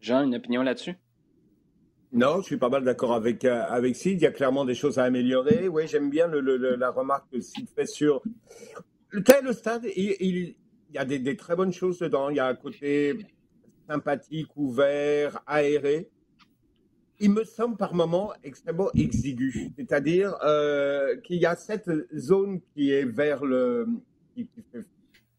Jean, 0.00 0.22
une 0.22 0.34
opinion 0.34 0.62
là-dessus? 0.62 0.94
Non, 2.12 2.38
je 2.38 2.46
suis 2.46 2.56
pas 2.56 2.68
mal 2.68 2.84
d'accord 2.84 3.14
avec 3.14 3.44
euh, 3.44 3.64
avec 3.68 3.96
Sid. 3.96 4.20
Il 4.20 4.22
y 4.22 4.26
a 4.26 4.30
clairement 4.30 4.64
des 4.64 4.74
choses 4.74 4.98
à 4.98 5.04
améliorer. 5.04 5.68
Oui, 5.68 5.86
j'aime 5.86 6.08
bien 6.08 6.26
le, 6.28 6.40
la 6.76 6.90
remarque 6.90 7.30
que 7.30 7.40
Sid 7.40 7.68
fait 7.74 7.86
sur 7.86 8.22
le, 9.10 9.52
stade. 9.52 9.86
Il, 9.96 10.16
il, 10.20 10.54
y 10.94 10.98
a 10.98 11.04
des, 11.04 11.18
des, 11.18 11.36
très 11.36 11.56
bonnes 11.56 11.72
choses 11.72 11.98
dedans. 11.98 12.30
Il 12.30 12.36
y 12.36 12.40
a 12.40 12.46
un 12.46 12.54
côté 12.54 13.18
sympathique, 13.88 14.48
ouvert, 14.56 15.40
aéré 15.46 16.10
il 17.20 17.30
me 17.30 17.44
semble 17.44 17.76
par 17.76 17.94
moments 17.94 18.32
extrêmement 18.44 18.90
exigu. 18.94 19.70
C'est-à-dire 19.76 20.36
euh, 20.42 21.16
qu'il 21.18 21.38
y 21.38 21.46
a 21.46 21.56
cette 21.56 21.90
zone 22.14 22.60
qui 22.74 22.90
est 22.90 23.04
vers 23.04 23.44
le, 23.44 23.86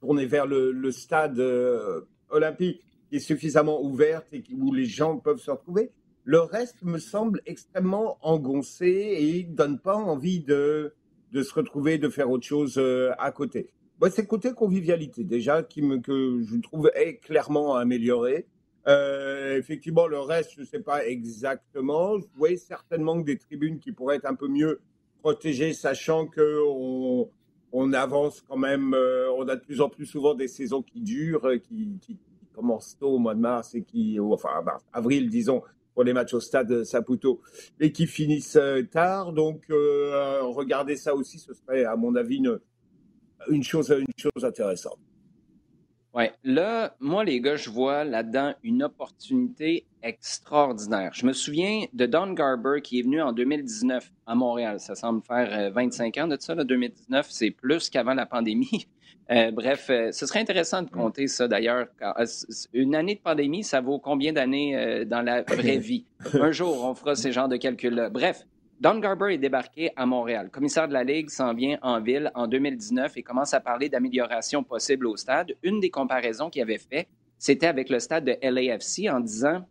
vers 0.01 0.47
le, 0.47 0.91
stade 0.91 1.39
euh, 1.39 2.01
olympique, 2.29 2.81
qui 3.09 3.17
est 3.17 3.19
suffisamment 3.19 3.81
ouverte 3.83 4.27
et 4.33 4.43
où 4.57 4.73
les 4.73 4.85
gens 4.85 5.17
peuvent 5.17 5.39
se 5.39 5.51
retrouver. 5.51 5.91
Le 6.23 6.41
reste 6.41 6.81
me 6.83 6.97
semble 6.97 7.41
extrêmement 7.45 8.17
engoncé 8.21 8.87
et 8.87 9.47
ne 9.47 9.55
donne 9.55 9.79
pas 9.79 9.95
envie 9.95 10.41
de, 10.41 10.93
de 11.31 11.41
se 11.41 11.53
retrouver, 11.53 11.97
de 11.97 12.09
faire 12.09 12.29
autre 12.29 12.45
chose 12.45 12.77
euh, 12.77 13.11
à 13.17 13.31
côté. 13.31 13.69
Moi, 13.99 14.11
c'est 14.11 14.23
le 14.23 14.27
côté 14.27 14.53
convivialité 14.53 15.23
déjà 15.23 15.63
qui 15.63 15.81
me, 15.81 15.99
que 15.99 16.41
je 16.43 16.57
trouve 16.57 16.91
est 16.95 17.17
clairement 17.17 17.75
amélioré. 17.75 18.45
Euh, 18.87 19.57
effectivement, 19.57 20.07
le 20.07 20.19
reste, 20.19 20.53
je 20.55 20.61
ne 20.61 20.65
sais 20.65 20.79
pas 20.79 21.05
exactement. 21.05 22.17
Oui, 22.37 22.57
certainement 22.57 23.19
que 23.19 23.25
des 23.25 23.37
tribunes 23.37 23.79
qui 23.79 23.91
pourraient 23.91 24.15
être 24.15 24.25
un 24.25 24.35
peu 24.35 24.47
mieux 24.47 24.79
protégées, 25.19 25.73
sachant 25.73 26.27
qu'on 26.27 27.29
on 27.73 27.93
avance 27.93 28.41
quand 28.47 28.55
même, 28.55 28.93
euh, 28.93 29.29
on 29.37 29.47
a 29.49 29.57
de 29.57 29.61
plus 29.61 29.81
en 29.81 29.89
plus 29.89 30.05
souvent 30.05 30.35
des 30.35 30.47
saisons 30.47 30.81
qui 30.81 31.01
durent, 31.01 31.45
euh, 31.45 31.57
qui, 31.57 31.99
commencent 32.53 32.97
tôt 32.97 33.09
au 33.09 33.19
mois 33.19 33.35
de 33.35 33.39
mars 33.39 33.75
et 33.75 33.83
qui, 33.83 34.19
enfin, 34.19 34.49
avril, 34.91 35.29
disons, 35.29 35.61
pour 35.93 36.03
les 36.03 36.11
matchs 36.11 36.33
au 36.33 36.39
stade 36.39 36.83
Saputo, 36.85 37.39
et 37.79 37.91
qui 37.91 38.07
finissent 38.07 38.57
tard. 38.89 39.31
Donc, 39.31 39.65
regarder 39.69 40.95
ça 40.95 41.13
aussi, 41.13 41.37
ce 41.37 41.53
serait, 41.53 41.85
à 41.85 41.95
mon 41.95 42.15
avis, 42.15 42.41
une, 43.49 43.63
chose, 43.63 43.91
une 43.91 44.07
chose 44.17 44.43
intéressante. 44.43 44.97
Oui, 46.17 46.23
là, 46.43 46.95
moi, 46.99 47.23
les 47.23 47.39
gars, 47.39 47.57
je 47.57 47.69
vois 47.69 48.03
là-dedans 48.03 48.55
une 48.63 48.81
opportunité 48.81 49.85
extraordinaire. 50.01 51.11
Je 51.13 51.27
me 51.27 51.31
souviens 51.31 51.85
de 51.93 52.07
Don 52.07 52.33
Garber 52.33 52.81
qui 52.81 52.97
est 52.97 53.03
venu 53.03 53.21
en 53.21 53.33
2019 53.33 54.11
à 54.25 54.33
Montréal. 54.33 54.79
Ça 54.79 54.95
semble 54.95 55.21
faire 55.21 55.71
25 55.71 56.17
euh, 56.17 56.23
ans 56.23 56.27
de 56.27 56.35
ça, 56.39 56.55
là, 56.55 56.63
2019. 56.63 57.27
C'est 57.29 57.51
plus 57.51 57.91
qu'avant 57.91 58.15
la 58.15 58.25
pandémie. 58.25 58.87
Euh, 59.29 59.51
bref, 59.51 59.87
euh, 59.89 60.13
ce 60.13 60.25
serait 60.25 60.39
intéressant 60.39 60.81
de 60.83 60.89
compter 60.89 61.27
ça 61.27 61.49
d'ailleurs. 61.49 61.87
Une 62.71 62.95
année 62.95 63.15
de 63.15 63.19
pandémie, 63.19 63.61
ça 63.61 63.81
vaut 63.81 63.99
combien 63.99 64.31
d'années 64.31 65.03
dans 65.03 65.21
la 65.21 65.41
vraie 65.41 65.77
vie? 65.79 66.05
Un 66.33 66.53
jour, 66.53 66.85
on 66.85 66.95
fera 66.95 67.13
ces 67.13 67.33
genres 67.33 67.49
de 67.49 67.57
calculs-là. 67.57 68.09
Bref, 68.09 68.47
Don 68.79 68.99
Garber 68.99 69.33
est 69.33 69.39
débarqué 69.39 69.89
à 69.95 70.05
Montréal. 70.05 70.45
Le 70.45 70.51
commissaire 70.51 70.87
de 70.87 70.93
la 70.93 71.03
Ligue 71.03 71.31
s'en 71.31 71.55
vient 71.55 71.79
en 71.81 71.99
ville 71.99 72.31
en 72.35 72.45
2019 72.45 73.17
et 73.17 73.23
commence 73.23 73.55
à 73.55 73.59
parler 73.59 73.89
d'amélioration 73.89 74.63
possible 74.63 75.07
au 75.07 75.17
stade. 75.17 75.55
Une 75.63 75.79
des 75.79 75.89
comparaisons 75.89 76.51
qu'il 76.51 76.61
avait 76.61 76.77
fait, 76.77 77.07
c'était 77.39 77.65
avec 77.65 77.89
le 77.89 77.99
stade 77.99 78.25
de 78.25 78.37
LAFC 78.39 79.09
en 79.11 79.19
disant 79.19 79.67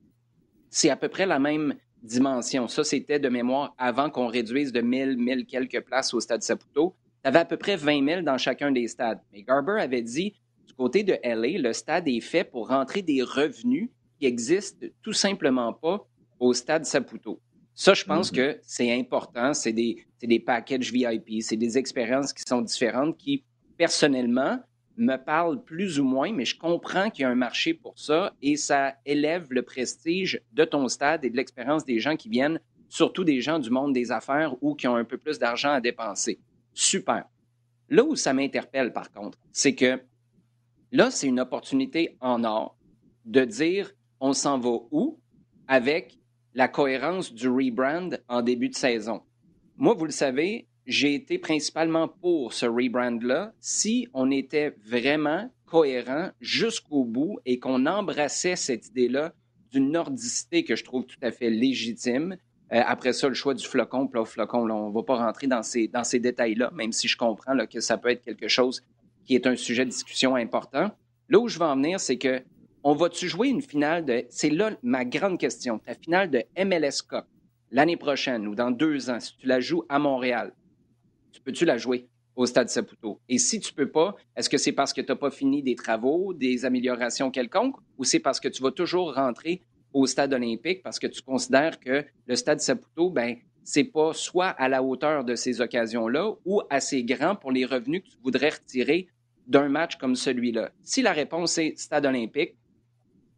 c'est 0.70 0.90
à 0.90 0.96
peu 0.96 1.08
près 1.08 1.24
la 1.24 1.38
même 1.38 1.74
dimension. 2.02 2.66
Ça, 2.66 2.82
c'était 2.82 3.20
de 3.20 3.28
mémoire 3.28 3.76
avant 3.78 4.10
qu'on 4.10 4.26
réduise 4.26 4.72
de 4.72 4.80
1000, 4.80 5.16
1000 5.18 5.46
quelques 5.46 5.82
places 5.82 6.12
au 6.12 6.18
stade 6.18 6.42
Saputo. 6.42 6.96
Tu 7.22 7.28
avais 7.28 7.38
à 7.38 7.44
peu 7.44 7.56
près 7.56 7.76
20 7.76 8.04
000 8.04 8.22
dans 8.22 8.38
chacun 8.38 8.72
des 8.72 8.88
stades. 8.88 9.20
Mais 9.32 9.42
Garber 9.44 9.80
avait 9.80 10.02
dit 10.02 10.34
du 10.66 10.74
côté 10.74 11.04
de 11.04 11.16
LA, 11.22 11.58
le 11.60 11.72
stade 11.72 12.08
est 12.08 12.20
fait 12.20 12.42
pour 12.42 12.68
rentrer 12.68 13.02
des 13.02 13.22
revenus 13.22 13.88
qui 14.18 14.26
existent 14.26 14.84
tout 15.00 15.12
simplement 15.12 15.72
pas 15.72 16.04
au 16.40 16.52
stade 16.52 16.84
Saputo. 16.84 17.40
Ça, 17.76 17.92
je 17.92 18.04
pense 18.04 18.32
mm-hmm. 18.32 18.36
que 18.36 18.60
c'est 18.62 18.98
important. 18.98 19.52
C'est 19.52 19.74
des, 19.74 20.04
des 20.22 20.40
packages 20.40 20.90
VIP, 20.90 21.42
c'est 21.42 21.58
des 21.58 21.76
expériences 21.76 22.32
qui 22.32 22.42
sont 22.48 22.62
différentes 22.62 23.16
qui, 23.18 23.44
personnellement, 23.76 24.58
me 24.96 25.16
parlent 25.16 25.62
plus 25.62 26.00
ou 26.00 26.04
moins, 26.04 26.32
mais 26.32 26.46
je 26.46 26.58
comprends 26.58 27.10
qu'il 27.10 27.22
y 27.22 27.24
a 27.26 27.28
un 27.28 27.34
marché 27.34 27.74
pour 27.74 27.98
ça 27.98 28.32
et 28.40 28.56
ça 28.56 28.94
élève 29.04 29.46
le 29.50 29.60
prestige 29.62 30.40
de 30.52 30.64
ton 30.64 30.88
stade 30.88 31.22
et 31.26 31.30
de 31.30 31.36
l'expérience 31.36 31.84
des 31.84 32.00
gens 32.00 32.16
qui 32.16 32.30
viennent, 32.30 32.58
surtout 32.88 33.24
des 33.24 33.42
gens 33.42 33.58
du 33.58 33.68
monde 33.68 33.92
des 33.92 34.10
affaires 34.10 34.54
ou 34.62 34.74
qui 34.74 34.88
ont 34.88 34.96
un 34.96 35.04
peu 35.04 35.18
plus 35.18 35.38
d'argent 35.38 35.72
à 35.72 35.82
dépenser. 35.82 36.40
Super. 36.72 37.26
Là 37.90 38.04
où 38.04 38.16
ça 38.16 38.32
m'interpelle, 38.32 38.94
par 38.94 39.10
contre, 39.10 39.38
c'est 39.52 39.74
que 39.74 40.00
là, 40.92 41.10
c'est 41.10 41.26
une 41.26 41.40
opportunité 41.40 42.16
en 42.20 42.42
or 42.42 42.74
de 43.26 43.44
dire 43.44 43.92
on 44.18 44.32
s'en 44.32 44.58
va 44.58 44.78
où 44.90 45.20
avec 45.68 46.18
la 46.56 46.68
cohérence 46.68 47.34
du 47.34 47.48
rebrand 47.48 48.10
en 48.28 48.40
début 48.40 48.70
de 48.70 48.74
saison. 48.74 49.20
Moi, 49.76 49.92
vous 49.92 50.06
le 50.06 50.10
savez, 50.10 50.66
j'ai 50.86 51.14
été 51.14 51.38
principalement 51.38 52.08
pour 52.08 52.54
ce 52.54 52.64
rebrand-là 52.64 53.52
si 53.60 54.08
on 54.14 54.30
était 54.30 54.74
vraiment 54.82 55.50
cohérent 55.66 56.30
jusqu'au 56.40 57.04
bout 57.04 57.38
et 57.44 57.58
qu'on 57.58 57.84
embrassait 57.84 58.56
cette 58.56 58.88
idée-là 58.88 59.34
d'une 59.70 59.90
nordicité 59.90 60.64
que 60.64 60.76
je 60.76 60.84
trouve 60.84 61.04
tout 61.04 61.18
à 61.20 61.30
fait 61.30 61.50
légitime. 61.50 62.38
Euh, 62.72 62.80
après 62.86 63.12
ça, 63.12 63.28
le 63.28 63.34
choix 63.34 63.52
du 63.52 63.64
flocon, 63.64 64.08
puis 64.08 64.20
flocon, 64.24 64.70
on 64.70 64.88
ne 64.88 64.94
va 64.94 65.02
pas 65.02 65.16
rentrer 65.16 65.46
dans 65.46 65.62
ces, 65.62 65.88
dans 65.88 66.04
ces 66.04 66.20
détails-là, 66.20 66.70
même 66.72 66.92
si 66.92 67.06
je 67.06 67.18
comprends 67.18 67.52
là, 67.52 67.66
que 67.66 67.80
ça 67.80 67.98
peut 67.98 68.08
être 68.08 68.22
quelque 68.22 68.48
chose 68.48 68.82
qui 69.26 69.34
est 69.34 69.46
un 69.46 69.56
sujet 69.56 69.84
de 69.84 69.90
discussion 69.90 70.36
important. 70.36 70.90
Là 71.28 71.38
où 71.38 71.48
je 71.48 71.58
veux 71.58 71.66
en 71.66 71.76
venir, 71.76 72.00
c'est 72.00 72.16
que 72.16 72.42
on 72.88 72.94
va-tu 72.94 73.28
jouer 73.28 73.48
une 73.48 73.62
finale 73.62 74.04
de. 74.04 74.26
C'est 74.30 74.48
là 74.48 74.70
ma 74.84 75.04
grande 75.04 75.40
question. 75.40 75.80
Ta 75.80 75.96
finale 75.96 76.30
de 76.30 76.44
MLS 76.56 77.02
Cup 77.02 77.24
l'année 77.72 77.96
prochaine 77.96 78.46
ou 78.46 78.54
dans 78.54 78.70
deux 78.70 79.10
ans, 79.10 79.18
si 79.18 79.36
tu 79.36 79.48
la 79.48 79.58
joues 79.58 79.82
à 79.88 79.98
Montréal, 79.98 80.54
tu 81.32 81.40
peux-tu 81.40 81.64
la 81.64 81.78
jouer 81.78 82.06
au 82.36 82.46
Stade 82.46 82.68
Saputo? 82.68 83.20
Et 83.28 83.38
si 83.38 83.58
tu 83.58 83.72
peux 83.72 83.90
pas, 83.90 84.14
est-ce 84.36 84.48
que 84.48 84.56
c'est 84.56 84.70
parce 84.70 84.92
que 84.92 85.00
tu 85.00 85.08
n'as 85.08 85.16
pas 85.16 85.32
fini 85.32 85.64
des 85.64 85.74
travaux, 85.74 86.32
des 86.32 86.64
améliorations 86.64 87.32
quelconques, 87.32 87.74
ou 87.98 88.04
c'est 88.04 88.20
parce 88.20 88.38
que 88.38 88.46
tu 88.46 88.62
vas 88.62 88.70
toujours 88.70 89.14
rentrer 89.16 89.62
au 89.92 90.06
Stade 90.06 90.32
olympique 90.32 90.84
parce 90.84 91.00
que 91.00 91.08
tu 91.08 91.22
considères 91.22 91.80
que 91.80 92.04
le 92.28 92.36
Stade 92.36 92.60
Saputo, 92.60 93.10
ben, 93.10 93.34
c'est 93.64 93.82
pas 93.82 94.12
soit 94.12 94.50
à 94.50 94.68
la 94.68 94.84
hauteur 94.84 95.24
de 95.24 95.34
ces 95.34 95.60
occasions-là 95.60 96.34
ou 96.44 96.62
assez 96.70 97.02
grand 97.02 97.34
pour 97.34 97.50
les 97.50 97.64
revenus 97.64 98.04
que 98.04 98.10
tu 98.10 98.18
voudrais 98.22 98.50
retirer 98.50 99.08
d'un 99.48 99.68
match 99.68 99.96
comme 99.96 100.14
celui-là? 100.14 100.70
Si 100.84 101.02
la 101.02 101.12
réponse 101.12 101.58
est 101.58 101.76
Stade 101.76 102.06
olympique, 102.06 102.54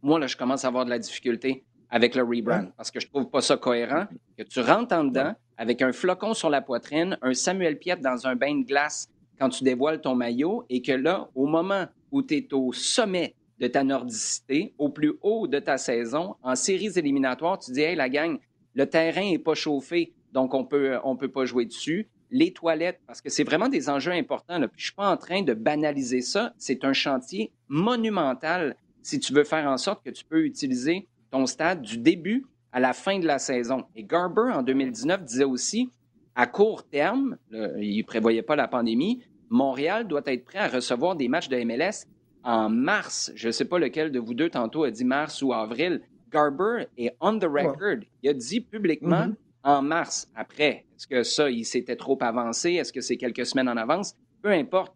moi, 0.01 0.19
là, 0.19 0.27
je 0.27 0.37
commence 0.37 0.65
à 0.65 0.69
avoir 0.69 0.85
de 0.85 0.89
la 0.89 0.99
difficulté 0.99 1.63
avec 1.89 2.15
le 2.15 2.23
rebrand 2.23 2.67
parce 2.77 2.91
que 2.91 2.99
je 2.99 3.07
trouve 3.07 3.29
pas 3.29 3.41
ça 3.41 3.57
cohérent. 3.57 4.05
Que 4.37 4.43
tu 4.43 4.59
rentres 4.61 4.93
en 4.93 5.05
dedans 5.05 5.33
avec 5.57 5.81
un 5.81 5.91
flocon 5.91 6.33
sur 6.33 6.49
la 6.49 6.61
poitrine, 6.61 7.17
un 7.21 7.33
Samuel 7.33 7.77
Piet 7.77 7.97
dans 7.97 8.27
un 8.27 8.35
bain 8.35 8.59
de 8.59 8.65
glace 8.65 9.09
quand 9.39 9.49
tu 9.49 9.63
dévoiles 9.63 10.01
ton 10.01 10.15
maillot 10.15 10.65
et 10.69 10.81
que 10.81 10.91
là, 10.91 11.29
au 11.35 11.47
moment 11.47 11.85
où 12.11 12.21
tu 12.21 12.35
es 12.35 12.53
au 12.53 12.71
sommet 12.73 13.35
de 13.59 13.67
ta 13.67 13.83
nordicité, 13.83 14.73
au 14.77 14.89
plus 14.89 15.13
haut 15.21 15.47
de 15.47 15.59
ta 15.59 15.77
saison, 15.77 16.35
en 16.43 16.55
séries 16.55 16.97
éliminatoires, 16.97 17.59
tu 17.59 17.71
dis, 17.71 17.81
hey, 17.81 17.95
la 17.95 18.09
gang, 18.09 18.39
le 18.73 18.85
terrain 18.85 19.29
n'est 19.29 19.39
pas 19.39 19.55
chauffé, 19.55 20.13
donc 20.31 20.53
on 20.53 20.63
peut, 20.63 20.97
on 21.03 21.15
peut 21.15 21.31
pas 21.31 21.45
jouer 21.45 21.65
dessus. 21.65 22.07
Les 22.31 22.53
toilettes, 22.53 23.01
parce 23.07 23.21
que 23.21 23.29
c'est 23.29 23.43
vraiment 23.43 23.69
des 23.69 23.89
enjeux 23.89 24.11
importants. 24.11 24.59
Là. 24.59 24.67
Puis 24.67 24.79
je 24.79 24.85
suis 24.85 24.95
pas 24.95 25.09
en 25.09 25.17
train 25.17 25.41
de 25.41 25.53
banaliser 25.53 26.21
ça. 26.21 26.53
C'est 26.57 26.85
un 26.85 26.93
chantier 26.93 27.51
monumental 27.67 28.75
si 29.01 29.19
tu 29.19 29.33
veux 29.33 29.43
faire 29.43 29.67
en 29.67 29.77
sorte 29.77 30.03
que 30.03 30.09
tu 30.09 30.25
peux 30.25 30.45
utiliser 30.45 31.07
ton 31.31 31.45
stade 31.45 31.81
du 31.81 31.97
début 31.97 32.45
à 32.71 32.79
la 32.79 32.93
fin 32.93 33.19
de 33.19 33.25
la 33.25 33.39
saison. 33.39 33.85
Et 33.95 34.03
Garber, 34.03 34.51
en 34.53 34.61
2019, 34.61 35.23
disait 35.23 35.43
aussi, 35.43 35.89
à 36.35 36.47
court 36.47 36.87
terme, 36.87 37.37
il 37.51 37.97
ne 37.97 38.03
prévoyait 38.03 38.43
pas 38.43 38.55
la 38.55 38.67
pandémie, 38.67 39.23
Montréal 39.49 40.07
doit 40.07 40.21
être 40.25 40.45
prêt 40.45 40.59
à 40.59 40.67
recevoir 40.67 41.15
des 41.15 41.27
matchs 41.27 41.49
de 41.49 41.57
MLS 41.63 42.05
en 42.43 42.69
mars. 42.69 43.31
Je 43.35 43.47
ne 43.47 43.51
sais 43.51 43.65
pas 43.65 43.79
lequel 43.79 44.11
de 44.11 44.19
vous 44.19 44.33
deux 44.33 44.49
tantôt 44.49 44.83
a 44.83 44.91
dit 44.91 45.05
mars 45.05 45.41
ou 45.41 45.53
avril. 45.53 46.01
Garber 46.31 46.85
est 46.97 47.15
on 47.19 47.39
the 47.39 47.45
record. 47.45 48.05
Il 48.21 48.29
a 48.29 48.33
dit 48.33 48.61
publiquement 48.61 49.27
mm-hmm. 49.27 49.35
en 49.63 49.81
mars. 49.81 50.27
Après, 50.35 50.85
est-ce 50.95 51.07
que 51.07 51.23
ça, 51.23 51.49
il 51.49 51.65
s'était 51.65 51.95
trop 51.95 52.17
avancé? 52.21 52.73
Est-ce 52.73 52.93
que 52.93 53.01
c'est 53.01 53.17
quelques 53.17 53.45
semaines 53.45 53.69
en 53.69 53.77
avance? 53.77 54.15
Peu 54.41 54.51
importe. 54.51 54.95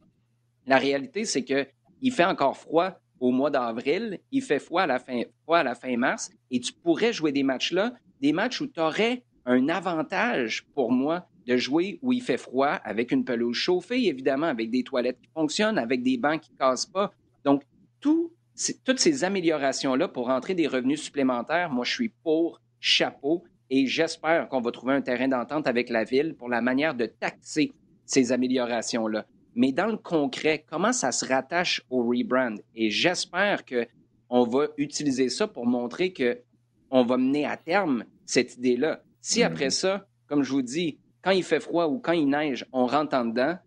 La 0.67 0.77
réalité, 0.77 1.25
c'est 1.25 1.43
qu'il 1.43 2.11
fait 2.11 2.25
encore 2.25 2.55
froid 2.55 3.01
au 3.23 3.31
mois 3.31 3.49
d'avril, 3.49 4.19
il 4.33 4.41
fait 4.41 4.59
froid 4.59 4.81
à 4.81 4.85
la 4.85 4.99
fin, 4.99 5.21
à 5.47 5.63
la 5.63 5.75
fin 5.75 5.95
mars, 5.95 6.29
et 6.51 6.59
tu 6.59 6.73
pourrais 6.73 7.13
jouer 7.13 7.31
des 7.31 7.43
matchs-là, 7.43 7.93
des 8.19 8.33
matchs 8.33 8.59
où 8.59 8.67
tu 8.67 8.81
aurais 8.81 9.23
un 9.45 9.69
avantage 9.69 10.65
pour 10.75 10.91
moi 10.91 11.25
de 11.47 11.55
jouer 11.55 11.99
où 12.01 12.11
il 12.11 12.21
fait 12.21 12.37
froid, 12.37 12.81
avec 12.83 13.13
une 13.13 13.23
pelouse 13.23 13.55
chauffée, 13.55 14.07
évidemment, 14.07 14.47
avec 14.47 14.69
des 14.69 14.83
toilettes 14.83 15.21
qui 15.21 15.29
fonctionnent, 15.33 15.77
avec 15.77 16.03
des 16.03 16.17
bancs 16.17 16.41
qui 16.41 16.51
ne 16.51 16.57
cassent 16.57 16.85
pas. 16.85 17.13
Donc, 17.45 17.63
toutes 18.01 18.99
ces 18.99 19.23
améliorations-là 19.23 20.09
pour 20.09 20.27
rentrer 20.27 20.53
des 20.53 20.67
revenus 20.67 21.01
supplémentaires, 21.01 21.69
moi, 21.69 21.85
je 21.85 21.93
suis 21.93 22.09
pour 22.09 22.59
chapeau. 22.81 23.45
et 23.69 23.87
j'espère 23.87 24.49
qu'on 24.49 24.59
va 24.59 24.71
trouver 24.71 24.95
un 24.95 25.01
terrain 25.01 25.29
d'entente 25.29 25.65
avec 25.65 25.89
la 25.89 26.03
ville 26.03 26.35
pour 26.35 26.49
la 26.49 26.59
manière 26.59 26.93
de 26.93 27.05
taxer 27.05 27.71
ces 28.05 28.33
améliorations-là. 28.33 29.25
Mais 29.55 29.71
dans 29.71 29.87
le 29.87 29.97
concret, 29.97 30.65
comment 30.67 30.93
ça 30.93 31.11
se 31.11 31.25
rattache 31.25 31.83
au 31.89 32.03
rebrand? 32.03 32.55
Et 32.75 32.89
j'espère 32.89 33.63
qu'on 33.65 34.43
va 34.43 34.67
utiliser 34.77 35.29
ça 35.29 35.47
pour 35.47 35.65
montrer 35.65 36.13
qu'on 36.13 37.03
va 37.03 37.17
mener 37.17 37.45
à 37.45 37.57
terme 37.57 38.05
cette 38.25 38.57
idée-là. 38.57 39.03
Si 39.21 39.39
mm-hmm. 39.39 39.45
après 39.45 39.69
ça, 39.69 40.07
comme 40.27 40.43
je 40.43 40.51
vous 40.51 40.61
dis, 40.61 40.97
quand 41.21 41.31
il 41.31 41.43
fait 41.43 41.59
froid 41.59 41.87
ou 41.87 41.99
quand 41.99 42.13
il 42.13 42.27
neige, 42.27 42.65
on 42.73 42.85
rentre 42.85 43.15
en 43.15 43.25
dedans, 43.25 43.57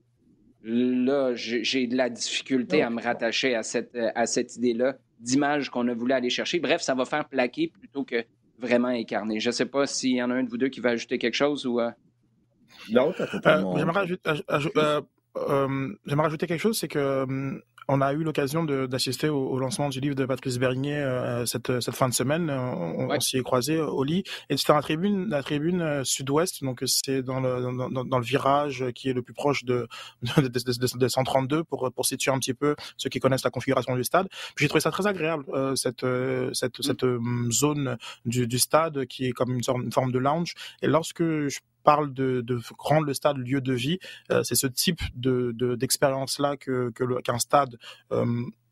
là, 0.63 1.33
j'ai 1.35 1.87
de 1.87 1.97
la 1.97 2.11
difficulté 2.11 2.83
à 2.83 2.91
me 2.91 3.01
rattacher 3.01 3.55
à 3.55 3.63
cette, 3.63 3.97
à 4.15 4.27
cette 4.27 4.57
idée-là 4.57 4.97
d'image 5.21 5.71
qu'on 5.71 5.89
a 5.89 5.95
voulu 5.95 6.13
aller 6.13 6.31
chercher. 6.31 6.61
Bref, 6.61 6.83
ça 6.83 6.95
va 6.95 7.05
faire 7.05 7.29
plaquer 7.29 7.69
plutôt 7.69 8.05
que 8.05 8.25
vraiment 8.59 8.89
incarner. 8.89 9.41
Je 9.41 9.49
ne 9.49 9.53
sais 9.53 9.67
pas 9.67 9.87
s'il 9.87 10.17
y 10.17 10.23
en 10.23 10.31
a 10.31 10.35
un 10.35 10.43
de 10.43 10.49
vous 10.49 10.59
deux 10.59 10.69
qui 10.69 10.81
va 10.81 10.91
ajouter 10.91 11.19
quelque 11.19 11.35
chose 11.35 11.67
ou. 11.67 11.81
Euh... 11.81 11.91
Non, 12.91 13.13
euh, 13.19 13.77
J'aimerais 13.77 14.07
rajouter 15.37 16.47
quelque 16.47 16.61
chose, 16.61 16.79
c'est 16.79 16.89
que 16.89 17.23
hum, 17.23 17.61
on 17.89 18.01
a 18.01 18.13
eu 18.13 18.23
l'occasion 18.23 18.65
d'assister 18.65 19.29
au, 19.29 19.59
lancement 19.59 19.89
du 19.89 20.01
livre 20.01 20.15
de 20.15 20.27
Patrice 20.27 20.59
Bernier 20.59 20.97
euh, 20.97 21.47
cette, 21.47 21.81
cette, 21.81 21.95
fin 21.95 22.09
de 22.09 22.15
semaine. 22.15 22.51
On, 22.51 23.19
s'y 23.21 23.39
est 23.39 23.43
croisé 23.43 23.79
au 23.79 24.03
lit. 24.03 24.25
Et 24.51 24.57
c'était 24.57 24.73
la 24.73 24.83
tribune, 24.83 25.29
la 25.29 25.43
tribune 25.43 25.83
euh, 25.83 26.05
sud-ouest, 26.05 26.65
donc 26.65 26.83
c'est 26.87 27.23
dans 27.23 27.41
le, 27.41 27.61
dans, 27.91 28.05
dans, 28.05 28.19
le 28.19 28.25
virage 28.25 28.85
qui 28.95 29.09
est 29.09 29.13
le 29.13 29.23
plus 29.23 29.35
proche 29.35 29.65
de, 29.65 29.89
de, 30.37 30.49
de, 30.49 30.99
de 30.99 31.09
132 31.09 31.65
pour, 31.65 31.91
pour 31.93 32.07
situer 32.07 32.31
un 32.31 32.39
petit 32.39 32.55
peu 32.55 32.75
ceux 32.97 33.09
qui 33.09 33.21
connaissent 33.21 33.45
la 33.45 33.51
configuration 33.51 33.95
du 33.95 34.05
stade. 34.05 34.29
J'ai 34.59 34.69
trouvé 34.69 34.81
ça 34.81 34.91
très 34.91 35.07
agréable, 35.07 35.45
euh, 35.55 35.75
cette, 35.77 36.05
cette, 36.53 36.83
cette 36.83 37.05
mm. 37.05 37.53
zone 37.53 37.99
du, 38.25 38.47
du, 38.47 38.59
stade 38.59 39.07
qui 39.07 39.27
est 39.27 39.33
comme 39.33 39.55
une, 39.55 39.63
sorte, 39.63 39.79
une 39.83 39.93
forme 39.93 40.13
de 40.13 40.19
lounge. 40.19 40.55
Et 40.83 40.89
lorsque 40.89 41.23
je 41.23 41.59
parle 41.87 42.13
de, 42.13 42.41
de 42.41 42.61
rendre 42.79 43.07
le 43.07 43.15
stade 43.15 43.39
lieu 43.39 43.61
de 43.61 43.73
vie. 43.73 43.99
Euh, 44.33 44.43
c'est 44.43 44.57
ce 44.57 44.67
type 44.67 45.01
de 45.15 45.53
d'expérience-là 45.77 46.57
que 46.57 46.91
qu'un 47.27 47.39
stade 47.39 47.79
euh, 48.13 48.27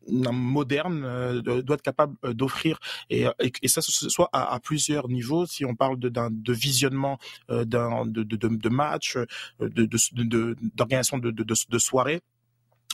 moderne 0.07 1.03
euh, 1.05 1.41
doit 1.41 1.75
être 1.75 1.81
capable 1.81 2.15
d'offrir. 2.33 2.77
Et, 3.09 3.25
et, 3.63 3.67
ça 3.67 3.81
ce 3.81 4.09
soit 4.09 4.29
à, 4.33 4.59
plusieurs 4.59 5.07
niveaux. 5.07 5.45
Si 5.45 5.63
on 5.65 5.75
parle 5.75 5.97
de, 5.97 6.09
de 6.49 6.53
visionnement 6.53 7.17
d'un 7.49 8.05
de, 8.05 8.23
de, 8.23 8.35
de 8.65 8.69
match 8.69 9.17
de 9.59 10.55
d'organisation 10.75 11.17
de, 11.17 11.31
de, 11.31 11.43
de, 11.43 11.79
soirées 11.79 12.21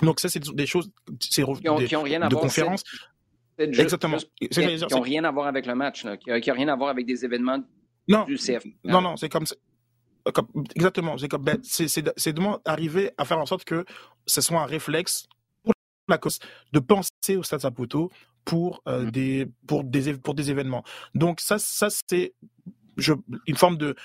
donc 0.01 0.19
ça 0.19 0.29
c'est 0.29 0.43
des 0.63 0.65
choses 0.65 0.89
c'est 1.19 1.43
qui, 1.43 1.69
ont, 1.69 2.03
rien 2.03 2.21
à 2.21 2.27
de 2.27 2.33
voir 2.33 2.43
conférences. 2.43 2.83
exactement. 3.57 4.17
qui 4.39 4.49
n'ont 4.91 5.01
rien 5.01 5.23
à 5.23 5.31
voir 5.31 5.47
avec 5.47 5.65
le 5.65 5.75
match 5.75 6.05
qui 6.21 6.29
n'ont 6.29 6.55
rien 6.61 6.69
à 6.69 6.75
voir 6.75 6.89
avec 6.89 7.05
des 7.05 7.23
événements 7.25 7.61
non, 8.07 8.23
du 8.25 8.35
CF 8.35 8.63
non 8.83 9.01
non 9.01 9.15
c'est 9.17 9.29
comme 9.29 9.45
exactement. 10.75 11.17
C'est 11.17 11.27
comme, 11.27 11.43
ben, 11.43 11.59
c'est 11.63 12.33
d'arriver 12.65 13.11
à 13.17 13.25
faire 13.25 13.39
en 13.39 13.45
sorte 13.45 13.63
que 13.63 13.85
ce 14.25 14.41
soit 14.41 14.61
un 14.61 14.65
réflexe 14.65 15.27
pour 15.63 15.73
la 16.07 16.17
cause 16.17 16.39
de 16.73 16.79
penser 16.79 17.35
au 17.37 17.43
Stade 17.43 17.61
Saputo 17.61 18.11
pour 18.45 18.81
euh, 18.87 19.03
mmh. 19.03 19.11
des 19.11 19.47
pour 19.67 19.83
des 19.83 20.13
pour 20.15 20.33
des 20.33 20.49
événements. 20.49 20.83
Donc 21.15 21.39
ça 21.41 21.59
ça 21.59 21.89
c'est 21.89 22.33
je, 23.01 23.13
une 23.47 23.55
forme 23.55 23.77
de, 23.77 23.95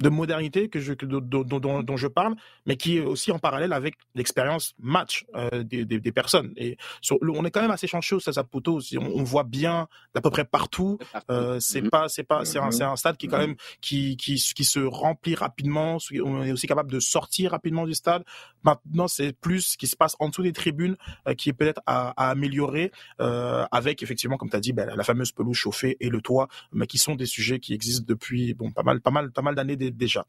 de 0.00 0.08
modernité 0.08 0.68
que 0.68 0.80
je, 0.80 0.92
dont, 0.92 1.42
dont, 1.42 1.82
dont, 1.82 1.96
je 1.96 2.06
parle, 2.06 2.34
mais 2.66 2.76
qui 2.76 2.98
est 2.98 3.00
aussi 3.00 3.32
en 3.32 3.38
parallèle 3.38 3.72
avec 3.72 3.94
l'expérience 4.14 4.74
match 4.78 5.24
euh, 5.34 5.62
des, 5.62 5.84
des, 5.84 5.98
des, 6.00 6.12
personnes. 6.12 6.52
Et 6.56 6.76
sur, 7.00 7.18
on 7.22 7.44
est 7.44 7.50
quand 7.50 7.62
même 7.62 7.70
assez 7.70 7.86
chanceux 7.86 8.16
au 8.16 8.20
Saputo. 8.20 8.80
On, 8.96 9.06
on 9.20 9.22
voit 9.22 9.44
bien 9.44 9.88
d'à 10.14 10.20
peu 10.20 10.30
près 10.30 10.44
partout. 10.44 10.98
Euh, 11.30 11.58
c'est 11.60 11.80
mm-hmm. 11.80 11.88
pas, 11.90 12.08
c'est 12.08 12.24
pas, 12.24 12.44
c'est 12.44 12.58
un, 12.58 12.68
un, 12.68 12.96
stade 12.96 13.16
qui 13.16 13.26
est 13.26 13.28
quand 13.28 13.38
mm-hmm. 13.38 13.46
même 13.46 13.56
qui, 13.80 14.16
qui, 14.16 14.34
qui 14.34 14.64
se 14.64 14.80
remplit 14.80 15.34
rapidement. 15.34 15.98
On 16.24 16.42
est 16.42 16.52
aussi 16.52 16.66
capable 16.66 16.90
de 16.90 17.00
sortir 17.00 17.52
rapidement 17.52 17.86
du 17.86 17.94
stade. 17.94 18.24
Maintenant, 18.64 19.08
c'est 19.08 19.32
plus 19.32 19.60
ce 19.60 19.76
qui 19.76 19.86
se 19.86 19.96
passe 19.96 20.16
en 20.18 20.28
dessous 20.28 20.42
des 20.42 20.52
tribunes 20.52 20.96
euh, 21.28 21.34
qui 21.34 21.50
est 21.50 21.52
peut-être 21.52 21.80
à, 21.86 22.10
à, 22.16 22.30
améliorer 22.30 22.92
euh, 23.20 23.64
avec 23.70 24.02
effectivement, 24.02 24.36
comme 24.36 24.50
tu 24.50 24.56
as 24.56 24.60
dit, 24.60 24.72
ben, 24.72 24.88
la 24.94 25.04
fameuse 25.04 25.32
pelouse 25.32 25.56
chauffée 25.56 25.96
et 26.00 26.08
le 26.08 26.20
toit, 26.20 26.48
mais 26.72 26.86
qui 26.86 26.98
sont 26.98 27.14
des 27.14 27.26
sujets 27.26 27.60
qui 27.60 27.74
existent 27.74 28.04
depuis 28.06 28.33
depuis 28.34 28.54
bon, 28.54 28.70
pas 28.70 28.82
mal, 28.82 29.00
pas 29.00 29.10
mal, 29.10 29.30
pas 29.30 29.42
mal 29.42 29.54
d'années 29.54 29.76
déjà. 29.76 30.26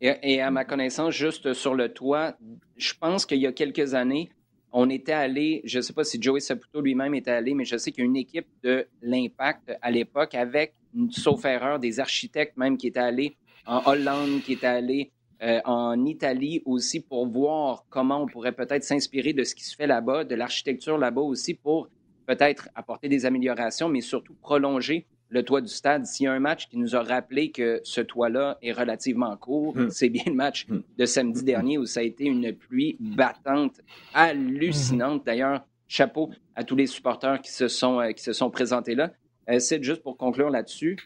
Et, 0.00 0.40
à 0.40 0.50
ma 0.50 0.64
connaissance, 0.64 1.14
juste 1.14 1.52
sur 1.52 1.76
le 1.76 1.92
toit, 1.92 2.36
je 2.76 2.92
pense 3.00 3.24
qu'il 3.24 3.38
y 3.38 3.46
a 3.46 3.52
quelques 3.52 3.94
années, 3.94 4.30
on 4.72 4.90
était 4.90 5.12
allé, 5.12 5.60
je 5.64 5.78
ne 5.78 5.82
sais 5.82 5.92
pas 5.92 6.02
si 6.02 6.20
Joey 6.20 6.40
Saputo 6.40 6.80
lui-même 6.80 7.14
était 7.14 7.30
allé, 7.30 7.54
mais 7.54 7.64
je 7.64 7.76
sais 7.76 7.92
qu'il 7.92 8.02
y 8.02 8.06
a 8.06 8.08
une 8.08 8.16
équipe 8.16 8.48
de 8.64 8.88
l'Impact 9.00 9.72
à 9.80 9.90
l'époque 9.92 10.34
avec, 10.34 10.74
sauf 11.10 11.44
erreur, 11.44 11.78
des 11.78 12.00
architectes 12.00 12.56
même 12.56 12.76
qui 12.76 12.88
étaient 12.88 12.98
allés 12.98 13.36
en 13.64 13.80
Hollande, 13.86 14.42
qui 14.42 14.54
étaient 14.54 14.66
allés 14.66 15.12
euh, 15.40 15.60
en 15.66 16.04
Italie 16.04 16.62
aussi 16.64 16.98
pour 16.98 17.28
voir 17.28 17.84
comment 17.88 18.22
on 18.22 18.26
pourrait 18.26 18.56
peut-être 18.56 18.82
s'inspirer 18.82 19.32
de 19.32 19.44
ce 19.44 19.54
qui 19.54 19.62
se 19.62 19.76
fait 19.76 19.86
là-bas, 19.86 20.24
de 20.24 20.34
l'architecture 20.34 20.98
là-bas 20.98 21.22
aussi 21.22 21.54
pour 21.54 21.88
peut-être 22.26 22.68
apporter 22.74 23.08
des 23.08 23.24
améliorations, 23.24 23.88
mais 23.88 24.00
surtout 24.00 24.34
prolonger 24.34 25.06
le 25.32 25.42
toit 25.42 25.60
du 25.60 25.68
stade. 25.68 26.06
S'il 26.06 26.24
y 26.24 26.26
a 26.26 26.32
un 26.32 26.40
match 26.40 26.68
qui 26.68 26.76
nous 26.76 26.94
a 26.94 27.02
rappelé 27.02 27.50
que 27.50 27.80
ce 27.84 28.00
toit-là 28.00 28.58
est 28.62 28.72
relativement 28.72 29.36
court, 29.36 29.76
hmm. 29.76 29.90
c'est 29.90 30.10
bien 30.10 30.24
le 30.26 30.34
match 30.34 30.66
hmm. 30.68 30.80
de 30.98 31.06
samedi 31.06 31.42
dernier 31.42 31.78
où 31.78 31.86
ça 31.86 32.00
a 32.00 32.02
été 32.02 32.24
une 32.24 32.52
pluie 32.52 32.96
battante, 33.00 33.80
hallucinante. 34.12 35.22
Hmm. 35.22 35.26
D'ailleurs, 35.26 35.66
chapeau 35.88 36.30
à 36.54 36.64
tous 36.64 36.76
les 36.76 36.86
supporters 36.86 37.40
qui 37.40 37.50
se 37.50 37.66
sont, 37.66 38.00
euh, 38.00 38.12
qui 38.12 38.22
se 38.22 38.32
sont 38.32 38.50
présentés 38.50 38.94
là. 38.94 39.12
Euh, 39.48 39.58
c'est 39.58 39.82
juste 39.82 40.02
pour 40.02 40.16
conclure 40.16 40.50
là-dessus. 40.50 40.96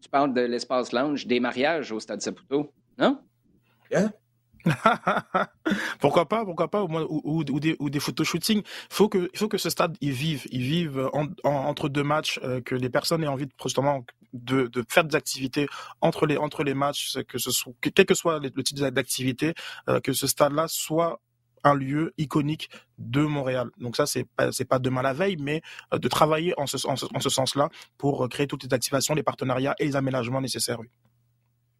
Tu 0.00 0.08
parles 0.10 0.34
de 0.34 0.42
l'espace 0.42 0.92
lounge, 0.92 1.26
des 1.26 1.40
mariages 1.40 1.92
au 1.92 2.00
Stade 2.00 2.20
Saputo, 2.20 2.72
non? 2.98 3.18
pourquoi 6.00 6.26
pas, 6.26 6.44
pourquoi 6.44 6.68
pas, 6.68 6.82
ou, 6.82 7.44
ou, 7.48 7.60
des, 7.60 7.76
ou 7.78 7.90
des 7.90 8.00
photoshooting. 8.00 8.62
Faut 8.90 9.08
que, 9.08 9.30
il 9.32 9.38
faut 9.38 9.48
que 9.48 9.58
ce 9.58 9.70
stade 9.70 9.96
il 10.00 10.12
vive, 10.12 10.46
il 10.50 10.62
vive 10.62 11.10
entre 11.44 11.88
deux 11.88 12.02
matchs, 12.02 12.40
euh, 12.42 12.60
que 12.60 12.74
les 12.74 12.88
personnes 12.88 13.22
aient 13.22 13.28
envie 13.28 13.46
de, 13.46 13.52
justement 13.62 14.04
de, 14.32 14.66
de, 14.66 14.84
faire 14.88 15.04
des 15.04 15.16
activités 15.16 15.68
entre 16.00 16.26
les 16.26 16.36
entre 16.36 16.64
les 16.64 16.74
matchs, 16.74 17.18
que 17.28 17.38
ce 17.38 17.50
soit 17.50 17.72
quel 17.80 18.06
que 18.06 18.14
soit 18.14 18.38
le 18.38 18.62
type 18.62 18.78
d'activité, 18.78 19.54
euh, 19.88 20.00
que 20.00 20.12
ce 20.12 20.26
stade-là 20.26 20.66
soit 20.68 21.20
un 21.66 21.74
lieu 21.74 22.12
iconique 22.18 22.68
de 22.98 23.22
Montréal. 23.22 23.70
Donc 23.78 23.96
ça, 23.96 24.06
c'est 24.06 24.24
pas, 24.24 24.52
c'est 24.52 24.66
pas 24.66 24.78
demain 24.78 25.00
la 25.02 25.14
veille, 25.14 25.36
mais 25.38 25.62
euh, 25.92 25.98
de 25.98 26.08
travailler 26.08 26.52
en 26.58 26.66
ce, 26.66 26.76
en 26.86 26.96
ce, 26.96 27.28
sens-là 27.30 27.70
pour 27.96 28.28
créer 28.28 28.46
toutes 28.46 28.64
les 28.64 28.74
activations, 28.74 29.14
les 29.14 29.22
partenariats 29.22 29.74
et 29.78 29.86
les 29.86 29.96
aménagements 29.96 30.42
nécessaires. 30.42 30.80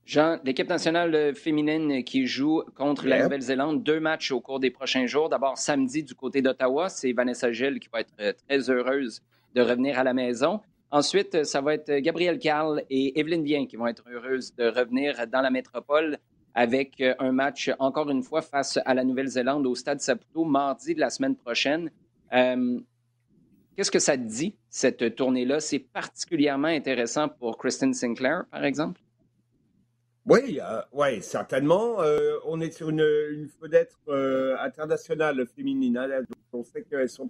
Jean, 0.06 0.38
l'équipe 0.44 0.68
nationale 0.68 1.34
féminine 1.34 2.04
qui 2.04 2.26
joue 2.26 2.62
contre 2.74 3.06
la 3.06 3.22
Nouvelle-Zélande, 3.22 3.82
deux 3.82 4.00
matchs 4.00 4.32
au 4.32 4.40
cours 4.40 4.60
des 4.60 4.70
prochains 4.70 5.06
jours. 5.06 5.30
D'abord, 5.30 5.56
samedi, 5.56 6.02
du 6.02 6.14
côté 6.14 6.42
d'Ottawa, 6.42 6.90
c'est 6.90 7.12
Vanessa 7.12 7.50
Gilles 7.52 7.80
qui 7.80 7.88
va 7.90 8.00
être 8.00 8.12
euh, 8.20 8.32
très 8.46 8.68
heureuse 8.68 9.22
de 9.54 9.62
revenir 9.62 9.98
à 9.98 10.04
la 10.04 10.12
maison. 10.12 10.60
Ensuite, 10.90 11.44
ça 11.44 11.62
va 11.62 11.74
être 11.74 11.90
Gabrielle 12.00 12.38
Carl 12.38 12.82
et 12.90 13.18
Evelyne 13.18 13.42
Bien 13.42 13.66
qui 13.66 13.76
vont 13.76 13.86
être 13.86 14.04
heureuses 14.10 14.54
de 14.54 14.66
revenir 14.68 15.26
dans 15.26 15.40
la 15.40 15.50
métropole 15.50 16.18
avec 16.52 17.00
euh, 17.00 17.14
un 17.18 17.32
match, 17.32 17.70
encore 17.78 18.10
une 18.10 18.22
fois, 18.22 18.42
face 18.42 18.78
à 18.84 18.92
la 18.92 19.04
Nouvelle-Zélande 19.04 19.66
au 19.66 19.74
Stade 19.74 20.00
Saputo, 20.00 20.44
mardi 20.44 20.94
de 20.94 21.00
la 21.00 21.08
semaine 21.08 21.34
prochaine. 21.34 21.90
Euh, 22.34 22.78
qu'est-ce 23.74 23.90
que 23.90 23.98
ça 23.98 24.18
dit, 24.18 24.54
cette 24.68 25.14
tournée-là? 25.16 25.60
C'est 25.60 25.78
particulièrement 25.78 26.68
intéressant 26.68 27.28
pour 27.28 27.56
Kristen 27.56 27.94
Sinclair, 27.94 28.44
par 28.50 28.64
exemple? 28.66 29.00
Oui, 30.26 30.58
euh, 30.58 31.20
certainement. 31.20 32.00
Euh, 32.00 32.38
on 32.46 32.60
est 32.62 32.70
sur 32.70 32.88
une, 32.88 33.06
une 33.30 33.48
fenêtre 33.48 33.98
euh, 34.08 34.56
internationale 34.58 35.46
féminine. 35.54 35.98
Hein, 35.98 36.22
on 36.52 36.64
sait 36.64 36.82
qu'elles 36.82 37.10
sont 37.10 37.28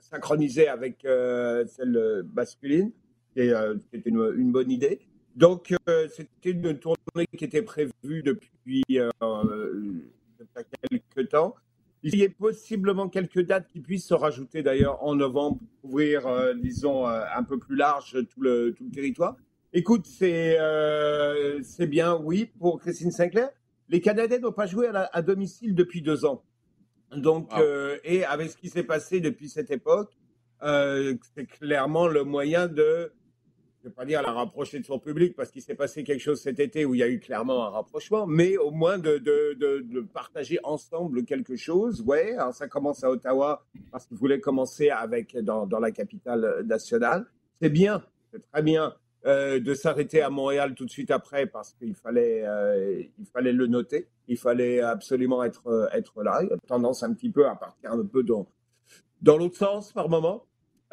synchronisées 0.00 0.66
avec 0.66 1.02
celle 1.02 2.24
masculine, 2.34 2.90
qui 3.32 3.40
est, 3.40 3.54
qui 3.92 4.02
une, 4.08 4.34
une, 4.36 4.50
bonne 4.50 4.72
idée. 4.72 4.98
Donc, 5.36 5.72
c'était 6.10 6.50
une 6.50 6.76
tournée 6.78 7.28
qui 7.36 7.44
était 7.44 7.62
prévue 7.62 8.22
depuis 8.24 8.82
quelques 10.90 11.28
temps. 11.28 11.54
Il 12.02 12.16
y 12.16 12.24
a 12.24 12.28
possiblement 12.28 13.08
quelques 13.08 13.42
dates 13.42 13.68
qui 13.68 13.80
puissent 13.80 14.06
se 14.06 14.14
rajouter 14.14 14.64
d'ailleurs 14.64 15.04
en 15.04 15.14
novembre 15.14 15.58
pour 15.58 15.90
couvrir, 15.90 16.54
disons, 16.56 17.06
un 17.06 17.44
peu 17.44 17.58
plus 17.58 17.76
large 17.76 18.16
tout 18.28 18.40
le, 18.40 18.74
tout 18.76 18.84
le 18.84 18.90
territoire. 18.90 19.36
Écoute, 19.74 20.06
c'est 20.06 20.56
euh, 20.58 21.60
bien, 21.80 22.16
oui, 22.16 22.50
pour 22.58 22.80
Christine 22.80 23.10
Sinclair. 23.10 23.50
Les 23.90 24.00
Canadiens 24.00 24.38
n'ont 24.38 24.52
pas 24.52 24.66
joué 24.66 24.86
à, 24.88 25.10
à, 25.12 25.20
domicile 25.20 25.74
depuis 25.74 26.00
deux 26.00 26.24
ans. 26.24 26.42
Donc, 27.14 27.50
euh, 27.54 27.98
et 28.02 28.24
avec 28.24 28.50
ce 28.50 28.56
qui 28.56 28.70
s'est 28.70 28.82
passé 28.82 29.20
depuis 29.20 29.48
cette 29.48 29.70
époque, 29.70 30.12
euh, 30.62 31.14
c'est 31.34 31.46
clairement 31.46 32.06
le 32.06 32.24
moyen 32.24 32.66
de, 32.66 33.12
je 33.80 33.84
ne 33.84 33.90
vais 33.90 33.94
pas 33.94 34.06
dire 34.06 34.22
la 34.22 34.32
rapprocher 34.32 34.78
de 34.80 34.86
son 34.86 34.98
public 34.98 35.36
parce 35.36 35.50
qu'il 35.50 35.62
s'est 35.62 35.74
passé 35.74 36.02
quelque 36.02 36.20
chose 36.20 36.40
cet 36.40 36.60
été 36.60 36.86
où 36.86 36.94
il 36.94 36.98
y 36.98 37.02
a 37.02 37.08
eu 37.08 37.20
clairement 37.20 37.66
un 37.66 37.70
rapprochement, 37.70 38.26
mais 38.26 38.56
au 38.56 38.70
moins 38.70 38.98
de, 38.98 39.18
de, 39.18 39.54
de, 39.58 39.80
de 39.86 40.00
partager 40.00 40.58
ensemble 40.64 41.24
quelque 41.24 41.56
chose. 41.56 42.02
Ouais, 42.06 42.32
alors 42.36 42.54
ça 42.54 42.68
commence 42.68 43.04
à 43.04 43.10
Ottawa 43.10 43.66
parce 43.90 44.06
qu'il 44.06 44.16
voulait 44.16 44.40
commencer 44.40 44.88
avec 44.88 45.36
dans, 45.36 45.66
dans 45.66 45.78
la 45.78 45.90
capitale 45.90 46.64
nationale. 46.66 47.26
C'est 47.60 47.70
bien, 47.70 48.02
c'est 48.32 48.42
très 48.50 48.62
bien. 48.62 48.94
De 49.28 49.74
s'arrêter 49.74 50.22
à 50.22 50.30
Montréal 50.30 50.74
tout 50.74 50.86
de 50.86 50.90
suite 50.90 51.10
après 51.10 51.46
parce 51.46 51.74
qu'il 51.74 51.94
fallait, 51.94 52.44
il 53.18 53.26
fallait 53.26 53.52
le 53.52 53.66
noter. 53.66 54.08
Il 54.26 54.38
fallait 54.38 54.80
absolument 54.80 55.44
être, 55.44 55.90
être 55.92 56.22
là. 56.22 56.40
Il 56.42 56.48
y 56.48 56.52
a 56.52 56.56
tendance 56.66 57.02
un 57.02 57.12
petit 57.12 57.30
peu 57.30 57.46
à 57.46 57.54
partir 57.54 57.92
un 57.92 58.04
peu 58.06 58.22
dans, 58.22 58.46
dans 59.22 59.36
l'autre 59.36 59.56
sens 59.56 59.92
par 59.92 60.08
moment. 60.08 60.44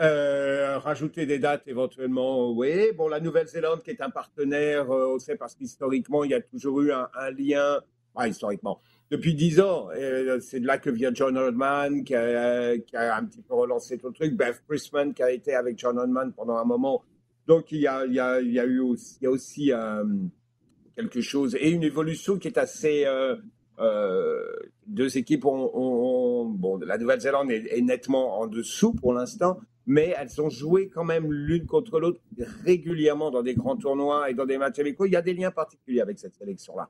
Euh, 0.02 0.78
rajouter 0.78 1.26
des 1.26 1.39
dates 1.39 1.67
éventuellement, 1.67 2.52
oui. 2.52 2.91
Bon, 2.98 3.08
la 3.08 3.21
Nouvelle-Zélande 3.21 3.82
qui 3.82 3.91
est 3.91 4.02
un 4.02 4.10
partenaire, 4.10 4.91
euh, 4.91 5.15
on 5.15 5.19
sait 5.19 5.38
parce 5.38 5.56
qu'historiquement, 5.56 6.26
il 6.26 6.32
y 6.32 6.34
a 6.34 6.41
toujours 6.41 6.82
eu 6.82 6.91
un, 6.91 7.08
lien, 7.32 7.80
pas 8.13 8.28
historiquement, 8.28 8.82
depuis 9.10 9.36
dix 9.36 9.62
ans. 9.62 9.88
Euh, 9.95 10.41
c'est 10.41 10.60
de 10.60 10.67
là 10.67 10.80
que 10.80 10.89
vient 10.89 11.12
John 11.13 11.38
Oldman 11.38 12.04
qui 12.04 12.13
a, 12.13 12.74
un 13.15 13.26
petit 13.26 13.41
peu 13.41 13.54
relancé 13.54 13.98
tout 13.98 14.08
le 14.08 14.13
truc. 14.13 14.34
Beth 14.36 14.62
Prisman 14.67 15.13
qui 15.13 15.24
a 15.24 15.32
été 15.32 15.56
avec 15.56 15.80
John 15.80 15.98
Oldman 15.98 16.34
pendant 16.34 16.58
un 16.58 16.65
moment. 16.65 17.02
Donc, 17.48 17.72
il 17.72 17.80
y 17.80 17.88
a, 17.88 18.42
eu 18.42 18.80
aussi, 18.80 19.26
aussi 19.28 19.72
quelque 20.96 21.22
chose 21.22 21.56
et 21.60 21.70
une 21.70 21.84
évolution 21.84 22.38
qui 22.38 22.48
est 22.48 22.58
assez 22.58 23.06
deux 24.88 25.18
équipes 25.18 25.46
ont, 25.46 26.46
bon, 26.46 26.78
la 26.78 26.98
Nouvelle-Zélande 26.98 27.52
est, 27.52 27.82
nettement 27.82 28.40
en 28.40 28.48
dessous 28.48 28.94
pour 28.94 29.14
l'instant, 29.14 29.60
mais 29.86 30.16
elles 30.18 30.42
ont 30.42 30.50
joué 30.50 30.90
quand 30.90 31.04
même 31.04 31.32
l'une 31.32 31.66
contre 31.66 32.00
l'autre 32.00 32.20
régulièrement 32.64 33.32
dans 33.32 33.44
des 33.44 33.56
grands 33.56 33.76
tournois 33.76 34.30
et 34.30 34.34
dans 34.34 34.46
des 34.46 34.58
matchs 34.58 34.80
amicaux. 34.80 35.06
Il 35.06 35.12
y 35.12 35.16
a 35.16 35.22
des 35.22 35.34
liens 35.34 35.52
particuliers 35.52 36.02
avec 36.02 36.20
cette 36.20 36.36
sélection-là. 36.36 36.90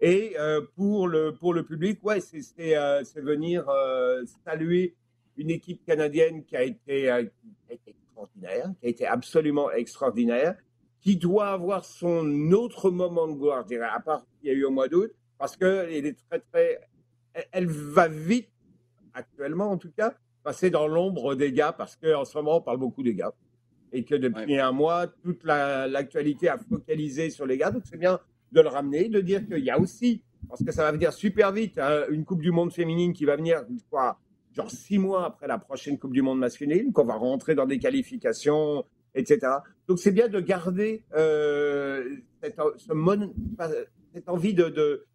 Et 0.00 0.34
euh, 0.38 0.60
pour, 0.74 1.06
le, 1.06 1.32
public, 1.62 2.02
ouais, 2.02 2.20
c'est 2.20 2.76
euh, 2.76 3.02
venir 3.16 3.68
euh, 3.68 4.24
saluer 4.44 4.96
une 5.36 5.50
équipe 5.50 5.84
canadienne 5.84 6.44
qui 6.44 6.56
a, 6.56 6.64
été, 6.64 7.08
extraordinaire, 8.12 8.72
qui 8.80 8.86
a 8.86 8.88
été 8.88 9.06
absolument 9.06 9.70
extraordinaire, 9.70 10.56
qui 11.00 11.16
doit 11.16 11.48
avoir 11.48 11.84
son 11.84 12.52
autre 12.52 12.90
moment 12.90 13.26
de 13.26 13.34
gloire, 13.34 13.62
je 13.62 13.68
dirais, 13.68 13.88
à 13.92 14.00
part 14.00 14.24
qu'il 14.40 14.50
y 14.50 14.54
a 14.54 14.54
eu 14.54 14.64
au 14.64 14.70
mois 14.70 14.88
d'août, 14.88 15.10
parce 15.38 15.56
qu'elle 15.56 16.06
est 16.06 16.16
très, 16.28 16.40
très. 16.40 16.80
Elle 17.50 17.66
va 17.66 18.08
vite, 18.08 18.50
actuellement 19.14 19.70
en 19.70 19.78
tout 19.78 19.90
cas, 19.96 20.14
passer 20.42 20.70
dans 20.70 20.86
l'ombre 20.86 21.34
des 21.34 21.52
gars 21.52 21.72
parce 21.72 21.96
qu'en 21.96 22.24
ce 22.24 22.36
moment, 22.38 22.58
on 22.58 22.60
parle 22.60 22.78
beaucoup 22.78 23.02
des 23.02 23.14
gars. 23.14 23.32
Et 23.92 24.04
que 24.04 24.14
depuis 24.14 24.58
un 24.58 24.72
mois, 24.72 25.06
toute 25.06 25.44
l'actualité 25.44 26.48
a 26.48 26.58
focalisé 26.58 27.30
sur 27.30 27.46
les 27.46 27.58
gars. 27.58 27.70
Donc, 27.70 27.82
c'est 27.84 27.98
bien 27.98 28.18
de 28.52 28.60
le 28.60 28.68
ramener, 28.68 29.08
de 29.08 29.20
dire 29.20 29.46
qu'il 29.46 29.64
y 29.64 29.70
a 29.70 29.78
aussi, 29.78 30.22
parce 30.48 30.62
que 30.64 30.72
ça 30.72 30.82
va 30.82 30.92
venir 30.92 31.12
super 31.12 31.52
vite, 31.52 31.78
hein, 31.78 32.04
une 32.10 32.24
Coupe 32.24 32.40
du 32.40 32.50
Monde 32.50 32.72
féminine 32.72 33.12
qui 33.12 33.24
va 33.24 33.36
venir, 33.36 33.64
quoi, 33.90 34.18
genre 34.52 34.70
six 34.70 34.98
mois 34.98 35.26
après 35.26 35.46
la 35.46 35.58
prochaine 35.58 35.98
Coupe 35.98 36.12
du 36.12 36.22
Monde 36.22 36.38
masculine, 36.38 36.92
qu'on 36.92 37.04
va 37.04 37.14
rentrer 37.14 37.54
dans 37.54 37.66
des 37.66 37.78
qualifications, 37.78 38.84
etc. 39.14 39.40
Donc, 39.88 39.98
c'est 39.98 40.12
bien 40.12 40.28
de 40.28 40.40
garder 40.40 41.04
euh, 41.14 42.16
cette, 42.42 42.58
cette, 44.12 44.28
envie 44.28 44.54
de, 44.54 44.68
de 44.68 45.06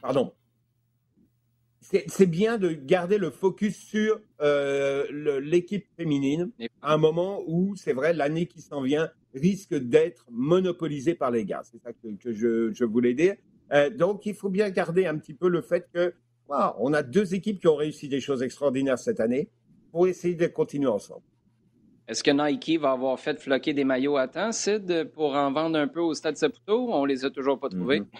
pardon, 0.00 0.32
c'est 1.80 2.26
bien 2.26 2.58
de 2.58 2.72
garder 2.72 3.18
le 3.18 3.30
focus 3.30 3.76
sur 3.76 4.20
euh, 4.40 5.40
l'équipe 5.40 5.86
féminine 5.96 6.50
à 6.80 6.94
un 6.94 6.96
moment 6.96 7.42
où, 7.46 7.74
c'est 7.76 7.92
vrai, 7.92 8.12
l'année 8.12 8.46
qui 8.46 8.62
s'en 8.62 8.82
vient 8.82 9.10
risque 9.34 9.74
d'être 9.74 10.26
monopolisée 10.30 11.14
par 11.14 11.30
les 11.30 11.44
gars. 11.44 11.62
C'est 11.64 11.82
ça 11.82 11.92
que, 11.92 12.32
je, 12.32 12.84
voulais 12.84 13.14
dire. 13.14 13.34
Euh, 13.72 13.90
donc, 13.90 14.26
il 14.26 14.34
faut 14.34 14.48
bien 14.48 14.70
garder 14.70 15.06
un 15.06 15.18
petit 15.18 15.34
peu 15.34 15.48
le 15.48 15.60
fait 15.60 15.88
que 15.92 16.14
on 16.78 16.92
a 16.92 17.02
deux 17.02 17.34
équipes 17.34 17.60
qui 17.60 17.68
ont 17.68 17.76
réussi 17.76 18.08
des 18.08 18.20
choses 18.20 18.42
extraordinaires 18.42 18.98
cette 18.98 19.20
année 19.20 19.48
pour 19.90 20.06
essayer 20.06 20.34
de 20.34 20.46
continuer 20.46 20.88
ensemble. 20.88 21.22
Est-ce 22.08 22.24
que 22.24 22.30
Nike 22.30 22.80
va 22.80 22.92
avoir 22.92 23.18
fait 23.18 23.38
floquer 23.40 23.74
des 23.74 23.84
maillots 23.84 24.16
à 24.16 24.26
temps, 24.28 24.52
Sid, 24.52 25.10
pour 25.14 25.34
en 25.34 25.52
vendre 25.52 25.78
un 25.78 25.88
peu 25.88 26.00
au 26.00 26.14
Stade 26.14 26.36
Saputo? 26.36 26.92
On 26.92 27.04
les 27.04 27.24
a 27.24 27.30
toujours 27.30 27.58
pas 27.58 27.68
trouvés. 27.68 28.02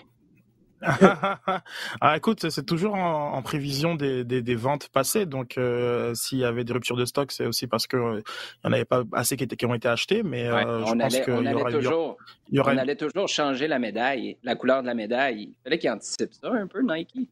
Ah, 2.00 2.16
écoute, 2.16 2.50
c'est 2.50 2.66
toujours 2.66 2.94
en, 2.94 3.40
prévision 3.42 3.94
des, 3.94 4.24
des, 4.24 4.54
ventes 4.54 4.88
passées. 4.88 5.26
Donc, 5.26 5.56
euh, 5.56 6.12
s'il 6.14 6.38
y 6.38 6.44
avait 6.44 6.64
des 6.64 6.72
ruptures 6.72 6.96
de 6.96 7.04
stock, 7.04 7.30
c'est 7.30 7.46
aussi 7.46 7.68
parce 7.68 7.86
qu'il 7.86 8.00
euh, 8.00 8.16
n'y 8.16 8.22
en 8.64 8.72
avait 8.72 8.84
pas 8.84 9.04
assez 9.12 9.36
qui, 9.36 9.44
étaient, 9.44 9.54
qui 9.54 9.66
ont 9.66 9.74
été 9.74 9.86
achetés. 9.86 10.24
Mais 10.24 10.48
euh, 10.48 10.84
je 10.84 10.94
pense 10.94 11.20
qu'on 11.20 11.46
allait, 11.46 11.72
toujours, 11.72 12.16
y 12.50 12.58
on 12.58 12.64
allait 12.64 12.96
toujours 12.96 13.28
changer 13.28 13.68
la 13.68 13.78
médaille, 13.78 14.38
la 14.42 14.56
couleur 14.56 14.82
de 14.82 14.88
la 14.88 14.94
médaille. 14.94 15.50
Il 15.52 15.56
fallait 15.62 15.78
qu'ils 15.78 15.90
anticipent 15.90 16.34
ça 16.34 16.52
un 16.52 16.66
peu, 16.66 16.82
Nike. 16.82 17.28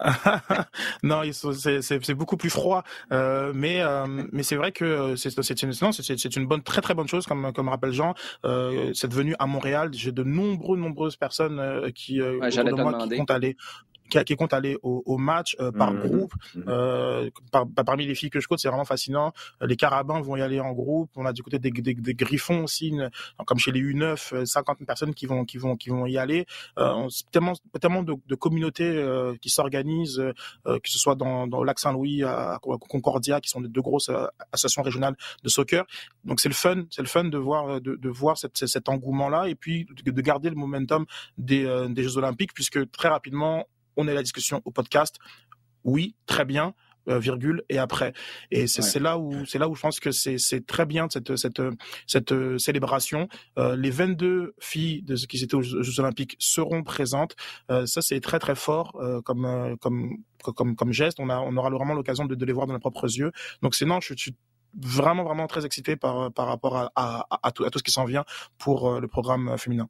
non, 1.02 1.22
c'est 1.32 2.14
beaucoup 2.14 2.36
plus 2.36 2.50
froid, 2.50 2.84
euh, 3.12 3.52
mais 3.54 3.80
euh, 3.80 4.06
mais 4.32 4.42
c'est 4.42 4.56
vrai 4.56 4.72
que 4.72 5.16
c'est 5.16 5.62
une 5.62 5.72
c'est 5.72 6.36
une 6.36 6.46
bonne 6.46 6.62
très 6.62 6.80
très 6.80 6.94
bonne 6.94 7.08
chose 7.08 7.26
comme 7.26 7.52
comme 7.52 7.68
rappelle 7.68 7.92
Jean. 7.92 8.14
Euh, 8.44 8.92
c'est 8.94 9.08
devenu 9.08 9.34
à 9.38 9.46
Montréal. 9.46 9.90
J'ai 9.92 10.12
de 10.12 10.22
nombreux 10.22 10.76
nombreuses 10.76 11.16
personnes 11.16 11.58
euh, 11.58 11.90
qui 11.90 12.20
euh, 12.20 12.38
autour 12.38 12.64
de 12.64 12.82
moi 12.82 13.08
qui 13.08 13.16
comptent 13.16 13.30
aller 13.30 13.56
qui, 14.08 14.22
qui 14.24 14.36
compte 14.36 14.52
aller 14.52 14.76
au, 14.82 15.02
au 15.06 15.18
match 15.18 15.56
euh, 15.60 15.72
par 15.72 15.92
mmh. 15.92 16.00
groupe. 16.00 16.32
Mmh. 16.54 16.62
Euh, 16.68 17.30
par, 17.52 17.66
parmi 17.84 18.06
les 18.06 18.14
filles 18.14 18.30
que 18.30 18.40
je 18.40 18.48
compte, 18.48 18.58
c'est 18.58 18.68
vraiment 18.68 18.84
fascinant. 18.84 19.32
Les 19.60 19.76
carabins 19.76 20.20
vont 20.20 20.36
y 20.36 20.42
aller 20.42 20.60
en 20.60 20.72
groupe. 20.72 21.10
On 21.16 21.26
a 21.26 21.32
du 21.32 21.42
côté 21.42 21.58
des, 21.58 21.70
des, 21.70 21.94
des 21.94 22.14
griffons 22.14 22.64
aussi, 22.64 22.92
comme 23.46 23.58
chez 23.58 23.72
les 23.72 23.80
U9, 23.80 24.44
50 24.44 24.80
euh, 24.80 24.84
personnes 24.84 25.14
qui 25.14 25.26
vont 25.26 25.44
qui 25.44 25.58
vont 25.58 25.76
qui 25.76 25.90
vont 25.90 26.06
y 26.06 26.18
aller. 26.18 26.46
Euh, 26.78 27.08
tellement 27.32 27.54
tellement 27.80 28.02
de, 28.02 28.14
de 28.26 28.34
communautés 28.34 28.88
euh, 28.88 29.34
qui 29.40 29.50
s'organisent, 29.50 30.22
que 30.64 30.88
ce 30.90 30.98
soit 30.98 31.14
dans, 31.14 31.46
dans 31.46 31.62
lac 31.62 31.78
Saint-Louis, 31.78 32.22
à 32.24 32.58
Concordia, 32.62 33.40
qui 33.40 33.48
sont 33.48 33.60
de 33.60 33.68
deux 33.68 33.82
grosses 33.82 34.10
associations 34.52 34.82
régionales 34.82 35.16
de 35.42 35.48
soccer. 35.48 35.84
Donc 36.24 36.40
c'est 36.40 36.48
le 36.48 36.54
fun, 36.54 36.84
c'est 36.90 37.02
le 37.02 37.08
fun 37.08 37.24
de 37.24 37.38
voir 37.38 37.80
de, 37.80 37.96
de 37.96 38.08
voir 38.08 38.36
cette, 38.38 38.66
cet 38.66 38.88
engouement 38.88 39.28
là 39.28 39.48
et 39.48 39.54
puis 39.54 39.86
de 40.04 40.20
garder 40.20 40.50
le 40.50 40.56
momentum 40.56 41.06
des, 41.36 41.86
des 41.90 42.02
Jeux 42.02 42.16
Olympiques 42.18 42.54
puisque 42.54 42.90
très 42.90 43.08
rapidement 43.08 43.66
on 43.98 44.08
est 44.08 44.14
la 44.14 44.22
discussion 44.22 44.62
au 44.64 44.70
podcast. 44.70 45.16
Oui, 45.84 46.14
très 46.26 46.46
bien. 46.46 46.74
Euh, 47.08 47.18
virgule 47.18 47.62
et 47.70 47.78
après. 47.78 48.12
Et 48.50 48.66
c'est 48.66 49.00
là 49.00 49.18
où 49.18 49.46
c'est 49.46 49.58
là 49.58 49.68
où 49.68 49.74
je 49.74 49.80
pense 49.80 49.98
que 49.98 50.10
c'est 50.10 50.66
très 50.66 50.84
bien 50.84 51.08
cette 51.08 51.36
cette 51.36 51.62
cette 52.06 52.32
euh, 52.32 52.58
célébration. 52.58 53.28
Euh, 53.58 53.76
les 53.76 53.90
22 53.90 54.54
filles 54.58 55.02
de 55.02 55.14
qui 55.14 55.42
étaient 55.42 55.54
aux 55.54 55.62
Jeux 55.62 56.00
Olympiques 56.00 56.36
seront 56.38 56.82
présentes. 56.82 57.34
Ça 57.86 58.02
c'est 58.02 58.20
très 58.20 58.38
très 58.38 58.54
fort 58.54 58.92
comme 59.24 59.76
comme 59.80 60.18
comme 60.42 60.76
comme 60.76 60.92
geste. 60.92 61.18
On 61.18 61.30
a 61.30 61.38
on 61.38 61.56
aura 61.56 61.70
vraiment 61.70 61.94
l'occasion 61.94 62.26
de, 62.26 62.34
de, 62.34 62.44
les 62.44 62.52
voir 62.52 62.66
de 62.66 62.72
nos 62.72 62.78
propres 62.78 63.06
yeux. 63.06 63.32
Donc 63.62 63.74
c'est 63.74 63.86
non 63.86 64.00
je, 64.00 64.14
suis 64.14 64.36
vraiment 64.74 65.24
vraiment 65.24 65.46
très 65.46 65.64
excité 65.64 65.96
par 65.96 66.30
par 66.32 66.46
rapport 66.46 66.76
à, 66.76 66.92
à, 66.94 67.26
à, 67.42 67.52
tout, 67.52 67.64
à 67.64 67.70
tout 67.70 67.78
ce 67.78 67.84
qui 67.84 67.90
s'en 67.90 68.04
vient 68.04 68.24
pour 68.58 69.00
le 69.00 69.08
programme 69.08 69.56
féminin 69.56 69.88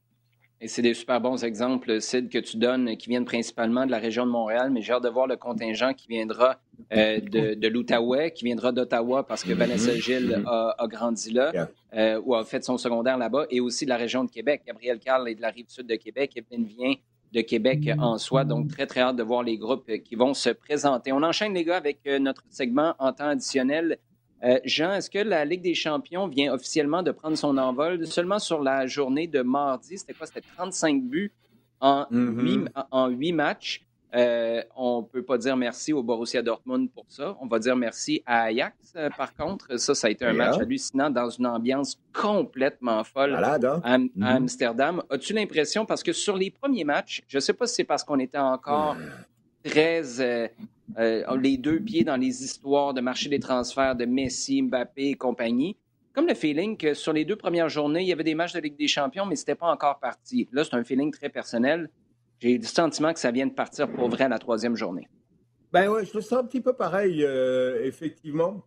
et 0.61 0.67
c'est 0.67 0.83
des 0.83 0.95
super 0.95 1.21
bons 1.21 1.45
exemples, 1.45 2.01
Sid, 2.01 2.29
que 2.29 2.39
tu 2.39 2.57
donnes, 2.57 2.97
qui 2.97 3.09
viennent 3.09 3.25
principalement 3.25 3.87
de 3.87 3.93
la 3.93 3.99
région 3.99 4.27
de 4.27 4.31
Montréal, 4.31 4.71
mais 4.73 4.83
j'ai 4.83 4.93
hâte 4.93 5.05
de 5.05 5.09
voir 5.09 5.29
le 5.29 5.37
contingent 5.37 5.95
qui 5.95 6.09
viendra 6.09 6.59
euh, 6.93 7.21
de, 7.21 7.55
de 7.55 7.69
l'Outaouais, 7.69 8.33
qui 8.33 8.45
viendra 8.45 8.73
d'Ottawa 8.73 9.25
parce 9.25 9.45
que 9.45 9.53
Vanessa 9.53 9.93
mm-hmm. 9.93 10.03
Gilles 10.03 10.43
mm-hmm. 10.43 10.49
a, 10.49 10.75
a 10.79 10.87
grandi 10.89 11.31
là, 11.31 11.53
euh, 11.95 12.21
ou 12.25 12.35
a 12.35 12.45
fait 12.45 12.65
son 12.65 12.77
secondaire 12.77 13.19
là-bas, 13.19 13.47
et 13.51 13.61
aussi 13.61 13.85
de 13.85 13.91
la 13.91 13.97
région 13.97 14.25
de 14.25 14.31
Québec. 14.31 14.63
Gabriel 14.67 14.99
Carl 14.99 15.29
est 15.29 15.37
de 15.37 15.43
la 15.43 15.51
rive 15.51 15.69
sud 15.69 15.87
de 15.87 15.95
Québec, 15.95 16.33
Evelyne 16.37 16.67
vient 16.67 16.95
de 17.33 17.41
Québec 17.43 17.91
en 17.99 18.19
soi, 18.19 18.45
donc 18.45 18.69
très, 18.69 18.87
très 18.87 19.01
hâte 19.01 19.17
de 19.17 19.23
voir 19.23 19.43
les 19.43 19.59
groupes 19.59 19.91
qui 20.03 20.15
vont 20.17 20.35
se 20.35 20.51
présenter. 20.51 21.13
On 21.13 21.23
enchaîne, 21.23 21.55
les 21.55 21.65
gars, 21.65 21.77
avec 21.77 22.01
euh, 22.07 22.19
notre 22.19 22.43
segment 22.49 22.95
en 22.99 23.13
temps 23.13 23.29
additionnel 23.29 23.99
euh, 24.45 24.59
Jean, 24.65 24.93
est-ce 24.93 25.11
que 25.11 25.19
la 25.19 25.45
Ligue 25.45 25.63
des 25.63 25.75
champions 25.75 26.29
vient 26.29 26.53
officiellement 26.53 27.03
de 27.03 27.11
prendre 27.11 27.37
son 27.37 27.57
envol 27.59 28.07
seulement 28.07 28.39
sur 28.39 28.63
la 28.63 28.87
journée 28.87 29.27
de 29.27 29.43
mardi? 29.43 29.99
C'était 29.99 30.15
quoi? 30.15 30.27
C'était 30.27 30.47
35 30.57 31.03
buts 31.03 31.33
en, 31.81 32.07
mm-hmm. 32.11 33.11
huit, 33.17 33.33
matchs. 33.33 33.85
Euh, 34.15 34.63
on 34.75 35.03
ne 35.03 35.07
peut 35.07 35.23
pas 35.23 35.37
dire 35.37 35.55
merci 35.55 35.93
au 35.93 36.03
Borussia 36.03 36.41
Dortmund 36.41 36.91
pour 36.91 37.05
ça. 37.09 37.37
On 37.43 37.47
va 37.47 37.59
dire 37.59 37.77
merci 37.77 38.23
à 38.25 38.45
Ajax, 38.45 38.95
euh, 38.97 39.11
par 39.11 39.35
contre. 39.35 39.79
Ça, 39.79 39.95
ça 39.95 40.07
a 40.07 40.11
été 40.11 40.25
un 40.25 40.33
match 40.33 40.57
hallucinant 40.59 41.11
dans 41.11 41.29
une 41.29 41.47
ambiance 41.47 42.01
complètement 42.15 43.05
folle 43.05 43.35
hein? 43.35 43.59
à, 43.83 43.99
mm-hmm. 43.99 44.23
Amsterdam. 44.23 45.03
As-tu 45.11 45.35
l'impression, 45.35 45.85
parce 45.85 46.03
que 46.03 46.13
sur 46.13 46.37
les 46.37 46.51
premiers 46.51 46.85
matchs, 46.85 47.23
je 47.29 47.37
ne 47.37 47.41
sais 47.41 47.53
pas 47.53 47.67
si 47.67 47.75
c'est 47.75 47.85
parce 47.85 48.03
qu'on 48.03 48.19
était 48.19 48.39
encore 48.39 48.97
très 49.65 50.21
euh, 50.21 50.49
euh, 50.99 51.37
les 51.37 51.57
deux 51.57 51.81
pieds 51.81 52.05
dans 52.05 52.17
les 52.17 52.45
histoires 52.45 52.95
de 52.95 53.01
marché 53.01 53.29
des 53.29 53.41
transferts 53.41 53.97
de 53.97 54.05
Messi, 54.05 54.63
Mbappé 54.63 55.11
et 55.11 55.15
compagnie. 55.15 55.77
Comme 56.15 56.27
le 56.27 56.35
feeling 56.35 56.77
que 56.77 56.95
sur 56.95 57.13
les 57.13 57.25
deux 57.25 57.37
premières 57.37 57.69
journées, 57.69 58.03
il 58.03 58.09
y 58.09 58.13
avait 58.13 58.25
des 58.25 58.35
matchs 58.35 58.55
de 58.55 58.61
Ligue 58.61 58.77
des 58.77 58.89
Champions, 58.89 59.27
mais 59.27 59.37
ce 59.37 59.43
n'était 59.43 59.55
pas 59.55 59.71
encore 59.71 59.99
parti. 60.01 60.49
Là, 60.53 60.65
c'est 60.65 60.75
un 60.75 60.83
feeling 60.83 61.13
très 61.13 61.29
personnel. 61.29 61.91
J'ai 62.41 62.59
le 62.59 62.65
sentiment 62.65 63.13
que 63.13 63.21
ça 63.21 63.31
vient 63.31 63.47
de 63.47 63.53
partir 63.53 63.91
pour 63.91 64.09
vrai 64.09 64.29
la 64.29 64.39
troisième 64.39 64.77
journée. 64.77 65.09
Ben 65.73 65.89
ouais, 65.89 66.05
je 66.07 66.15
le 66.15 66.21
sens 66.21 66.41
un 66.41 66.45
petit 66.45 66.61
peu 66.61 66.73
pareil, 66.73 67.23
euh, 67.23 67.85
effectivement. 67.85 68.65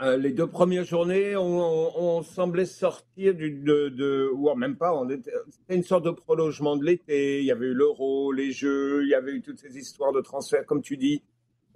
Euh, 0.00 0.16
les 0.16 0.32
deux 0.32 0.46
premières 0.46 0.84
journées, 0.84 1.36
on, 1.36 2.22
semblait 2.22 2.64
sortir 2.64 3.34
du, 3.34 3.50
de, 3.50 4.30
ou 4.32 4.52
même 4.54 4.76
pas, 4.76 4.92
c'était 5.50 5.76
une 5.76 5.82
sorte 5.82 6.04
de 6.04 6.10
prolongement 6.10 6.76
de 6.76 6.84
l'été. 6.84 7.40
Il 7.40 7.44
y 7.44 7.52
avait 7.52 7.66
eu 7.66 7.74
l'euro, 7.74 8.32
les 8.32 8.50
jeux, 8.50 9.02
il 9.04 9.10
y 9.10 9.14
avait 9.14 9.32
eu 9.32 9.42
toutes 9.42 9.58
ces 9.58 9.76
histoires 9.76 10.12
de 10.12 10.20
transfert, 10.20 10.64
comme 10.66 10.82
tu 10.82 10.96
dis. 10.96 11.22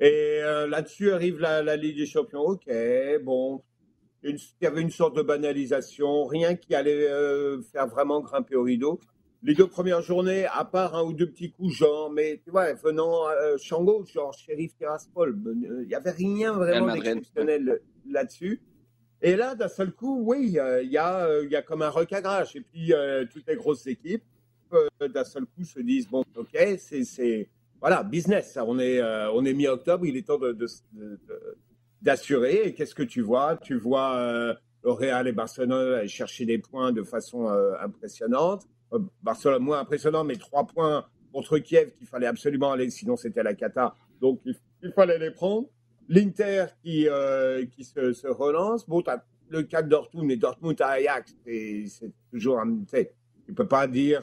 Et 0.00 0.40
euh, 0.42 0.66
là-dessus 0.66 1.12
arrive 1.12 1.38
la, 1.40 1.76
Ligue 1.76 1.98
des 1.98 2.06
Champions. 2.06 2.40
Ok, 2.40 2.68
bon, 3.22 3.62
il 4.22 4.38
y 4.60 4.66
avait 4.66 4.82
une 4.82 4.90
sorte 4.90 5.14
de 5.16 5.22
banalisation, 5.22 6.24
rien 6.24 6.56
qui 6.56 6.74
allait 6.74 7.08
euh, 7.08 7.60
faire 7.72 7.86
vraiment 7.86 8.20
grimper 8.20 8.56
au 8.56 8.62
rideau. 8.62 8.98
Les 9.46 9.54
deux 9.54 9.68
premières 9.68 10.02
journées, 10.02 10.44
à 10.46 10.64
part 10.64 10.94
un 10.96 11.04
ou 11.04 11.12
deux 11.12 11.30
petits 11.30 11.52
coups, 11.52 11.72
genre, 11.72 12.10
mais 12.10 12.40
tu 12.44 12.50
vois, 12.50 12.74
venant 12.74 13.28
euh, 13.28 13.56
Shango, 13.56 14.04
genre 14.04 14.34
Sheriff 14.34 14.76
Tiraspol, 14.76 15.38
euh, 15.46 15.82
il 15.82 15.88
n'y 15.88 15.94
avait 15.94 16.10
rien 16.10 16.52
vraiment 16.52 16.92
d'exceptionnel 16.92 17.80
là-dessus. 18.10 18.60
Et 19.22 19.36
là, 19.36 19.54
d'un 19.54 19.68
seul 19.68 19.92
coup, 19.92 20.20
oui, 20.22 20.48
il 20.48 20.52
y 20.52 20.58
a, 20.58 20.82
y 20.82 21.56
a 21.56 21.62
comme 21.62 21.82
un 21.82 21.90
recadrage. 21.90 22.56
Et 22.56 22.60
puis, 22.60 22.92
toutes 23.32 23.46
les 23.46 23.56
grosses 23.56 23.86
équipes, 23.86 24.24
d'un 25.00 25.24
seul 25.24 25.46
coup, 25.46 25.64
se 25.64 25.80
disent, 25.80 26.08
bon, 26.08 26.22
ok, 26.36 26.78
c'est, 26.78 27.48
voilà, 27.80 28.02
business. 28.02 28.58
On 28.60 28.78
est, 28.78 29.00
on 29.32 29.44
est 29.44 29.54
mi-octobre, 29.54 30.04
il 30.04 30.16
est 30.18 30.26
temps 30.26 30.38
de, 30.38 30.54
d'assurer. 32.02 32.62
Et 32.66 32.74
qu'est-ce 32.74 32.94
que 32.94 33.02
tu 33.02 33.20
vois? 33.20 33.56
Tu 33.56 33.76
vois 33.76 34.16
euh, 34.16 34.54
le 34.84 34.92
Real 34.92 35.28
et 35.28 35.32
Barcelone 35.32 35.72
aller 35.94 36.08
chercher 36.08 36.46
des 36.46 36.58
points 36.58 36.92
de 36.92 37.02
façon 37.02 37.48
euh, 37.48 37.72
impressionnante. 37.80 38.66
Euh, 38.92 38.98
Barcelone 39.22 39.62
moins 39.62 39.80
impressionnant, 39.80 40.24
mais 40.24 40.36
trois 40.36 40.66
points 40.66 41.06
contre 41.32 41.58
Kiev 41.58 41.92
qu'il 41.98 42.06
fallait 42.06 42.26
absolument 42.26 42.72
aller, 42.72 42.90
sinon 42.90 43.16
c'était 43.16 43.42
la 43.42 43.54
cata. 43.54 43.94
Donc 44.20 44.40
il, 44.44 44.92
fallait 44.92 45.18
les 45.18 45.30
prendre. 45.30 45.68
L'Inter 46.08 46.66
qui, 46.82 47.08
qui 47.72 47.84
se, 47.84 48.28
relance. 48.28 48.88
Bon, 48.88 49.02
as 49.08 49.24
le 49.48 49.62
cas 49.64 49.82
de 49.82 49.88
Dortmund 49.88 50.30
et 50.30 50.36
Dortmund 50.36 50.80
à 50.80 50.90
Ajax, 50.90 51.34
c'est 51.44 52.12
toujours 52.30 52.60
un. 52.60 52.78
Tu 52.84 53.06
ne 53.48 53.54
peux 53.54 53.66
pas 53.66 53.88
dire 53.88 54.22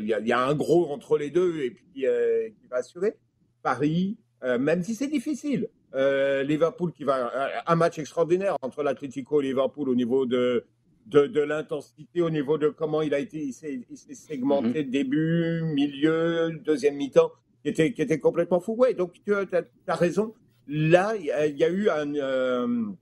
il 0.00 0.06
y, 0.06 0.32
a 0.32 0.40
un 0.40 0.54
gros 0.54 0.92
entre 0.92 1.18
les 1.18 1.30
deux 1.30 1.60
et 1.62 1.70
puis 1.72 1.86
qui 1.92 2.66
va 2.70 2.76
assurer. 2.76 3.16
Paris, 3.62 4.16
même 4.42 4.84
si 4.84 4.94
c'est 4.94 5.08
difficile, 5.08 5.68
euh, 5.96 6.42
Liverpool 6.42 6.92
qui 6.92 7.04
va 7.04 7.26
euh, 7.34 7.48
un 7.66 7.74
match 7.74 7.98
extraordinaire 7.98 8.56
entre 8.60 8.82
l'Atlético 8.82 9.40
et 9.40 9.44
Liverpool 9.44 9.88
au 9.88 9.94
niveau 9.94 10.26
de 10.26 10.66
de, 11.06 11.40
l'intensité, 11.40 12.20
au 12.20 12.30
niveau 12.30 12.58
de 12.58 12.68
comment 12.68 13.02
il 13.02 13.14
a 13.14 13.18
été, 13.18 13.38
il 13.38 13.52
s'est 13.52 14.14
segmenté 14.14 14.84
mhm. 14.84 14.90
début, 14.90 15.62
milieu, 15.62 16.50
deuxième 16.64 16.96
mi-temps, 16.96 17.32
qui 17.62 17.68
était 17.70 17.92
qui 17.92 18.02
était 18.02 18.18
complètement 18.18 18.60
fou. 18.60 18.74
Ouais, 18.74 18.94
donc 18.94 19.12
tu 19.24 19.32
as, 19.34 19.94
raison. 19.94 20.34
Là, 20.68 21.14
il 21.16 21.24
y, 21.24 21.64
a 21.64 21.68
eu 21.68 21.88
euh, 21.88 22.92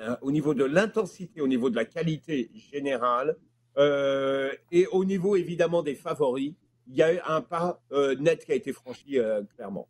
un, 0.00 0.18
au 0.22 0.30
niveau 0.30 0.54
de 0.54 0.64
l'intensité, 0.64 1.40
au 1.40 1.48
niveau 1.48 1.68
de 1.68 1.76
la 1.76 1.84
qualité 1.84 2.50
générale, 2.72 3.36
et 3.76 4.86
au 4.92 5.04
niveau 5.04 5.36
évidemment 5.36 5.82
des 5.82 5.94
favoris, 5.94 6.54
il 6.86 6.94
y 6.94 7.02
a 7.02 7.14
eu 7.14 7.18
un 7.26 7.40
pas 7.40 7.80
net 8.20 8.44
qui 8.44 8.52
a 8.52 8.54
été 8.54 8.72
franchi 8.72 9.18
clairement. 9.56 9.88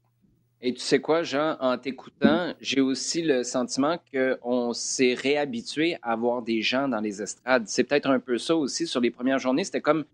Et 0.60 0.72
tu 0.72 0.80
sais 0.80 1.00
quoi, 1.00 1.22
Jean, 1.22 1.56
en 1.60 1.76
t'écoutant, 1.76 2.54
j'ai 2.60 2.80
aussi 2.80 3.20
le 3.22 3.42
sentiment 3.42 3.98
qu'on 4.12 4.72
s'est 4.72 5.14
réhabitué 5.14 5.98
à 6.02 6.16
voir 6.16 6.42
des 6.42 6.62
gens 6.62 6.88
dans 6.88 7.00
les 7.00 7.20
estrades. 7.20 7.64
C'est 7.66 7.84
peut-être 7.84 8.08
un 8.08 8.18
peu 8.18 8.38
ça 8.38 8.56
aussi 8.56 8.86
sur 8.86 9.00
les 9.00 9.10
premières 9.10 9.38
journées. 9.38 9.64
C'était 9.64 9.82
comme 9.82 10.04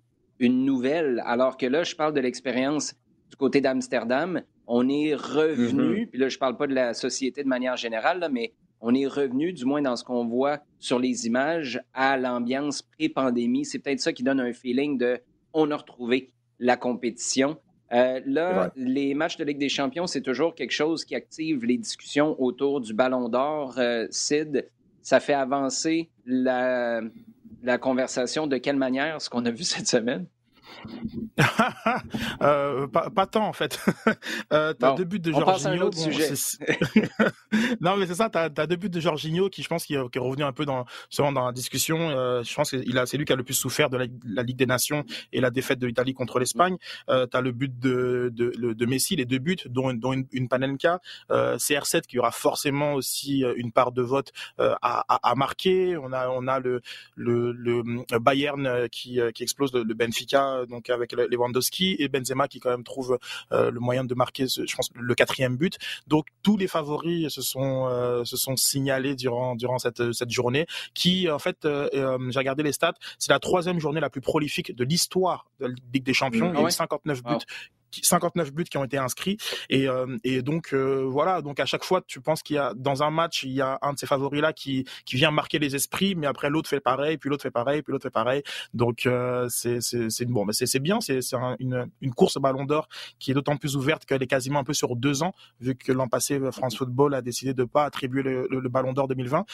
une 0.40 0.64
nouvelle, 0.64 1.22
alors 1.24 1.56
que 1.56 1.66
là, 1.66 1.84
je 1.84 1.94
parle 1.94 2.14
de 2.14 2.20
l'expérience 2.20 2.94
du 3.30 3.36
côté 3.36 3.60
d'Amsterdam. 3.60 4.42
On 4.66 4.88
est 4.88 5.14
revenu, 5.14 6.02
mm-hmm. 6.02 6.06
puis 6.08 6.18
là, 6.18 6.28
je 6.28 6.38
parle 6.38 6.56
pas 6.56 6.66
de 6.66 6.74
la 6.74 6.94
société 6.94 7.44
de 7.44 7.48
manière 7.48 7.76
générale, 7.76 8.28
mais 8.32 8.52
on 8.80 8.94
est 8.94 9.06
revenu, 9.06 9.52
du 9.52 9.64
moins 9.64 9.82
dans 9.82 9.96
ce 9.96 10.04
qu'on 10.04 10.26
voit 10.26 10.60
sur 10.78 10.98
les 10.98 11.26
images, 11.26 11.80
à 11.92 12.16
l'ambiance 12.16 12.82
pré-pandémie. 12.82 13.64
C'est 13.64 13.78
peut-être 13.78 14.00
ça 14.00 14.12
qui 14.12 14.22
donne 14.22 14.40
un 14.40 14.52
feeling 14.52 14.96
de 14.96 15.20
on 15.52 15.70
a 15.70 15.76
retrouvé 15.76 16.32
la 16.58 16.76
compétition. 16.76 17.58
Euh, 17.92 18.20
là, 18.24 18.72
les 18.76 19.14
matchs 19.14 19.36
de 19.36 19.44
Ligue 19.44 19.58
des 19.58 19.68
Champions, 19.68 20.06
c'est 20.06 20.20
toujours 20.20 20.54
quelque 20.54 20.70
chose 20.70 21.04
qui 21.04 21.14
active 21.14 21.64
les 21.64 21.76
discussions 21.76 22.40
autour 22.40 22.80
du 22.80 22.94
Ballon 22.94 23.28
d'Or. 23.28 23.74
Euh, 23.78 24.06
Sid, 24.10 24.68
ça 25.02 25.18
fait 25.18 25.34
avancer 25.34 26.08
la, 26.24 27.00
la 27.62 27.78
conversation 27.78 28.46
de 28.46 28.58
quelle 28.58 28.76
manière, 28.76 29.20
ce 29.20 29.28
qu'on 29.28 29.44
a 29.44 29.50
vu 29.50 29.64
cette 29.64 29.88
semaine? 29.88 30.26
euh, 32.42 32.86
pas, 32.86 33.10
pas, 33.10 33.26
tant 33.26 33.46
en 33.46 33.52
fait. 33.52 33.78
euh, 34.52 34.72
t'as 34.74 34.94
deux 34.94 35.04
buts 35.04 35.20
de 35.20 35.32
Jorginho. 35.32 35.90
non 37.80 37.96
mais 37.96 38.06
c'est 38.06 38.14
ça, 38.14 38.28
t'as 38.30 38.44
as 38.44 38.66
deux 38.66 38.76
buts 38.76 38.90
de 38.90 39.00
Jorginho 39.00 39.48
qui 39.48 39.62
je 39.62 39.68
pense 39.68 39.84
qui, 39.84 39.94
est 39.94 40.18
revenu 40.18 40.44
un 40.44 40.52
peu 40.52 40.64
dans 40.64 40.84
dans 41.18 41.46
la 41.46 41.52
discussion. 41.52 42.10
Euh, 42.10 42.42
je 42.42 42.54
pense 42.54 42.70
que 42.70 42.96
a 42.96 43.06
c'est 43.06 43.16
lui 43.16 43.24
qui 43.24 43.32
a 43.32 43.36
le 43.36 43.44
plus 43.44 43.54
souffert 43.54 43.90
de 43.90 43.96
la, 43.96 44.42
Ligue 44.42 44.56
des 44.56 44.66
Nations 44.66 45.04
et 45.32 45.40
la 45.40 45.50
défaite 45.50 45.78
de 45.78 45.86
l'Italie 45.86 46.14
contre 46.14 46.38
l'Espagne. 46.38 46.76
Euh, 47.08 47.26
t'as 47.26 47.40
le 47.40 47.52
but 47.52 47.78
de, 47.78 48.30
de, 48.32 48.72
de, 48.72 48.86
Messi, 48.86 49.16
les 49.16 49.24
deux 49.24 49.38
buts 49.38 49.56
dont, 49.66 49.92
dont 49.94 50.12
une, 50.12 50.26
une 50.32 50.48
Panenka. 50.48 51.00
Euh, 51.30 51.56
CR7 51.56 52.02
qui 52.02 52.18
aura 52.18 52.30
forcément 52.30 52.94
aussi 52.94 53.44
euh, 53.44 53.54
une 53.56 53.72
part 53.72 53.92
de 53.92 54.02
vote 54.02 54.32
euh, 54.58 54.74
à, 54.82 55.04
à, 55.08 55.30
à, 55.30 55.34
marquer. 55.34 55.96
On 55.96 56.12
a 56.12 56.28
on 56.28 56.46
a 56.46 56.58
le 56.58 56.80
le, 57.16 57.52
le 57.52 58.18
Bayern 58.18 58.88
qui 58.90 59.20
qui 59.34 59.42
explose 59.42 59.72
le, 59.72 59.82
le 59.82 59.94
Benfica 59.94 60.59
donc 60.66 60.90
avec 60.90 61.12
Lewandowski 61.12 61.96
et 61.98 62.08
Benzema 62.08 62.48
qui 62.48 62.60
quand 62.60 62.70
même 62.70 62.84
trouve 62.84 63.18
euh, 63.52 63.70
le 63.70 63.80
moyen 63.80 64.04
de 64.04 64.14
marquer, 64.14 64.46
je 64.46 64.74
pense, 64.76 64.90
le 64.94 65.14
quatrième 65.14 65.56
but. 65.56 65.78
Donc 66.06 66.26
tous 66.42 66.56
les 66.56 66.68
favoris 66.68 67.28
se 67.32 67.42
sont 67.42 67.86
euh, 67.88 68.24
se 68.24 68.36
sont 68.36 68.56
signalés 68.56 69.14
durant 69.14 69.56
durant 69.56 69.78
cette 69.78 70.12
cette 70.12 70.30
journée, 70.30 70.66
qui 70.94 71.30
en 71.30 71.38
fait, 71.38 71.64
euh, 71.64 72.18
j'ai 72.30 72.38
regardé 72.38 72.62
les 72.62 72.72
stats, 72.72 72.94
c'est 73.18 73.32
la 73.32 73.40
troisième 73.40 73.80
journée 73.80 74.00
la 74.00 74.10
plus 74.10 74.20
prolifique 74.20 74.74
de 74.74 74.84
l'histoire 74.84 75.50
de 75.60 75.66
la 75.66 75.74
Ligue 75.92 76.04
des 76.04 76.14
Champions. 76.14 76.50
Mmh. 76.50 76.54
Il 76.54 76.60
y 76.60 76.64
a 76.64 76.68
eu 76.68 76.70
59 76.70 77.22
buts 77.22 77.34
59 78.02 78.52
buts 78.52 78.64
qui 78.64 78.78
ont 78.78 78.84
été 78.84 78.98
inscrits. 78.98 79.36
Et, 79.68 79.88
euh, 79.88 80.16
et 80.24 80.42
donc 80.42 80.72
euh, 80.72 81.04
voilà. 81.08 81.42
Donc 81.42 81.60
à 81.60 81.66
chaque 81.66 81.84
fois 81.84 82.02
tu 82.06 82.20
penses 82.20 82.42
qu'il 82.42 82.56
y 82.56 82.58
a 82.58 82.72
dans 82.76 83.02
un 83.02 83.10
match 83.10 83.42
il 83.42 83.52
y 83.52 83.60
a 83.60 83.78
un 83.82 83.92
de 83.92 83.98
ces 83.98 84.06
favoris 84.06 84.40
là 84.40 84.52
qui 84.52 84.84
qui 85.04 85.16
vient 85.16 85.30
marquer 85.30 85.58
les 85.58 85.74
esprits 85.74 86.14
mais 86.14 86.26
après 86.26 86.50
l'autre 86.50 86.68
fait 86.68 86.80
pareil 86.80 87.18
puis 87.18 87.30
l'autre 87.30 87.42
fait 87.42 87.50
pareil 87.50 87.82
puis 87.82 87.92
l'autre 87.92 88.04
fait 88.04 88.10
pareil. 88.10 88.42
Donc 88.74 89.06
euh, 89.06 89.46
c'est 89.48 89.80
c'est 89.80 90.24
bon. 90.26 90.44
Mais 90.44 90.52
c'est 90.52 90.78
bien. 90.78 91.00
C'est 91.00 91.20
c'est 91.20 91.36
une 91.58 91.90
une 92.00 92.14
course 92.14 92.38
Ballon 92.38 92.64
d'Or 92.64 92.88
qui 93.18 93.30
est 93.30 93.34
d'autant 93.34 93.56
plus 93.56 93.76
ouverte 93.76 94.04
qu'elle 94.04 94.22
est 94.22 94.26
quasiment 94.26 94.60
un 94.60 94.64
peu 94.64 94.74
sur 94.74 94.96
deux 94.96 95.22
ans 95.22 95.34
vu 95.60 95.74
que 95.74 95.92
l'an 95.92 96.08
passé 96.08 96.38
France 96.52 96.76
Football 96.76 97.14
a 97.14 97.22
décidé 97.22 97.54
de 97.54 97.64
pas 97.64 97.84
attribuer 97.84 98.22
le, 98.22 98.46
le, 98.50 98.68
Ballon 98.68 98.92
d'Or 98.92 99.08
2020 99.08 99.44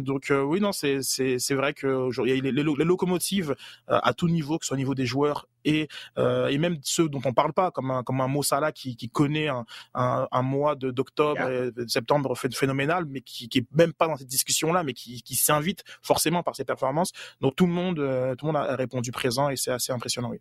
donc 0.00 0.32
oui 0.32 0.60
non 0.60 0.72
c'est 0.72 1.02
c'est 1.02 1.38
c'est 1.38 1.54
vrai 1.54 1.74
que 1.74 2.08
il 2.24 2.28
y 2.28 2.32
a 2.32 2.42
les, 2.42 2.52
les, 2.52 2.84
locomotives 2.84 3.54
à 3.86 4.12
tout 4.14 4.28
niveau 4.28 4.58
que 4.58 4.64
ce 4.64 4.68
soit 4.68 4.74
au 4.74 4.78
niveau 4.78 4.94
des 4.94 5.06
joueurs 5.06 5.46
et 5.64 5.88
et 6.16 6.58
même 6.58 6.76
ceux 6.82 7.08
dont 7.08 7.20
on 7.24 7.32
parle 7.32 7.52
pas, 7.52 7.70
comme 7.70 7.90
un, 7.90 8.02
comme 8.02 8.20
un 8.20 8.28
Mossala 8.28 8.72
qui, 8.72 8.96
qui 8.96 9.08
connaît 9.08 9.48
un, 9.48 9.64
un, 9.94 10.42
mois 10.42 10.74
d'octobre 10.74 11.48
et 11.48 11.70
de 11.72 11.86
septembre 11.86 12.34
phénoménal, 12.36 13.04
mais 13.06 13.20
qui, 13.20 13.48
qui 13.48 13.58
est 13.58 13.66
même 13.72 13.92
pas 13.92 14.06
dans 14.06 14.16
cette 14.16 14.28
discussion-là, 14.28 14.82
mais 14.82 14.92
qui, 14.92 15.22
qui 15.22 15.34
s'invite 15.34 15.82
forcément 16.02 16.42
par 16.42 16.56
ses 16.56 16.64
performances. 16.64 17.12
Donc 17.40 17.56
tout 17.56 17.66
le 17.66 17.72
monde, 17.72 17.98
euh, 17.98 18.34
tout 18.34 18.46
le 18.46 18.52
monde 18.52 18.62
a 18.62 18.76
répondu 18.76 19.10
présent 19.12 19.48
et 19.48 19.56
c'est 19.56 19.70
assez 19.70 19.92
impressionnant, 19.92 20.30
oui. 20.30 20.38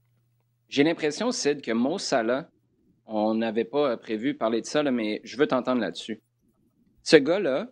J'ai 0.69 0.83
l'impression, 0.83 1.31
Sid, 1.31 1.61
que 1.61 1.71
Mossala, 1.71 2.49
on 3.05 3.35
n'avait 3.35 3.65
pas 3.65 3.95
prévu 3.97 4.35
parler 4.35 4.61
de 4.61 4.65
ça, 4.65 4.83
mais 4.83 5.21
je 5.23 5.37
veux 5.37 5.47
t'entendre 5.47 5.81
là-dessus. 5.81 6.21
Ce 7.03 7.15
gars-là, 7.15 7.67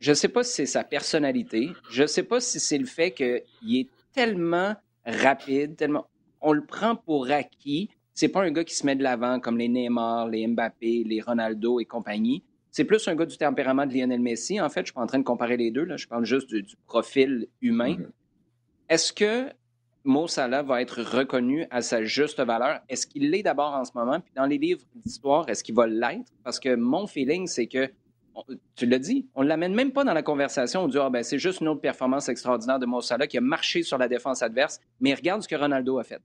je 0.00 0.10
ne 0.10 0.14
sais 0.14 0.28
pas 0.28 0.42
si 0.42 0.52
c'est 0.52 0.66
sa 0.66 0.84
personnalité, 0.84 1.70
je 1.90 2.02
ne 2.02 2.06
sais 2.06 2.22
pas 2.22 2.40
si 2.40 2.58
c'est 2.58 2.78
le 2.78 2.86
fait 2.86 3.10
qu'il 3.12 3.76
est 3.76 3.88
tellement 4.12 4.74
rapide, 5.04 5.76
tellement 5.76 6.06
on 6.42 6.52
le 6.52 6.64
prend 6.64 6.96
pour 6.96 7.30
acquis 7.30 7.90
c'est 8.14 8.28
pas 8.28 8.42
un 8.42 8.50
gars 8.50 8.64
qui 8.64 8.74
se 8.74 8.84
met 8.84 8.96
de 8.96 9.02
l'avant 9.02 9.40
comme 9.40 9.58
les 9.58 9.68
Neymar, 9.68 10.28
les 10.28 10.46
Mbappé, 10.46 11.04
les 11.04 11.20
Ronaldo 11.20 11.80
et 11.80 11.84
compagnie. 11.84 12.44
C'est 12.70 12.84
plus 12.84 13.06
un 13.08 13.14
gars 13.14 13.26
du 13.26 13.36
tempérament 13.36 13.86
de 13.86 13.94
Lionel 13.94 14.20
Messi. 14.20 14.60
En 14.60 14.68
fait, 14.68 14.80
je 14.80 14.86
suis 14.86 14.94
pas 14.94 15.02
en 15.02 15.06
train 15.06 15.18
de 15.18 15.24
comparer 15.24 15.56
les 15.56 15.70
deux. 15.70 15.84
Là. 15.84 15.96
Je 15.96 16.06
parle 16.06 16.24
juste 16.24 16.48
du, 16.48 16.76
profil 16.86 17.46
humain. 17.60 17.96
Est-ce 18.88 19.12
que 19.12 19.50
Mo 20.04 20.26
Salah 20.26 20.62
va 20.62 20.82
être 20.82 21.02
reconnu 21.02 21.66
à 21.70 21.82
sa 21.82 22.02
juste 22.02 22.40
valeur? 22.40 22.80
Est-ce 22.88 23.06
qu'il 23.06 23.30
l'est 23.30 23.42
d'abord 23.42 23.74
en 23.74 23.84
ce 23.84 23.92
moment? 23.94 24.20
Puis 24.20 24.32
dans 24.34 24.46
les 24.46 24.58
livres 24.58 24.82
d'histoire, 24.94 25.48
est-ce 25.48 25.62
qu'il 25.62 25.74
va 25.74 25.86
l'être? 25.86 26.32
Parce 26.44 26.58
que 26.58 26.74
mon 26.74 27.06
feeling, 27.06 27.46
c'est 27.46 27.66
que, 27.66 27.90
tu 28.74 28.86
l'as 28.86 28.98
dit, 28.98 29.26
on 29.34 29.42
ne 29.42 29.48
l'amène 29.48 29.74
même 29.74 29.92
pas 29.92 30.04
dans 30.04 30.14
la 30.14 30.22
conversation. 30.22 30.84
On 30.84 30.88
dit, 30.88 30.98
ah, 30.98 31.10
ben, 31.10 31.22
c'est 31.22 31.38
juste 31.38 31.60
une 31.60 31.68
autre 31.68 31.82
performance 31.82 32.30
extraordinaire 32.30 32.78
de 32.78 32.86
Mo 32.86 33.02
Salah 33.02 33.26
qui 33.26 33.36
a 33.36 33.42
marché 33.42 33.82
sur 33.82 33.98
la 33.98 34.08
défense 34.08 34.42
adverse. 34.42 34.80
Mais 35.00 35.12
regarde 35.12 35.42
ce 35.42 35.48
que 35.48 35.56
Ronaldo 35.56 35.98
a 35.98 36.04
fait. 36.04 36.22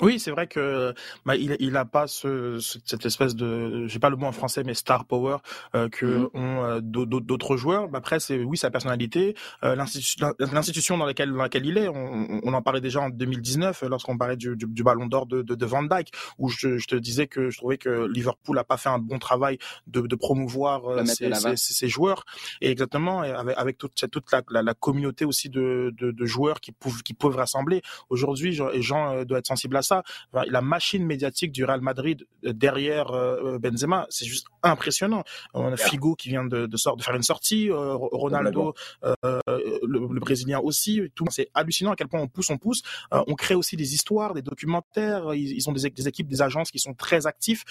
Oui, 0.00 0.18
c'est 0.18 0.32
vrai 0.32 0.48
que 0.48 0.92
bah, 1.24 1.36
il 1.36 1.56
il 1.60 1.76
a 1.76 1.84
pas 1.84 2.08
ce, 2.08 2.58
cette 2.58 3.06
espèce 3.06 3.36
de 3.36 3.86
j'ai 3.86 4.00
pas 4.00 4.10
le 4.10 4.16
mot 4.16 4.26
en 4.26 4.32
français 4.32 4.64
mais 4.64 4.74
star 4.74 5.04
power 5.04 5.36
euh, 5.76 5.88
que 5.88 6.04
mmh 6.04 6.30
ont 6.34 6.64
euh, 6.64 6.80
d'autres 6.80 7.56
joueurs. 7.56 7.88
Bah, 7.88 7.98
après 7.98 8.18
c'est 8.18 8.42
oui 8.42 8.58
sa 8.58 8.70
personnalité, 8.70 9.36
euh, 9.62 9.76
l'institution 9.76 10.98
dans 10.98 11.06
laquelle 11.06 11.30
dans 11.30 11.42
laquelle 11.42 11.64
il 11.66 11.78
est. 11.78 11.88
On, 11.88 12.40
on 12.42 12.54
en 12.54 12.62
parlait 12.62 12.80
déjà 12.80 13.02
en 13.02 13.08
2019 13.08 13.84
lorsqu'on 13.88 14.18
parlait 14.18 14.36
du, 14.36 14.56
du, 14.56 14.66
du 14.66 14.82
Ballon 14.82 15.06
d'Or 15.06 15.26
de, 15.26 15.42
de, 15.42 15.54
de, 15.54 15.66
Van 15.66 15.84
Dyke 15.84 16.10
où 16.38 16.48
je, 16.48 16.78
je, 16.78 16.86
te 16.88 16.96
disais 16.96 17.28
que 17.28 17.50
je 17.50 17.58
trouvais 17.58 17.78
que 17.78 18.08
Liverpool 18.08 18.58
a 18.58 18.64
pas 18.64 18.76
fait 18.76 18.88
un 18.88 18.98
bon 18.98 19.20
travail 19.20 19.58
de, 19.86 20.00
de 20.00 20.16
promouvoir 20.16 20.86
euh, 20.86 21.04
ses, 21.04 21.32
ses, 21.34 21.56
ses, 21.56 21.88
joueurs 21.88 22.24
et 22.60 22.70
exactement 22.70 23.20
avec, 23.20 23.56
avec 23.56 23.78
toute 23.78 23.92
toute 24.10 24.32
la, 24.32 24.42
la, 24.50 24.62
la 24.62 24.74
communauté 24.74 25.24
aussi 25.24 25.50
de, 25.50 25.94
de, 25.96 26.10
de 26.10 26.26
joueurs 26.26 26.60
qui 26.60 26.72
peuvent 26.72 27.02
qui 27.04 27.14
peuvent 27.14 27.36
rassembler. 27.36 27.82
Aujourd'hui, 28.10 28.58
les 28.72 28.82
gens 28.82 29.24
doivent 29.24 29.38
être 29.38 29.46
sensibles 29.46 29.76
à 29.76 29.82
ça. 29.84 30.02
la 30.32 30.60
machine 30.60 31.04
médiatique 31.04 31.52
du 31.52 31.64
Real 31.64 31.80
Madrid 31.80 32.26
derrière 32.42 33.12
Benzema, 33.60 34.06
c'est 34.10 34.26
juste 34.26 34.46
impressionnant. 34.62 35.24
On 35.52 35.72
a 35.72 35.76
Figo 35.76 36.14
qui 36.14 36.28
vient 36.30 36.44
de, 36.44 36.66
de, 36.66 36.96
de 36.96 37.02
faire 37.02 37.14
une 37.14 37.22
sortie, 37.22 37.68
Ronaldo, 37.70 38.74
le, 39.12 40.20
Brésilien 40.20 40.58
aussi. 40.58 41.02
Tout 41.14 41.26
c'est 41.30 41.48
hallucinant 41.54 41.92
à 41.92 41.96
quel 41.96 42.08
point 42.08 42.20
on 42.20 42.28
pousse, 42.28 42.50
on 42.50 42.58
pousse. 42.58 42.82
on 43.10 43.34
crée 43.34 43.54
aussi 43.54 43.76
des 43.76 43.94
histoires, 43.94 44.34
des 44.34 44.42
documentaires. 44.42 45.34
Ils, 45.34 45.68
ont 45.68 45.72
des, 45.72 45.90
des, 45.90 46.08
équipes, 46.08 46.28
des 46.28 46.42
agences 46.42 46.70
qui 46.70 46.78
sont 46.78 46.94
très 46.94 47.26
actifs 47.26 47.64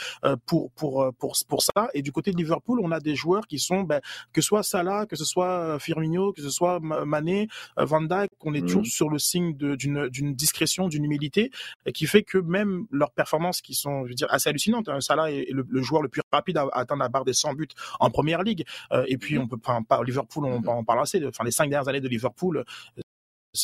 pour 0.45 0.71
pour 0.71 1.13
pour 1.17 1.35
pour 1.47 1.61
ça. 1.61 1.89
Et 1.93 2.01
du 2.01 2.11
côté 2.11 2.31
de 2.31 2.37
Liverpool, 2.37 2.79
on 2.81 2.91
a 2.91 2.99
des 2.99 3.15
joueurs 3.15 3.47
qui 3.47 3.59
sont, 3.59 3.81
ben, 3.81 4.01
que 4.31 4.41
ce 4.41 4.47
soit 4.47 4.63
Salah, 4.63 5.05
que 5.05 5.15
ce 5.15 5.25
soit 5.25 5.79
Firmino, 5.79 6.33
que 6.33 6.41
ce 6.41 6.49
soit 6.49 6.79
Mané, 6.79 7.47
Van 7.77 8.01
Dijk, 8.01 8.31
on 8.41 8.53
est 8.53 8.61
toujours 8.61 8.81
mmh. 8.81 8.85
sur 8.85 9.09
le 9.09 9.19
signe 9.19 9.55
d'une 9.55 10.09
d'une 10.09 10.35
discrétion, 10.35 10.87
d'une 10.87 11.05
humilité, 11.05 11.51
qui 11.93 12.02
fait 12.07 12.23
que 12.23 12.37
même 12.37 12.85
leurs 12.91 13.11
performances 13.11 13.61
qui 13.61 13.73
sont, 13.73 14.05
je 14.05 14.09
veux 14.09 14.15
dire, 14.15 14.27
assez 14.31 14.49
hallucinantes. 14.49 14.89
Hein. 14.89 14.99
Salah 15.01 15.31
est 15.31 15.47
le, 15.51 15.65
joueur 15.81 16.01
le 16.01 16.09
plus 16.09 16.21
rapide 16.31 16.57
à, 16.57 16.67
atteindre 16.73 17.01
la 17.01 17.09
barre 17.09 17.25
des 17.25 17.33
100 17.33 17.53
buts 17.53 17.67
en 17.99 18.09
première 18.09 18.43
ligue. 18.43 18.65
Euh, 18.91 19.05
et 19.07 19.17
puis 19.17 19.37
mmh. 19.37 19.41
on 19.41 19.47
peut, 19.47 19.57
enfin, 19.63 19.83
pas 19.83 20.03
Liverpool, 20.03 20.45
on, 20.45 20.61
on 20.65 20.83
parle 20.83 21.01
assez. 21.01 21.25
Enfin, 21.25 21.43
les 21.43 21.51
cinq 21.51 21.69
dernières 21.69 21.87
années 21.87 22.01
de 22.01 22.07
Liverpool, 22.07 22.63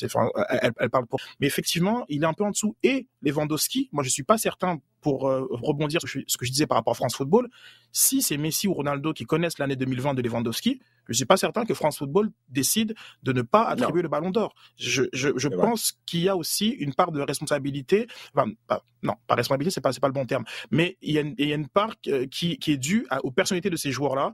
Enfin, 0.04 0.30
elle, 0.50 0.90
parle 0.90 1.08
pour. 1.08 1.20
Mais 1.40 1.48
effectivement, 1.48 2.06
il 2.10 2.24
est 2.24 2.26
un 2.26 2.34
peu 2.34 2.44
en 2.44 2.52
dessous. 2.52 2.76
Et 2.84 3.08
Lewandowski, 3.24 3.90
moi, 3.92 4.04
je 4.04 4.10
suis 4.10 4.24
pas 4.24 4.38
certain 4.38 4.80
pour 5.02 5.28
euh, 5.28 5.48
rebondir 5.50 6.00
sur 6.02 6.10
ce 6.10 6.38
que 6.38 6.46
je 6.46 6.52
disais 6.52 6.68
par 6.68 6.78
rapport 6.78 6.92
à 6.92 6.96
France 6.96 7.16
Football. 7.16 7.50
Si 7.92 8.22
c'est 8.22 8.38
Messi 8.38 8.68
ou 8.68 8.74
Ronaldo 8.74 9.14
qui 9.14 9.26
connaissent 9.26 9.58
l'année 9.58 9.76
2020 9.76 10.14
de 10.14 10.22
Lewandowski, 10.22 10.80
je 11.10 11.14
suis 11.14 11.26
pas 11.26 11.38
certain 11.38 11.66
que 11.66 11.74
France 11.74 11.98
Football 11.98 12.32
décide 12.48 12.96
de 13.24 13.34
ne 13.34 13.42
pas 13.42 13.64
attribuer 13.64 14.02
le 14.02 14.08
Ballon 14.08 14.32
d'Or. 14.32 14.54
Je, 14.78 15.04
je, 15.14 15.30
je 15.36 15.48
pense 15.48 15.94
qu'il 16.06 16.22
y 16.22 16.30
a 16.30 16.36
aussi 16.36 16.70
une 16.70 16.94
part 16.94 17.12
de 17.12 17.22
responsabilité. 17.22 18.08
Enfin, 18.34 18.52
non, 19.04 19.16
pas 19.28 19.36
responsabilité, 19.36 19.74
c'est 19.74 19.82
pas 19.82 19.92
c'est 19.92 20.00
pas 20.00 20.08
le 20.08 20.14
bon 20.14 20.26
terme. 20.26 20.46
Mais 20.72 20.98
il 21.02 21.14
y 21.14 21.18
a 21.18 21.22
une, 21.22 21.36
il 21.38 21.50
y 21.50 21.52
a 21.52 21.56
une 21.56 21.68
part 21.68 21.96
euh, 22.08 22.28
qui, 22.28 22.58
qui 22.58 22.72
est 22.72 22.78
due 22.78 23.08
aux 23.24 23.32
personnalités 23.32 23.70
de 23.70 23.76
ces 23.78 23.92
joueurs-là 23.92 24.34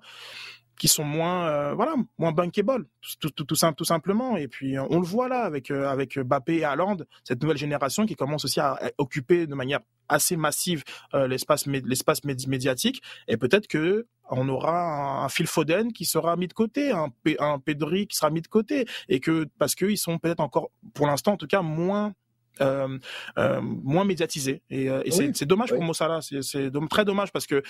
qui 0.78 0.88
sont 0.88 1.04
moins 1.04 1.48
euh, 1.48 1.74
voilà 1.74 1.96
moins 2.18 2.32
bankable 2.32 2.86
tout, 3.20 3.30
tout, 3.30 3.44
tout, 3.44 3.56
tout, 3.76 3.86
simplement. 3.86 4.38
Et 4.38 4.48
puis 4.48 4.78
on 4.80 5.00
le 5.00 5.06
voit 5.06 5.30
là 5.30 5.42
avec 5.44 5.72
euh, 5.72 5.88
avec 5.88 6.20
Bappé 6.20 6.58
et 6.58 6.64
Haaland 6.64 6.98
cette 7.24 7.42
nouvelle 7.42 7.58
génération 7.58 8.06
qui 8.06 8.16
commence 8.16 8.46
aussi 8.46 8.60
à, 8.60 8.80
occuper 8.98 9.48
de 9.48 9.56
manière 9.56 9.80
assez 10.10 10.36
massive 10.36 10.84
euh, 11.14 11.28
l'espace 11.28 11.66
l'espace 11.68 12.24
médiatique. 12.24 13.02
Et 13.28 13.38
peut-être 13.38 13.68
que 13.68 14.08
on 14.30 14.50
aura 14.50 15.24
un, 15.24 15.30
Phil 15.30 15.48
Foden 15.48 15.94
qui 15.94 16.06
sera 16.06 16.36
mis 16.36 16.48
de 16.48 16.54
côté 16.54 16.92
un, 16.92 17.10
un 17.40 17.60
Pedri 17.60 18.08
qui 18.08 18.18
sera 18.18 18.30
mis 18.30 18.42
de 18.42 18.48
côté. 18.48 18.86
Et 19.10 19.20
que 19.20 19.48
parce 19.58 19.76
qu'ils 19.76 19.98
sont 19.98 20.18
peut-être 20.18 20.40
encore 20.40 20.72
pour 20.94 21.08
l'instant 21.08 21.34
en 21.34 21.38
tout 21.38 21.48
cas 21.48 21.62
moins 21.62 22.14
euh, 22.62 22.98
euh, 23.38 23.62
moins 23.62 24.06
médiatisé. 24.06 24.62
Et, 24.70 24.90
euh, 24.90 25.04
c'est 25.10 25.46
dommage 25.46 25.74
pour 25.74 25.84
Mossala. 25.84 26.20
C'est 26.22 26.72
très 26.90 27.06
dommage 27.06 27.32
parce 27.32 27.48
que 27.48 27.62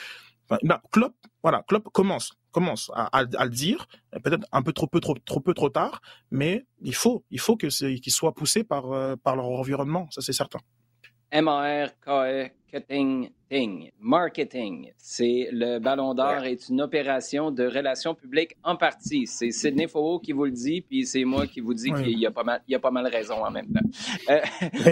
bah, 0.49 0.81
Klopp, 0.91 1.13
voilà, 1.43 1.63
Klopp 1.67 1.89
commence, 1.91 2.33
commence 2.51 2.91
à, 2.93 3.23
le 3.23 3.49
dire, 3.49 3.87
peut-être 4.23 4.45
un 4.51 4.61
peu 4.61 4.73
trop 4.73 4.87
peu, 4.87 4.99
trop, 4.99 5.15
trop 5.25 5.39
peu, 5.39 5.53
trop 5.53 5.69
tard, 5.69 6.01
mais 6.31 6.65
il 6.81 6.95
faut, 6.95 7.23
il 7.29 7.39
faut 7.39 7.57
que 7.57 7.67
qu'ils 7.67 8.13
soient 8.13 8.33
poussés 8.33 8.63
par, 8.63 8.85
par 9.23 9.35
leur 9.35 9.45
environnement, 9.45 10.07
ça 10.11 10.21
c'est 10.21 10.33
certain. 10.33 10.59
M-A-R-K-E-T-I-N-G. 11.35 12.63
Marketing. 13.99 14.91
C'est 14.95 15.49
le 15.51 15.79
Ballon 15.79 16.13
d'Or 16.13 16.45
est 16.45 16.69
une 16.69 16.79
opération 16.81 17.51
de 17.51 17.65
relations 17.65 18.15
publiques 18.15 18.55
en 18.63 18.77
partie. 18.77 19.27
C'est 19.27 19.51
Sidney 19.51 19.89
Faux 19.89 20.19
qui 20.19 20.31
vous 20.31 20.45
le 20.45 20.51
dit, 20.51 20.79
puis 20.79 21.05
c'est 21.05 21.25
moi 21.25 21.45
qui 21.45 21.59
vous 21.59 21.73
dis 21.73 21.91
qu'il 21.91 22.17
y 22.17 22.25
a 22.25 22.31
pas 22.31 22.45
mal, 22.45 22.61
il 22.69 22.71
y 22.71 22.75
a 22.75 22.79
pas 22.79 22.91
mal 22.91 23.05
raison 23.07 23.43
en 23.43 23.51
même 23.51 23.67
temps. 23.67 23.81
Euh, 24.29 24.39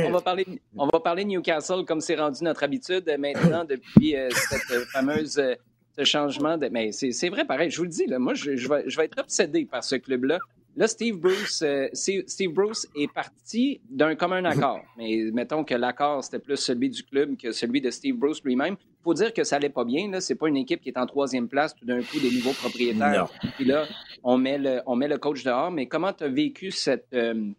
on 0.05 0.11
va 0.11 0.19
parler, 0.19 0.45
on 0.75 0.87
va 0.87 0.99
parler 0.99 1.23
Newcastle 1.23 1.85
comme 1.85 2.01
c'est 2.01 2.15
rendu 2.15 2.43
notre 2.43 2.63
habitude 2.63 3.09
maintenant 3.17 3.63
depuis 3.63 4.17
euh, 4.17 4.29
cette 4.31 4.83
fameuse 4.91 5.39
euh, 5.39 5.55
ce 5.97 6.03
changement 6.03 6.57
de. 6.57 6.67
Mais 6.67 6.91
c'est 6.91 7.29
vrai, 7.29 7.45
pareil. 7.45 7.69
Je 7.69 7.77
vous 7.77 7.83
le 7.83 7.89
dis 7.89 8.05
là, 8.05 8.19
moi 8.19 8.33
je, 8.33 8.57
je, 8.57 8.67
vais, 8.67 8.83
je 8.87 8.97
vais 8.97 9.05
être 9.05 9.17
obsédé 9.17 9.65
par 9.65 9.81
ce 9.83 9.95
club-là. 9.95 10.39
Là, 10.75 10.87
Steve 10.87 11.17
Bruce, 11.17 11.61
euh, 11.61 11.87
Steve 11.93 12.51
Bruce 12.51 12.87
est 12.95 13.11
parti 13.11 13.79
d'un 13.89 14.15
commun 14.15 14.43
accord. 14.43 14.81
Mais 14.97 15.29
mettons 15.31 15.63
que 15.63 15.75
l'accord, 15.75 16.23
c'était 16.23 16.39
plus 16.39 16.57
celui 16.57 16.89
du 16.89 17.03
club 17.03 17.37
que 17.37 17.51
celui 17.51 17.79
de 17.79 17.91
Steve 17.91 18.15
Bruce 18.15 18.43
lui-même. 18.43 18.75
Il 18.79 19.03
faut 19.03 19.13
dire 19.13 19.33
que 19.33 19.43
ça 19.43 19.57
allait 19.57 19.69
pas 19.69 19.85
bien. 19.85 20.09
Là, 20.09 20.19
c'est 20.19 20.35
pas 20.35 20.47
une 20.47 20.57
équipe 20.57 20.81
qui 20.81 20.89
est 20.89 20.97
en 20.97 21.05
troisième 21.05 21.47
place 21.47 21.75
tout 21.75 21.85
d'un 21.85 22.01
coup 22.01 22.19
des 22.19 22.31
nouveaux 22.31 22.53
propriétaires. 22.53 23.29
Puis 23.55 23.65
là, 23.65 23.85
on 24.23 24.37
met 24.37 24.57
le, 24.57 24.81
on 24.87 24.95
met 24.95 25.07
le 25.07 25.19
coach 25.19 25.43
dehors. 25.43 25.69
Mais 25.69 25.85
comment 25.85 26.11
tu 26.11 26.23
as 26.23 26.29
vécu 26.29 26.71
cette, 26.71 27.05
euh, 27.13 27.51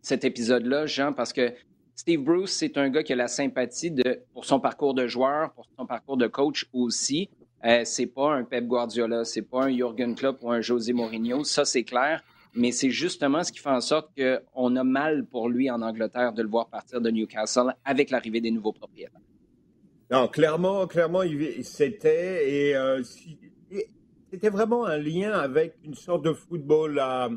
cet 0.00 0.24
épisode-là, 0.24 0.86
Jean? 0.86 1.12
Parce 1.12 1.34
que 1.34 1.52
Steve 1.94 2.20
Bruce, 2.20 2.52
c'est 2.52 2.78
un 2.78 2.88
gars 2.88 3.02
qui 3.02 3.12
a 3.12 3.16
la 3.16 3.28
sympathie 3.28 3.90
de, 3.90 4.20
pour 4.32 4.46
son 4.46 4.58
parcours 4.58 4.94
de 4.94 5.06
joueur, 5.06 5.52
pour 5.52 5.66
son 5.78 5.84
parcours 5.84 6.16
de 6.16 6.28
coach 6.28 6.66
aussi. 6.72 7.28
Euh, 7.66 7.82
c'est 7.84 8.06
pas 8.06 8.32
un 8.32 8.44
Pep 8.44 8.66
Guardiola, 8.66 9.24
c'est 9.24 9.42
pas 9.42 9.64
un 9.64 9.74
Jurgen 9.74 10.14
Klopp 10.14 10.38
ou 10.42 10.50
un 10.50 10.60
José 10.60 10.92
Mourinho, 10.92 11.44
ça 11.44 11.64
c'est 11.64 11.84
clair 11.84 12.22
mais 12.54 12.72
c'est 12.72 12.90
justement 12.90 13.42
ce 13.42 13.52
qui 13.52 13.58
fait 13.58 13.68
en 13.70 13.80
sorte 13.80 14.10
qu'on 14.16 14.76
a 14.76 14.84
mal 14.84 15.24
pour 15.26 15.48
lui 15.48 15.70
en 15.70 15.82
Angleterre 15.82 16.32
de 16.32 16.42
le 16.42 16.48
voir 16.48 16.68
partir 16.68 17.00
de 17.00 17.10
Newcastle 17.10 17.74
avec 17.84 18.10
l'arrivée 18.10 18.40
des 18.40 18.50
nouveaux 18.50 18.72
propriétaires. 18.72 19.20
Non, 20.10 20.28
clairement, 20.28 20.86
clairement, 20.86 21.22
c'était 21.62 22.68
et 22.68 22.76
euh, 22.76 23.02
c'était 24.30 24.50
vraiment 24.50 24.84
un 24.84 24.98
lien 24.98 25.32
avec 25.32 25.76
une 25.84 25.94
sorte 25.94 26.24
de 26.24 26.32
football 26.32 26.98
à, 26.98 27.30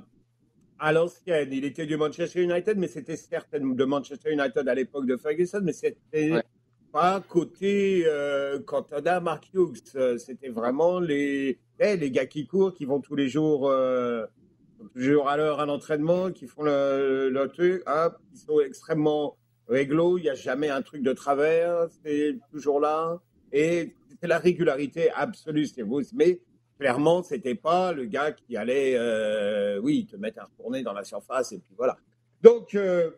à 0.77 0.91
l'ancienne. 0.91 1.49
Il 1.51 1.65
était 1.65 1.85
du 1.85 1.97
Manchester 1.97 2.43
United, 2.43 2.77
mais 2.77 2.87
c'était 2.87 3.15
certainement 3.15 3.73
de 3.73 3.85
Manchester 3.85 4.31
United 4.31 4.67
à 4.67 4.75
l'époque 4.75 5.07
de 5.07 5.17
Ferguson, 5.17 5.61
mais 5.63 5.73
c'était 5.73 6.41
pas 6.91 7.21
côté 7.21 8.03
euh, 8.05 8.59
Cantona, 8.59 9.19
Mark 9.19 9.49
Hughes. 9.53 10.17
C'était 10.17 10.49
vraiment 10.49 10.99
les, 10.99 11.57
eh, 11.79 11.97
les 11.97 12.11
gars 12.11 12.25
qui 12.25 12.45
courent, 12.45 12.73
qui 12.73 12.85
vont 12.85 12.99
tous 12.99 13.15
les 13.15 13.29
jours. 13.29 13.69
Euh, 13.69 14.25
toujours 14.97 15.29
à 15.29 15.37
l'heure 15.37 15.59
à 15.59 15.65
l'entraînement, 15.65 16.31
qui 16.31 16.47
font 16.47 16.63
le, 16.63 17.29
le 17.29 17.47
truc, 17.47 17.83
qui 18.31 18.39
sont 18.39 18.59
extrêmement 18.59 19.37
réglo, 19.67 20.17
il 20.17 20.23
n'y 20.23 20.29
a 20.29 20.35
jamais 20.35 20.69
un 20.69 20.81
truc 20.81 21.03
de 21.03 21.13
travers, 21.13 21.87
c'est 22.03 22.39
toujours 22.51 22.79
là. 22.79 23.19
Et 23.51 23.95
c'est 24.19 24.27
la 24.27 24.39
régularité 24.39 25.11
absolue, 25.11 25.67
c'est 25.67 25.83
vous. 25.83 26.01
Mais 26.13 26.41
clairement, 26.79 27.23
c'était 27.23 27.55
pas 27.55 27.93
le 27.93 28.05
gars 28.05 28.31
qui 28.31 28.57
allait, 28.57 28.95
euh, 28.97 29.79
oui, 29.79 30.05
te 30.05 30.15
mettre 30.15 30.41
à 30.41 30.45
retourner 30.45 30.83
dans 30.83 30.93
la 30.93 31.03
surface 31.03 31.51
et 31.51 31.59
puis 31.59 31.73
voilà. 31.75 31.97
Donc, 32.41 32.75
euh, 32.75 33.11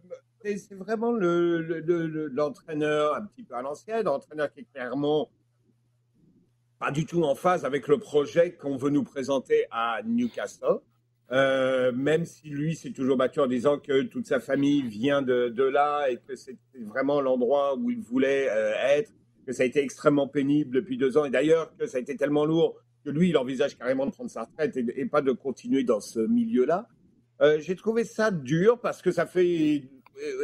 c'est 0.44 0.76
vraiment 0.76 1.12
l'entraîneur 1.12 3.14
le, 3.14 3.22
un 3.22 3.26
petit 3.26 3.44
peu 3.44 3.56
à 3.56 3.62
l'ancienne, 3.62 4.06
l'entraîneur 4.06 4.52
qui 4.52 4.62
est 4.62 4.68
clairement 4.74 5.30
pas 6.80 6.92
du 6.92 7.06
tout 7.06 7.24
en 7.24 7.36
phase 7.36 7.66
avec 7.66 7.90
le 7.90 7.98
projet 7.98 8.54
qu'on 8.54 8.78
veut 8.78 8.90
nous 8.90 9.04
présenter 9.04 9.66
à 9.70 10.00
Newcastle. 10.06 10.80
Euh, 11.32 11.92
même 11.92 12.26
si 12.26 12.50
lui 12.50 12.76
s'est 12.76 12.92
toujours 12.92 13.16
battu 13.16 13.40
en 13.40 13.46
disant 13.46 13.78
que 13.78 14.02
toute 14.04 14.26
sa 14.26 14.40
famille 14.40 14.82
vient 14.82 15.22
de, 15.22 15.64
là 15.64 16.08
et 16.10 16.18
que 16.18 16.36
c'est 16.36 16.58
vraiment 16.76 17.22
l'endroit 17.22 17.76
où 17.76 17.92
il 17.92 18.02
voulait 18.02 18.50
euh, 18.50 18.74
être, 18.98 19.12
que 19.46 19.54
ça 19.54 19.64
a 19.64 19.66
été 19.66 19.82
extrêmement 19.82 20.28
pénible 20.28 20.76
depuis 20.76 20.98
deux 20.98 21.18
ans 21.18 21.26
et 21.26 21.30
d'ailleurs 21.30 21.76
que 21.78 21.86
ça 21.86 21.98
a 21.98 22.02
été 22.02 22.16
tellement 22.16 22.46
lourd 22.46 22.78
que 23.06 23.10
lui, 23.12 23.30
il 23.30 23.38
envisage 23.38 23.78
carrément 23.78 24.06
de 24.06 24.12
prendre 24.12 24.30
sa 24.30 24.44
retraite 24.44 24.76
et, 24.76 25.06
pas 25.06 25.22
de 25.22 25.32
continuer 25.32 25.84
dans 25.84 26.02
ce 26.02 26.20
milieu-là. 26.20 26.88
Euh, 27.42 27.60
J'ai 27.60 27.76
trouvé 27.76 28.04
ça 28.04 28.32
dur 28.32 28.80
parce 28.80 29.02
que 29.02 29.12
ça 29.12 29.26
fait, 29.26 29.84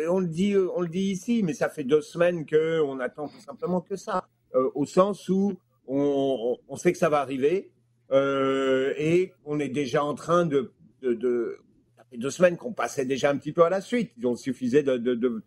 on 0.08 0.20
le 0.20 0.28
dit, 0.28 0.56
on 0.56 0.82
le 0.82 0.88
dit 0.88 1.12
ici, 1.12 1.44
mais 1.44 1.54
ça 1.54 1.68
fait 1.68 1.84
deux 1.84 2.02
semaines 2.02 2.46
que 2.46 2.80
on 2.82 3.00
attend 3.00 3.28
tout 3.28 3.42
simplement 3.42 3.82
que 3.82 3.98
ça, 3.98 4.26
au 4.54 4.86
sens 4.86 5.28
où 5.28 5.54
on, 5.88 6.76
sait 6.78 6.92
que 6.92 6.98
ça 6.98 7.10
va 7.10 7.20
arriver. 7.20 7.72
Euh, 8.12 8.94
et 8.98 9.34
on 9.46 9.60
est 9.60 9.70
déjà 9.70 10.04
en 10.04 10.14
train 10.14 10.46
de 10.46 10.72
de, 11.14 11.60
ça 11.96 12.04
fait 12.10 12.18
deux 12.18 12.30
semaines 12.30 12.58
qu'on 12.58 12.74
passait 12.74 13.06
déjà 13.06 13.30
un 13.30 13.38
petit 13.38 13.52
peu 13.52 13.64
à 13.64 13.70
la 13.70 13.82
suite. 13.82 14.12
Il 14.18 14.38
suffisait 14.38 14.84
de, 14.84 14.98
de, 14.98 15.44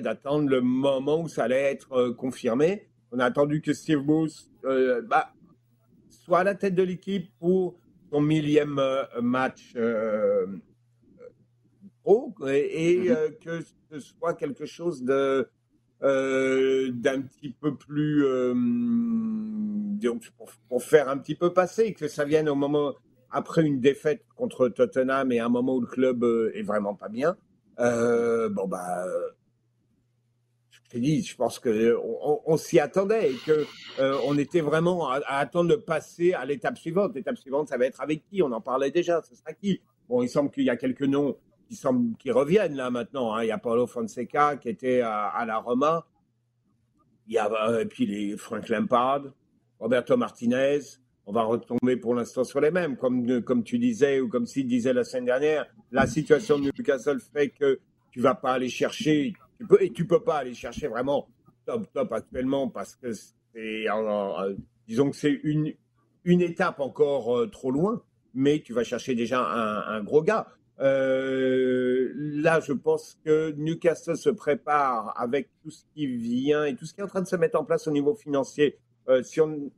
d'attendre 0.00 0.48
le 0.48 0.60
moment 0.60 1.20
où 1.22 1.28
ça 1.28 1.44
allait 1.44 1.72
être 1.72 1.92
euh, 1.92 2.14
confirmé. 2.14 2.88
On 3.10 3.18
a 3.18 3.26
attendu 3.26 3.60
que 3.60 3.72
Steve 3.72 4.00
Bruce 4.00 4.50
euh, 4.64 5.02
bah, 5.02 5.32
soit 6.08 6.40
à 6.40 6.44
la 6.44 6.54
tête 6.54 6.74
de 6.74 6.82
l'équipe 6.82 7.30
pour 7.38 7.78
son 8.10 8.20
millième 8.20 8.78
euh, 8.78 9.04
match 9.20 9.74
pro 12.02 12.34
et, 12.46 13.08
mm-hmm. 13.08 13.38
que 13.38 13.60
ce 13.90 14.00
soit 14.00 14.34
quelque 14.34 14.66
chose 14.66 15.02
de 15.02 15.48
d'un 16.02 17.22
petit 17.22 17.50
peu 17.60 17.76
plus 17.76 18.24
pour, 20.36 20.50
pour, 20.68 20.82
faire 20.82 21.08
un 21.08 21.18
petit 21.18 21.36
peu 21.36 21.52
passer, 21.52 21.94
que 21.94 22.08
ça 22.08 22.24
vienne 22.24 22.48
au 22.48 22.56
moment 22.56 22.94
après 23.30 23.62
une 23.62 23.80
défaite 23.80 24.24
contre 24.36 24.68
Tottenham 24.68 25.32
et 25.32 25.40
un 25.40 25.48
moment 25.48 25.76
où 25.76 25.80
le 25.80 25.86
club 25.86 26.24
euh, 26.24 26.52
est 26.54 26.62
vraiment 26.62 26.94
pas 26.94 27.08
bien, 27.08 27.36
euh, 27.78 28.48
bon 28.50 28.68
bah, 28.68 29.04
je 30.70 30.80
t'ai 30.90 31.00
dit, 31.00 31.22
je 31.22 31.36
pense 31.36 31.58
que 31.58 31.96
on, 32.46 32.56
s'y 32.56 32.78
attendait 32.78 33.32
et 33.32 33.36
que 33.46 33.64
euh, 33.98 34.18
on 34.26 34.36
était 34.36 34.60
vraiment 34.60 35.08
à, 35.08 35.20
attendre 35.26 35.70
de 35.70 35.76
passer 35.76 36.34
à 36.34 36.44
l'étape 36.44 36.76
suivante. 36.76 37.14
L'étape 37.14 37.38
suivante, 37.38 37.68
ça 37.68 37.78
va 37.78 37.86
être 37.86 38.00
avec 38.00 38.24
qui? 38.24 38.42
On 38.42 38.52
en 38.52 38.60
parlait 38.60 38.90
déjà. 38.90 39.22
Ce 39.22 39.34
sera 39.34 39.52
qui? 39.54 39.80
Bon, 40.08 40.22
il 40.22 40.28
semble 40.28 40.50
qu'il 40.50 40.64
y 40.64 40.70
a 40.70 40.76
quelques 40.76 41.02
noms 41.02 41.36
qui, 42.18 42.30
reviennent 42.30 42.76
là 42.76 42.90
maintenant. 42.90 43.34
Hein. 43.34 43.44
Il 43.44 43.48
y 43.48 43.52
a 43.52 43.58
Paulo 43.58 43.86
Fonseca 43.86 44.56
qui 44.56 44.68
était 44.68 45.00
à, 45.00 45.44
la 45.46 45.58
Roma. 45.58 46.06
Il 47.26 47.34
y 47.34 47.38
a 47.38 47.50
euh, 47.68 47.80
et 47.80 47.86
puis 47.86 48.06
les 48.06 48.36
Frank 48.36 48.68
Lampard, 48.68 49.22
Roberto 49.78 50.16
Martinez. 50.16 50.80
On 51.24 51.32
va 51.32 51.44
retomber 51.44 51.96
pour 51.96 52.16
l'instant 52.16 52.42
sur 52.42 52.60
les 52.60 52.72
mêmes, 52.72 52.96
comme, 52.96 53.42
comme 53.42 53.62
tu 53.62 53.78
disais 53.78 54.20
ou 54.20 54.28
comme 54.28 54.44
s'il 54.44 54.66
disait 54.66 54.92
la 54.92 55.04
semaine 55.04 55.26
dernière. 55.26 55.66
La 55.92 56.06
situation 56.06 56.58
de 56.58 56.64
Newcastle 56.64 57.20
fait 57.20 57.50
que 57.50 57.78
tu 58.10 58.20
vas 58.20 58.34
pas 58.34 58.54
aller 58.54 58.68
chercher, 58.68 59.32
tu 59.58 59.66
peux, 59.66 59.80
et 59.80 59.92
tu 59.92 60.04
peux 60.04 60.22
pas 60.22 60.38
aller 60.38 60.54
chercher 60.54 60.88
vraiment 60.88 61.28
top 61.64 61.86
top 61.92 62.12
actuellement 62.12 62.68
parce 62.68 62.96
que 62.96 63.12
c'est, 63.12 63.86
disons 64.88 65.10
que 65.10 65.16
c'est 65.16 65.40
une, 65.44 65.72
une 66.24 66.42
étape 66.42 66.80
encore 66.80 67.38
euh, 67.38 67.46
trop 67.46 67.70
loin, 67.70 68.02
mais 68.34 68.60
tu 68.60 68.72
vas 68.72 68.82
chercher 68.82 69.14
déjà 69.14 69.46
un 69.46 70.02
gros 70.02 70.22
gars. 70.22 70.48
Euh, 70.80 72.12
là, 72.14 72.60
je 72.60 72.72
pense 72.72 73.18
que 73.24 73.52
Newcastle 73.52 74.16
se 74.16 74.30
prépare 74.30 75.14
avec 75.16 75.48
tout 75.62 75.70
ce 75.70 75.84
qui 75.94 76.06
vient 76.06 76.64
et 76.64 76.74
tout 76.74 76.86
ce 76.86 76.94
qui 76.94 77.00
est 77.00 77.04
en 77.04 77.08
train 77.08 77.22
de 77.22 77.28
se 77.28 77.36
mettre 77.36 77.58
en 77.60 77.64
place 77.64 77.86
au 77.86 77.90
niveau 77.90 78.14
financier. 78.14 78.78
Euh, 79.08 79.22
si 79.22 79.40
on 79.40 79.72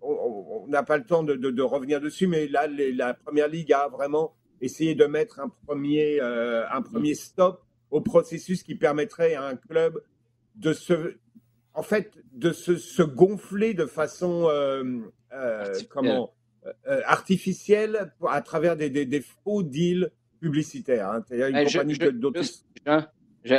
n'a 0.69 0.83
pas 0.83 0.99
le 0.99 1.05
temps 1.05 1.23
de, 1.23 1.35
de, 1.35 1.51
de, 1.51 1.63
revenir 1.63 2.01
dessus, 2.01 2.27
mais 2.27 2.47
là, 2.47 2.67
la 2.69 3.15
Première 3.15 3.49
Ligue 3.49 3.73
a 3.73 3.89
vraiment 3.89 4.35
essayé 4.61 4.95
de 4.95 5.07
mettre 5.07 5.41
un 5.41 5.49
premier, 5.67 6.21
euh, 6.21 6.69
un 6.71 6.83
premier 6.83 7.15
stop 7.15 7.63
au 7.91 8.01
processus 8.01 8.63
qui 8.63 8.75
permettrait 8.75 9.35
à 9.35 9.45
un 9.45 9.57
club 9.57 10.03
de 10.57 10.73
se, 10.73 11.17
en 11.73 11.83
fait, 11.83 12.13
de 12.33 12.53
se, 12.53 12.77
se 12.77 13.03
gonfler 13.03 13.73
de 13.73 13.87
façon 13.87 14.47
euh, 14.49 15.01
comment 15.89 16.33
artificielle 17.07 18.13
à 18.27 18.41
travers 18.41 18.77
des, 18.77 18.89
des, 18.89 19.05
des 19.05 19.21
faux 19.21 19.63
deals 19.63 20.11
publicitaire. 20.41 21.11
Hein. 21.11 23.07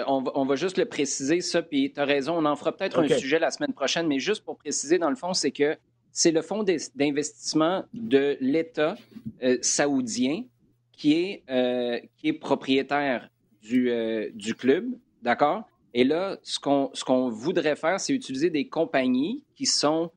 On, 0.07 0.45
va, 0.45 0.55
juste 0.55 0.77
le 0.77 0.85
préciser, 0.85 1.41
ça, 1.41 1.61
puis 1.61 1.91
tu 1.93 1.99
as 1.99 2.05
raison, 2.05 2.37
on 2.37 2.45
en 2.45 2.55
fera 2.55 2.75
peut-être 2.75 2.99
un 2.99 3.07
sujet 3.07 3.37
la 3.37 3.51
semaine 3.51 3.73
prochaine, 3.73 4.07
mais 4.07 4.19
juste 4.19 4.43
pour 4.43 4.57
préciser, 4.57 4.97
dans 4.97 5.09
le 5.09 5.15
fond, 5.15 5.33
c'est 5.33 5.51
que 5.51 5.77
c'est 6.11 6.31
le 6.31 6.41
fonds 6.41 6.63
d'investissement 6.63 7.83
de 7.93 8.37
l'État 8.39 8.95
euh, 9.43 9.57
saoudien 9.61 10.43
qui 10.93 11.13
est, 11.13 11.43
euh, 11.49 11.99
qui 12.17 12.29
est 12.29 12.33
propriétaire 12.33 13.29
du, 13.61 13.91
euh, 13.91 14.29
du 14.33 14.55
club, 14.55 14.85
d'accord? 15.21 15.67
Et 15.93 16.03
là, 16.03 16.37
ce 16.41 16.57
qu'on 16.59 16.91
qu'on 17.05 17.29
voudrait 17.29 17.75
faire, 17.75 17.99
c'est 17.99 18.13
utiliser 18.13 18.49
des 18.49 18.67
compagnies 18.67 19.43
qui 19.55 19.65
sont 19.65 20.11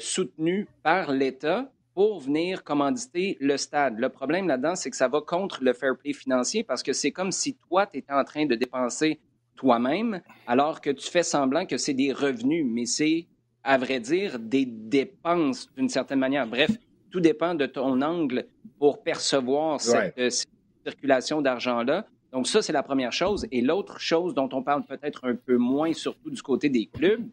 soutenues 0.00 0.66
par 0.82 1.12
l'État 1.12 1.70
pour 1.94 2.20
venir 2.20 2.64
commanditer 2.64 3.36
le 3.40 3.56
stade. 3.56 3.98
Le 3.98 4.08
problème 4.08 4.46
là-dedans, 4.48 4.76
c'est 4.76 4.90
que 4.90 4.96
ça 4.96 5.08
va 5.08 5.20
contre 5.20 5.62
le 5.62 5.72
fair 5.72 5.96
play 5.96 6.12
financier 6.12 6.62
parce 6.62 6.82
que 6.82 6.92
c'est 6.92 7.10
comme 7.10 7.32
si 7.32 7.54
toi, 7.54 7.86
tu 7.86 7.98
étais 7.98 8.12
en 8.12 8.24
train 8.24 8.46
de 8.46 8.54
dépenser 8.54 9.20
toi-même 9.56 10.22
alors 10.46 10.80
que 10.80 10.90
tu 10.90 11.10
fais 11.10 11.22
semblant 11.22 11.66
que 11.66 11.76
c'est 11.76 11.94
des 11.94 12.12
revenus, 12.12 12.64
mais 12.66 12.86
c'est, 12.86 13.26
à 13.62 13.76
vrai 13.76 14.00
dire, 14.00 14.38
des 14.38 14.64
dépenses 14.64 15.70
d'une 15.76 15.88
certaine 15.88 16.18
manière. 16.18 16.46
Bref, 16.46 16.70
tout 17.10 17.20
dépend 17.20 17.54
de 17.54 17.66
ton 17.66 18.00
angle 18.00 18.46
pour 18.78 19.02
percevoir 19.02 19.80
cette, 19.80 20.18
euh, 20.18 20.30
circulation 20.86 21.42
d'argent-là. 21.42 22.06
Donc 22.32 22.46
ça, 22.46 22.62
c'est 22.62 22.72
la 22.72 22.82
première 22.82 23.12
chose. 23.12 23.46
Et 23.50 23.60
l'autre 23.60 24.00
chose 24.00 24.34
dont 24.34 24.48
on 24.52 24.62
parle 24.62 24.84
peut-être 24.84 25.26
un 25.26 25.34
peu 25.34 25.56
moins, 25.56 25.92
surtout 25.92 26.30
du 26.30 26.40
côté 26.40 26.68
des 26.68 26.86
clubs, 26.86 27.26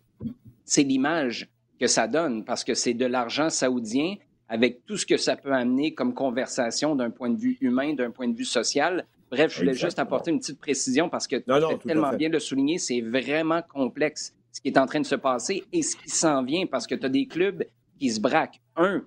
c'est 0.66 0.84
l'image 0.84 1.48
que 1.80 1.88
ça 1.88 2.08
donne, 2.08 2.44
parce 2.44 2.64
que 2.64 2.74
c'est 2.74 2.96
de 2.96 3.06
l'argent 3.06 3.50
saoudien 3.50 4.16
avec 4.50 4.86
tout 4.86 4.98
ce 4.98 5.06
que 5.06 5.18
ça 5.18 5.36
peut 5.36 5.54
amener 5.54 5.94
comme 5.94 6.14
conversation 6.14 6.96
d'un 6.96 7.10
point 7.10 7.30
de 7.30 7.38
vue 7.38 7.58
humain, 7.62 7.94
d'un 7.94 8.12
point 8.12 8.28
de 8.28 8.36
vue 8.36 8.46
social. 8.46 9.06
Bref, 9.30 9.54
je 9.54 9.60
voulais 9.60 9.74
juste 9.74 10.00
apporter 10.00 10.32
une 10.32 10.40
petite 10.40 10.60
précision 10.60 11.10
parce 11.10 11.28
que 11.28 11.36
tu 11.36 11.52
as 11.52 11.78
tellement 11.86 12.14
bien 12.14 12.30
le 12.30 12.40
souligner, 12.40 12.78
c'est 12.78 13.02
vraiment 13.02 13.62
complexe 13.62 14.34
ce 14.52 14.62
qui 14.62 14.70
est 14.70 14.78
en 14.78 14.86
train 14.86 15.02
de 15.02 15.06
se 15.06 15.16
passer 15.16 15.64
et 15.72 15.84
ce 15.84 15.96
qui 15.96 16.10
s'en 16.10 16.44
vient 16.44 16.66
parce 16.66 16.88
que 16.88 16.96
tu 16.96 17.06
as 17.06 17.10
des 17.10 17.28
clubs 17.28 17.64
qui 18.00 18.10
se 18.10 18.20
braquent. 18.20 18.62
Un, 18.76 19.04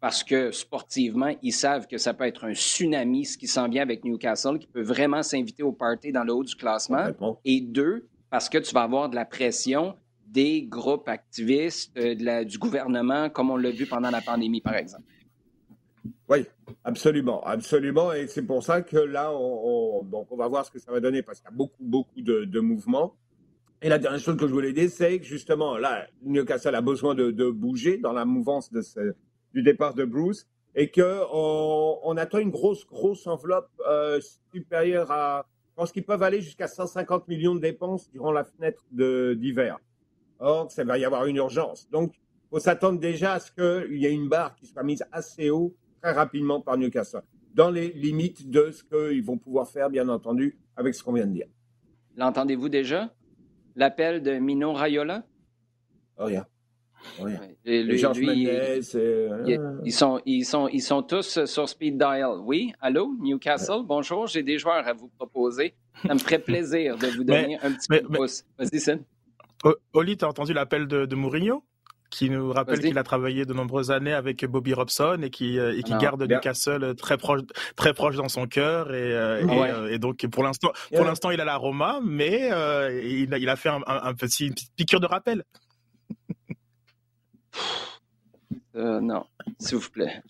parce 0.00 0.24
que 0.24 0.50
sportivement, 0.50 1.34
ils 1.42 1.52
savent 1.52 1.86
que 1.86 1.98
ça 1.98 2.14
peut 2.14 2.24
être 2.24 2.44
un 2.44 2.54
tsunami, 2.54 3.26
ce 3.26 3.38
qui 3.38 3.46
s'en 3.46 3.68
vient 3.68 3.82
avec 3.82 4.02
Newcastle, 4.04 4.58
qui 4.58 4.66
peut 4.66 4.82
vraiment 4.82 5.22
s'inviter 5.22 5.62
au 5.62 5.72
party 5.72 6.10
dans 6.10 6.24
le 6.24 6.32
haut 6.32 6.44
du 6.44 6.54
classement. 6.54 7.04
Et 7.44 7.60
deux, 7.60 8.08
parce 8.30 8.48
que 8.48 8.58
tu 8.58 8.74
vas 8.74 8.82
avoir 8.82 9.10
de 9.10 9.14
la 9.14 9.26
pression 9.26 9.94
des 10.30 10.62
groupes 10.62 11.08
activistes 11.08 11.96
euh, 11.98 12.44
du 12.44 12.58
gouvernement, 12.58 13.30
comme 13.30 13.50
on 13.50 13.56
l'a 13.56 13.70
vu 13.70 13.86
pendant 13.86 14.10
la 14.10 14.20
pandémie, 14.20 14.60
par 14.60 14.74
exemple. 14.74 15.04
Oui, 16.28 16.46
absolument, 16.84 17.42
absolument. 17.44 18.12
Et 18.12 18.28
c'est 18.28 18.42
pour 18.42 18.62
ça 18.62 18.82
que 18.82 18.96
là, 18.96 19.32
on, 19.34 20.04
donc 20.04 20.28
on 20.30 20.36
va 20.36 20.46
voir 20.46 20.64
ce 20.64 20.70
que 20.70 20.78
ça 20.78 20.92
va 20.92 21.00
donner 21.00 21.22
parce 21.22 21.40
qu'il 21.40 21.50
y 21.50 21.52
a 21.52 21.56
beaucoup, 21.56 21.82
beaucoup 21.82 22.20
de, 22.20 22.60
mouvements. 22.60 23.16
Et 23.82 23.88
la 23.88 23.98
dernière 23.98 24.20
chose 24.20 24.36
que 24.36 24.46
je 24.46 24.52
voulais 24.52 24.72
dire, 24.72 24.88
c'est 24.90 25.18
que 25.18 25.24
justement, 25.24 25.76
là, 25.76 26.06
Newcastle 26.22 26.74
a 26.74 26.80
besoin 26.80 27.14
de, 27.14 27.50
bouger 27.50 27.98
dans 27.98 28.12
la 28.12 28.24
mouvance 28.24 28.70
du 29.52 29.62
départ 29.62 29.94
de 29.94 30.04
Bruce 30.04 30.46
et 30.76 30.90
qu'on 30.90 31.98
on 32.04 32.16
attend 32.16 32.38
une 32.38 32.50
grosse, 32.50 32.86
grosse 32.86 33.26
enveloppe 33.26 33.70
euh, 33.88 34.20
supérieure 34.52 35.10
à. 35.10 35.46
Je 35.70 35.74
pense 35.82 35.92
qu'ils 35.92 36.04
peuvent 36.04 36.22
aller 36.22 36.42
jusqu'à 36.42 36.68
150 36.68 37.26
millions 37.26 37.54
de 37.54 37.60
dépenses 37.60 38.10
durant 38.10 38.32
la 38.32 38.44
fenêtre 38.44 38.84
d'hiver. 38.92 39.78
Or, 40.40 40.72
ça 40.72 40.84
va 40.84 40.98
y 40.98 41.04
avoir 41.04 41.26
une 41.26 41.36
urgence. 41.36 41.88
Donc, 41.90 42.14
il 42.16 42.48
faut 42.50 42.58
s'attendre 42.58 42.98
déjà 42.98 43.34
à 43.34 43.38
ce 43.38 43.52
qu'il 43.52 43.98
y 43.98 44.06
ait 44.06 44.12
une 44.12 44.28
barre 44.28 44.56
qui 44.56 44.66
soit 44.66 44.82
mise 44.82 45.04
assez 45.12 45.50
haut 45.50 45.74
très 46.02 46.12
rapidement 46.12 46.62
par 46.62 46.78
Newcastle, 46.78 47.22
dans 47.54 47.70
les 47.70 47.88
limites 47.92 48.48
de 48.48 48.70
ce 48.70 48.82
qu'ils 48.82 49.22
vont 49.22 49.36
pouvoir 49.36 49.68
faire, 49.68 49.90
bien 49.90 50.08
entendu, 50.08 50.58
avec 50.76 50.94
ce 50.94 51.04
qu'on 51.04 51.12
vient 51.12 51.26
de 51.26 51.34
dire. 51.34 51.46
L'entendez-vous 52.16 52.70
déjà? 52.70 53.12
L'appel 53.76 54.22
de 54.22 54.32
Mino 54.38 54.72
Raiola? 54.72 55.24
Oh, 56.16 56.28
yeah. 56.28 56.48
Oh, 57.20 57.28
yeah. 57.28 57.40
Et 57.64 57.82
lui, 57.82 58.00
ils, 58.00 58.02
sont, 59.92 60.20
ils, 60.26 60.44
sont, 60.44 60.68
ils 60.68 60.82
sont 60.82 61.02
tous 61.02 61.44
sur 61.44 61.68
speed 61.68 61.98
dial. 61.98 62.40
Oui, 62.44 62.72
allô, 62.80 63.14
Newcastle, 63.20 63.82
bonjour, 63.84 64.26
j'ai 64.26 64.42
des 64.42 64.58
joueurs 64.58 64.86
à 64.86 64.92
vous 64.92 65.08
proposer. 65.08 65.74
Ça 66.06 66.14
me 66.14 66.18
ferait 66.18 66.38
plaisir 66.38 66.96
de 66.96 67.06
vous 67.08 67.24
donner 67.24 67.58
un 67.62 67.72
petit 67.72 67.88
peu 67.88 68.00
de 68.00 68.06
pouce. 68.06 68.44
Vas-y, 68.58 68.80
Sen. 69.62 69.72
Oli, 69.92 70.16
tu 70.16 70.24
as 70.24 70.28
entendu 70.28 70.52
l'appel 70.52 70.86
de, 70.86 71.06
de 71.06 71.16
Mourinho 71.16 71.64
qui 72.10 72.28
nous 72.28 72.52
rappelle 72.52 72.80
qu'il 72.80 72.98
a 72.98 73.04
travaillé 73.04 73.46
de 73.46 73.54
nombreuses 73.54 73.90
années 73.90 74.12
avec 74.12 74.44
Bobby 74.44 74.74
Robson 74.74 75.20
et 75.22 75.30
qui, 75.30 75.58
euh, 75.58 75.78
et 75.78 75.82
qui 75.82 75.96
garde 75.96 76.22
Newcastle 76.22 76.94
très 76.96 77.16
proche, 77.16 77.40
très 77.76 77.94
proche 77.94 78.16
dans 78.16 78.28
son 78.28 78.46
cœur. 78.46 78.92
Et, 78.92 79.12
euh, 79.12 79.46
euh, 79.46 79.92
et, 79.92 79.98
donc, 79.98 80.26
pour 80.26 80.42
l'instant, 80.42 80.72
pour 80.94 81.04
l'instant, 81.04 81.30
il 81.30 81.40
a 81.40 81.44
la 81.44 81.56
Roma, 81.56 82.00
mais 82.02 82.48
il, 83.02 83.32
a, 83.32 83.38
il 83.38 83.48
a 83.48 83.56
fait 83.56 83.70
un, 83.70 83.80
un, 83.86 84.14
petit, 84.14 84.48
une 84.48 84.54
petite 84.54 84.74
piqûre 84.74 85.00
de 85.00 85.06
rappel. 85.06 85.44
non, 88.74 89.24
s'il 89.58 89.78
vous 89.78 89.90
plaît. 89.90 90.22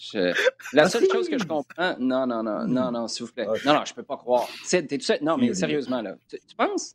La 0.73 0.89
seule 0.89 1.07
chose 1.11 1.29
que 1.29 1.39
je 1.39 1.45
comprends, 1.45 1.97
non, 1.99 2.27
non, 2.27 2.43
non, 2.43 2.67
non, 2.67 2.93
non, 2.93 3.09
s'il 3.09 3.25
vous 3.25 3.33
plaît. 3.33 3.47
Non, 3.65 3.73
non, 3.73 3.85
je 3.87 3.95
peux 3.95 4.03
pas 4.03 4.19
croire. 4.19 4.47
Non, 5.23 5.39
mais 5.39 5.55
sérieusement 5.55 6.03
là, 6.03 6.17
tu 6.29 6.39
penses? 6.57 6.95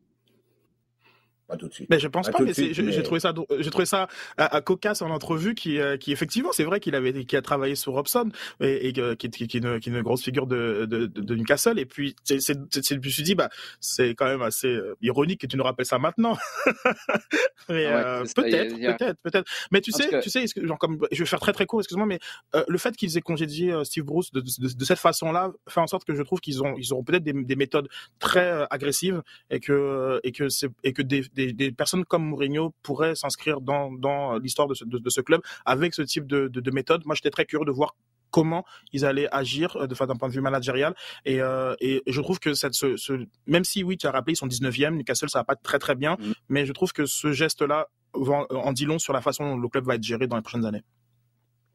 Pas 1.48 1.58
tout 1.58 1.68
de 1.68 1.74
suite. 1.74 1.90
Mais 1.90 2.00
je 2.00 2.08
pense 2.08 2.30
pas, 2.30 2.40
mais 2.42 2.54
j'ai 2.54 3.04
trouvé 3.04 3.20
ça, 3.20 3.34
j'ai 3.60 3.70
trouvé 3.70 3.86
ça 3.86 4.08
à, 4.38 4.62
cocasse 4.62 5.02
en 5.02 5.10
entrevue 5.10 5.54
qui, 5.54 5.80
euh, 5.80 5.96
qui 5.98 6.12
effectivement, 6.12 6.52
c'est 6.52 6.64
vrai 6.64 6.80
qu'il 6.80 6.96
avait, 6.96 7.26
qui 7.26 7.36
a 7.38 7.42
travaillé 7.42 7.76
sur 7.76 7.94
Robson 7.94 8.30
et, 8.62 8.88
et 8.88 8.94
qui, 8.94 9.30
qui, 9.30 9.48
qui, 9.48 9.58
est 9.58 9.60
une, 9.60 9.80
qui, 9.80 9.90
est 9.90 9.94
une, 9.94 10.02
grosse 10.02 10.24
figure 10.24 10.48
de, 10.48 10.86
de, 10.90 11.06
de 11.06 11.36
Newcastle. 11.36 11.78
Et 11.78 11.86
puis, 11.86 12.16
c'est, 12.24 12.40
c'est, 12.40 12.56
je 12.74 12.96
me 12.96 13.10
suis 13.10 13.24
dit, 13.24 13.36
bah, 13.36 13.50
c'est 13.80 14.16
quand 14.16 14.26
même 14.26 14.42
assez 14.42 14.70
euh, 14.70 14.96
ironique 15.02 15.42
que 15.42 15.48
tu 15.48 15.58
nous 15.58 15.64
rappelles 15.64 15.86
ça 15.86 16.00
maintenant. 16.00 16.36
mais 17.70 17.86
ah 17.86 18.22
euh, 18.22 18.26
peut-être, 18.36 18.76
peut-être, 18.76 19.22
peut-être. 19.22 19.52
Mais 19.72 19.82
tu 19.82 19.92
sais, 19.92 20.20
tu 20.22 20.30
sais, 20.30 20.46
genre 20.56 20.80
comme, 20.80 21.00
je 21.12 21.20
vais 21.20 21.26
faire 21.26 21.40
très 21.40 21.54
très 21.54 21.68
court, 21.68 21.82
excuse-moi, 21.82 22.08
mais 22.08 22.20
le 22.68 22.78
fait 22.78 22.96
qu'ils 22.96 23.18
aient 23.18 23.22
congédié 23.22 23.74
Steve 23.84 24.04
Bruce 24.04 24.32
de, 24.32 24.42
de, 24.42 24.86
cette 24.86 25.00
façon-là 25.00 25.52
fait 25.68 25.80
en 25.80 25.88
sorte 25.88 26.06
que 26.06 26.16
je 26.16 26.24
trouve 26.24 26.40
qu'ils 26.40 26.64
ont, 26.64 26.76
ils 26.78 26.94
auront 26.94 27.04
peut-être 27.04 27.24
des, 27.24 27.34
des 27.34 27.56
méthodes 27.56 27.88
très 28.20 28.66
agressives 28.70 29.22
et 29.50 29.60
que, 29.60 30.20
et 30.24 30.32
que 30.32 30.50
c'est, 30.50 30.70
et 30.84 30.94
que 30.94 31.02
des 31.02 31.24
des, 31.36 31.72
personnes 31.72 32.06
comme 32.06 32.26
Mourinho 32.26 32.74
pourraient 32.84 33.16
s'inscrire 33.16 33.62
dans, 33.62 33.92
dans 33.92 34.38
l'histoire 34.38 34.68
de 34.68 34.74
ce, 34.74 34.86
de, 34.86 35.10
ce, 35.10 35.22
club 35.22 35.42
avec 35.66 35.94
ce 35.94 36.02
type 36.02 36.28
de, 36.28 36.48
de, 36.48 36.72
méthode. 36.72 37.06
Moi, 37.06 37.16
j'étais 37.16 37.30
très 37.30 37.46
curieux 37.46 37.66
de 37.66 37.72
voir 37.72 37.96
comment 38.32 38.66
ils 38.92 39.06
allaient 39.06 39.30
agir 39.32 39.76
euh, 39.78 39.88
de 39.88 39.96
d'un 39.96 40.16
point 40.16 40.28
de 40.28 40.34
vue 40.34 40.42
managérial 40.42 40.94
et, 41.24 41.42
euh, 41.42 41.74
et 41.80 42.04
je 42.06 42.22
trouve 42.22 42.40
que 42.40 42.54
cette 42.54 42.74
ce, 42.74 42.98
ce, 42.98 43.14
même 43.48 43.64
si 43.64 43.84
oui 43.84 43.98
tu 43.98 44.08
as 44.08 44.12
rappelé 44.12 44.34
ils 44.34 44.36
sont 44.36 44.48
19e 44.48 44.96
Newcastle 44.98 45.30
ça 45.30 45.40
va 45.40 45.44
pas 45.46 45.56
très 45.56 45.80
très 45.80 45.96
bien 45.96 46.18
mm. 46.20 46.34
mais 46.50 46.66
je 46.66 46.74
trouve 46.74 46.92
que 46.92 47.06
ce 47.06 47.32
geste 47.32 47.62
là 47.62 47.88
en 48.14 48.74
dit 48.74 48.86
long 48.86 49.00
sur 49.00 49.14
la 49.14 49.22
façon 49.22 49.52
dont 49.52 49.58
le 49.58 49.70
club 49.70 49.86
va 49.86 49.96
être 49.96 50.04
géré 50.04 50.28
dans 50.28 50.36
les 50.36 50.42
prochaines 50.42 50.66
années 50.66 50.84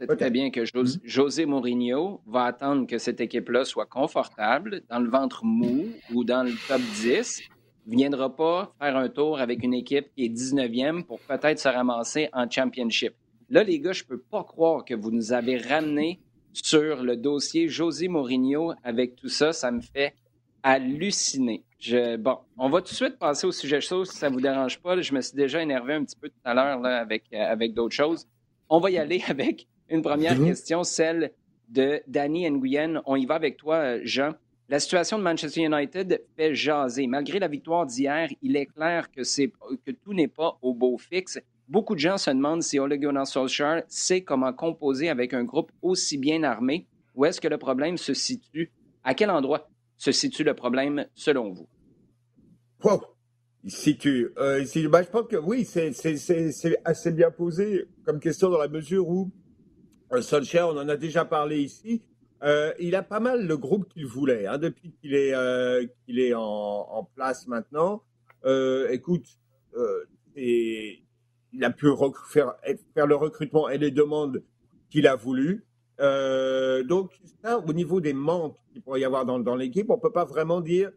c'est 0.00 0.16
très 0.16 0.30
bien 0.30 0.50
que 0.50 0.60
mm. 0.60 1.00
José 1.04 1.46
Mourinho 1.46 2.22
va 2.26 2.44
attendre 2.44 2.86
que 2.86 2.96
cette 2.96 3.20
équipe-là 3.20 3.66
soit 3.66 3.84
confortable, 3.84 4.82
dans 4.88 4.98
le 4.98 5.10
ventre 5.10 5.44
mou 5.44 5.88
ou 6.14 6.24
dans 6.24 6.42
le 6.42 6.52
top 6.68 6.80
10, 7.02 7.42
ne 7.42 7.59
viendra 7.90 8.34
pas 8.34 8.74
faire 8.80 8.96
un 8.96 9.08
tour 9.08 9.40
avec 9.40 9.62
une 9.62 9.74
équipe 9.74 10.06
qui 10.14 10.24
est 10.24 10.28
19e 10.28 11.04
pour 11.04 11.20
peut-être 11.20 11.58
se 11.58 11.68
ramasser 11.68 12.28
en 12.32 12.48
championship. 12.48 13.14
Là, 13.48 13.64
les 13.64 13.80
gars, 13.80 13.92
je 13.92 14.04
ne 14.04 14.08
peux 14.08 14.20
pas 14.20 14.44
croire 14.44 14.84
que 14.84 14.94
vous 14.94 15.10
nous 15.10 15.32
avez 15.32 15.56
ramené 15.58 16.20
sur 16.52 17.02
le 17.02 17.16
dossier 17.16 17.68
José 17.68 18.08
Mourinho 18.08 18.72
avec 18.84 19.16
tout 19.16 19.28
ça. 19.28 19.52
Ça 19.52 19.70
me 19.70 19.80
fait 19.80 20.14
halluciné. 20.62 21.64
Je, 21.78 22.16
bon, 22.16 22.38
on 22.58 22.68
va 22.68 22.80
tout 22.80 22.90
de 22.90 22.96
suite 22.96 23.18
passer 23.18 23.46
au 23.46 23.52
sujet 23.52 23.80
chaud 23.80 24.04
si 24.04 24.16
ça 24.16 24.28
ne 24.28 24.34
vous 24.34 24.40
dérange 24.40 24.78
pas. 24.80 25.00
Je 25.00 25.14
me 25.14 25.20
suis 25.20 25.34
déjà 25.34 25.62
énervé 25.62 25.94
un 25.94 26.04
petit 26.04 26.16
peu 26.16 26.28
tout 26.28 26.34
à 26.44 26.54
l'heure 26.54 26.84
avec, 26.84 27.24
euh, 27.32 27.38
avec 27.38 27.74
d'autres 27.74 27.94
choses. 27.94 28.26
On 28.68 28.78
va 28.78 28.90
y 28.90 28.98
aller 28.98 29.22
avec 29.28 29.66
une 29.88 30.02
première 30.02 30.38
mhm. 30.38 30.46
question, 30.46 30.84
celle 30.84 31.32
de 31.68 32.02
Danny 32.06 32.48
Nguyen. 32.50 33.00
On 33.06 33.16
y 33.16 33.26
va 33.26 33.34
avec 33.34 33.56
toi, 33.56 34.02
Jean. 34.04 34.32
La 34.70 34.78
situation 34.78 35.18
de 35.18 35.24
Manchester 35.24 35.64
United 35.64 36.22
fait 36.36 36.54
jaser. 36.54 37.08
Malgré 37.08 37.40
la 37.40 37.48
victoire 37.48 37.86
d'hier, 37.86 38.28
il 38.40 38.54
est 38.54 38.66
clair 38.66 39.10
que, 39.10 39.22
tout 39.90 40.14
n'est 40.14 40.28
pas 40.28 40.58
au 40.62 40.74
beau 40.74 40.96
fixe. 40.96 41.40
Beaucoup 41.66 41.96
de 41.96 41.98
gens 41.98 42.18
se 42.18 42.30
demandent 42.30 42.62
si 42.62 42.78
Ole 42.78 42.96
Gunnar 42.96 43.26
Solskjaer 43.26 43.82
sait 43.88 44.20
comment 44.20 44.52
composer 44.52 45.08
avec 45.08 45.34
un 45.34 45.42
groupe 45.42 45.72
aussi 45.82 46.18
bien 46.18 46.44
armé. 46.44 46.86
Où 47.16 47.24
est-ce 47.24 47.40
que 47.40 47.48
le 47.48 47.58
problème 47.58 47.96
se 47.96 48.14
situe? 48.14 48.70
À 49.02 49.14
quel 49.14 49.30
endroit 49.30 49.68
se 49.98 50.12
situe 50.12 50.44
le 50.44 50.54
problème 50.54 51.04
selon 51.16 51.50
vous? 51.50 51.66
Wow. 52.84 53.02
Il 53.64 53.72
se 53.72 53.80
situe. 53.80 54.28
Euh, 54.38 54.64
bah, 54.88 55.02
je 55.02 55.08
pense 55.08 55.26
que 55.26 55.36
oui, 55.36 55.64
c'est 55.64 55.90
assez 56.84 57.10
bien 57.10 57.32
posé 57.32 57.86
comme 58.04 58.20
question 58.20 58.50
dans 58.50 58.58
la 58.58 58.68
mesure 58.68 59.08
où 59.08 59.32
euh, 60.12 60.22
Solskjaer, 60.22 60.68
on 60.68 60.78
en 60.78 60.88
a 60.88 60.96
déjà 60.96 61.24
parlé 61.24 61.60
ici, 61.60 62.02
euh, 62.42 62.72
il 62.78 62.94
a 62.94 63.02
pas 63.02 63.20
mal 63.20 63.46
le 63.46 63.56
groupe 63.56 63.88
qu'il 63.88 64.06
voulait 64.06 64.46
hein, 64.46 64.56
depuis 64.56 64.92
qu'il 64.92 65.14
est, 65.14 65.34
euh, 65.34 65.86
est 66.08 66.34
en, 66.34 67.08
place 67.14 67.46
maintenant. 67.46 68.02
Euh, 68.44 68.88
écoute, 68.90 69.26
euh, 69.76 70.04
il 70.36 71.04
a 71.62 71.70
pu 71.70 71.88
faire, 72.28 72.54
faire 72.94 73.06
le 73.06 73.14
recrutement 73.14 73.68
et 73.68 73.76
les 73.76 73.90
demandes 73.90 74.42
qu'il 74.88 75.06
a 75.06 75.16
voulu. 75.16 75.66
Donc, 75.98 77.12
au 77.44 77.72
niveau 77.74 78.00
des 78.00 78.14
manques 78.14 78.56
qu'il 78.72 78.80
pourrait 78.80 79.00
y 79.00 79.04
avoir 79.04 79.26
dans, 79.26 79.56
l'équipe, 79.56 79.90
on 79.90 79.98
peut 79.98 80.12
pas 80.12 80.24
vraiment 80.24 80.60
dire 80.60 80.90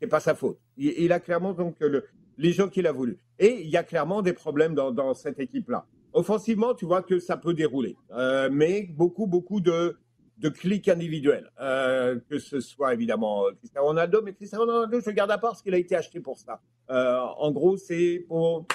c'est 0.00 0.06
pas 0.08 0.20
sa 0.20 0.34
faute. 0.34 0.58
Il, 0.76 1.12
a 1.12 1.20
clairement 1.20 1.52
donc 1.52 1.76
le, 1.80 2.04
les 2.38 2.52
gens 2.52 2.68
qu'il 2.68 2.86
a 2.86 2.92
voulu. 2.92 3.18
Et 3.38 3.62
il 3.62 3.68
y 3.68 3.76
a 3.76 3.82
clairement 3.82 4.22
des 4.22 4.32
problèmes 4.32 4.74
dans, 4.74 4.92
dans 4.92 5.14
cette 5.14 5.40
équipe-là. 5.40 5.86
Offensivement, 6.14 6.74
tu 6.74 6.84
vois 6.84 7.02
que 7.02 7.18
ça 7.18 7.36
peut 7.36 7.54
dérouler, 7.54 7.96
euh, 8.12 8.48
mais 8.52 8.82
beaucoup, 8.82 9.26
beaucoup 9.26 9.60
de, 9.60 9.96
de 10.38 10.48
clics 10.48 10.88
individuels, 10.88 11.50
euh, 11.60 12.18
que 12.28 12.38
ce 12.38 12.60
soit 12.60 12.92
évidemment 12.92 13.44
Cristiano 13.58 13.86
Ronaldo, 13.86 14.20
mais 14.22 14.34
Cristiano 14.34 14.64
Ronaldo, 14.64 15.00
je 15.00 15.10
le 15.10 15.14
garde 15.14 15.30
à 15.30 15.38
part 15.38 15.52
parce 15.52 15.62
qu'il 15.62 15.74
a 15.74 15.78
été 15.78 15.96
acheté 15.96 16.20
pour 16.20 16.38
ça. 16.38 16.60
Euh, 16.90 17.18
en 17.38 17.50
gros, 17.52 17.76
c'est 17.76 18.24
pour 18.28 18.66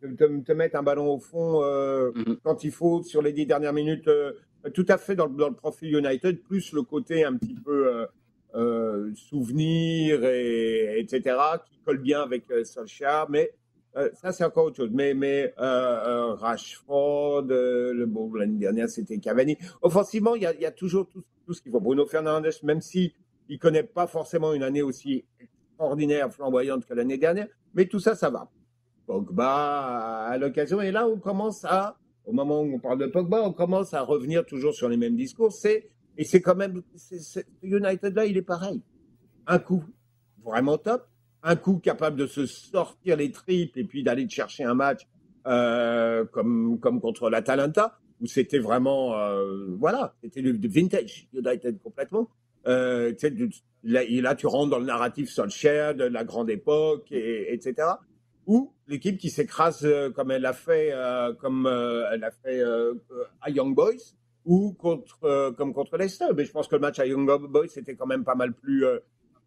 te, 0.00 0.40
te, 0.40 0.52
mettre 0.52 0.76
un 0.76 0.82
ballon 0.82 1.14
au 1.14 1.18
fond 1.18 1.62
euh, 1.62 2.10
mm-hmm. 2.10 2.36
quand 2.42 2.64
il 2.64 2.70
faut 2.70 3.02
sur 3.02 3.22
les 3.22 3.32
dix 3.32 3.46
dernières 3.46 3.72
minutes, 3.72 4.08
euh, 4.08 4.32
tout 4.72 4.86
à 4.88 4.98
fait 4.98 5.14
dans, 5.14 5.28
dans, 5.28 5.48
le 5.48 5.54
profil 5.54 5.96
United, 5.96 6.42
plus 6.42 6.72
le 6.72 6.82
côté 6.82 7.24
un 7.24 7.36
petit 7.36 7.54
peu 7.54 8.06
euh, 8.54 9.12
souvenir, 9.14 10.24
et, 10.24 10.98
etc., 11.00 11.36
qui 11.66 11.78
colle 11.84 11.98
bien 11.98 12.22
avec 12.22 12.44
Solskjaer, 12.64 13.26
mais 13.28 13.52
euh, 13.96 14.10
ça, 14.14 14.32
c'est 14.32 14.44
encore 14.44 14.66
autre 14.66 14.76
chose. 14.76 14.90
Mais, 14.92 15.14
euh, 15.14 15.52
euh 15.58 16.34
Rashford, 16.34 17.46
l'année 17.46 18.58
dernière, 18.58 18.88
c'était 18.88 19.18
Cavani. 19.18 19.56
Offensivement, 19.82 20.34
il 20.34 20.42
y 20.42 20.46
a, 20.46 20.70
toujours 20.70 21.08
tout, 21.08 21.22
tout 21.46 21.54
ce 21.54 21.62
qu'il 21.62 21.70
faut. 21.70 21.80
Bruno 21.80 22.06
Fernandes, 22.06 22.48
même 22.62 22.80
si 22.80 23.14
il 23.48 23.58
connaît 23.58 23.82
pas 23.82 24.06
forcément 24.06 24.52
une 24.52 24.62
année 24.62 24.82
aussi 24.82 25.24
extraordinaire, 25.38 26.32
flamboyante 26.32 26.86
que 26.86 26.94
l'année 26.94 27.18
dernière, 27.18 27.48
mais 27.74 27.86
tout 27.86 28.00
ça, 28.00 28.14
ça 28.14 28.30
va. 28.30 28.50
Pogba 29.06 30.26
à 30.26 30.38
l'occasion. 30.38 30.80
Et 30.80 30.90
là, 30.90 31.06
on 31.06 31.18
commence 31.18 31.64
à, 31.64 31.98
au 32.24 32.32
moment 32.32 32.62
où 32.62 32.74
on 32.74 32.78
parle 32.78 32.98
de 32.98 33.06
Pogba, 33.06 33.42
on 33.42 33.52
commence 33.52 33.92
à 33.94 34.00
revenir 34.00 34.46
toujours 34.46 34.74
sur 34.74 34.88
les 34.88 34.96
mêmes 34.96 35.16
discours. 35.16 35.52
C'est, 35.52 35.90
et 36.16 36.24
c'est 36.24 36.40
quand 36.40 36.54
même, 36.54 36.82
c'est, 36.96 37.46
United 37.62 38.14
là, 38.14 38.24
il 38.24 38.36
est 38.36 38.42
pareil. 38.42 38.82
Un 39.46 39.58
coup 39.58 39.84
vraiment 40.42 40.78
top, 40.78 41.06
un 41.44 41.56
coup 41.56 41.78
capable 41.78 42.16
de 42.16 42.26
se 42.26 42.46
sortir 42.46 43.16
les 43.16 43.30
tripes 43.30 43.76
et 43.76 43.84
puis 43.84 44.02
d'aller 44.02 44.28
chercher 44.28 44.64
un 44.64 44.74
match 44.74 45.02
euh, 45.46 46.24
comme, 46.24 46.80
comme 46.80 47.00
contre 47.00 47.28
l'Atalanta, 47.28 47.98
où 48.20 48.26
c'était 48.26 48.58
vraiment, 48.58 49.16
euh, 49.18 49.66
voilà, 49.78 50.14
c'était 50.22 50.40
le 50.40 50.58
vintage 50.68 51.28
United 51.34 51.78
complètement. 51.82 52.30
Euh, 52.66 53.12
là, 53.82 54.02
là, 54.08 54.34
tu 54.34 54.46
rentres 54.46 54.70
dans 54.70 54.78
le 54.78 54.86
narratif 54.86 55.28
Solskjaer 55.28 55.94
de 55.94 56.04
la 56.04 56.24
grande 56.24 56.48
époque, 56.48 57.12
et, 57.12 57.52
etc. 57.52 57.88
Ou 58.46 58.72
l'équipe 58.88 59.18
qui 59.18 59.30
s'écrase 59.30 59.84
euh, 59.84 60.10
comme 60.10 60.30
elle 60.30 60.46
a 60.46 60.52
fait, 60.52 60.92
euh, 60.92 61.34
comme 61.34 61.66
euh, 61.66 62.08
elle 62.12 62.24
a 62.24 62.30
fait 62.30 62.62
à 63.42 63.50
Young 63.50 63.74
Boys, 63.74 64.14
ou 64.46 64.72
contre, 64.72 65.54
comme 65.56 65.72
contre 65.72 65.96
Leicester. 65.96 66.26
Mais 66.36 66.44
je 66.44 66.52
pense 66.52 66.68
que 66.68 66.74
le 66.74 66.80
match 66.80 66.98
à 66.98 67.06
Young 67.06 67.26
Boys 67.48 67.68
c'était 67.68 67.96
quand 67.96 68.06
même 68.06 68.24
pas 68.24 68.34
mal 68.34 68.52
plus 68.52 68.84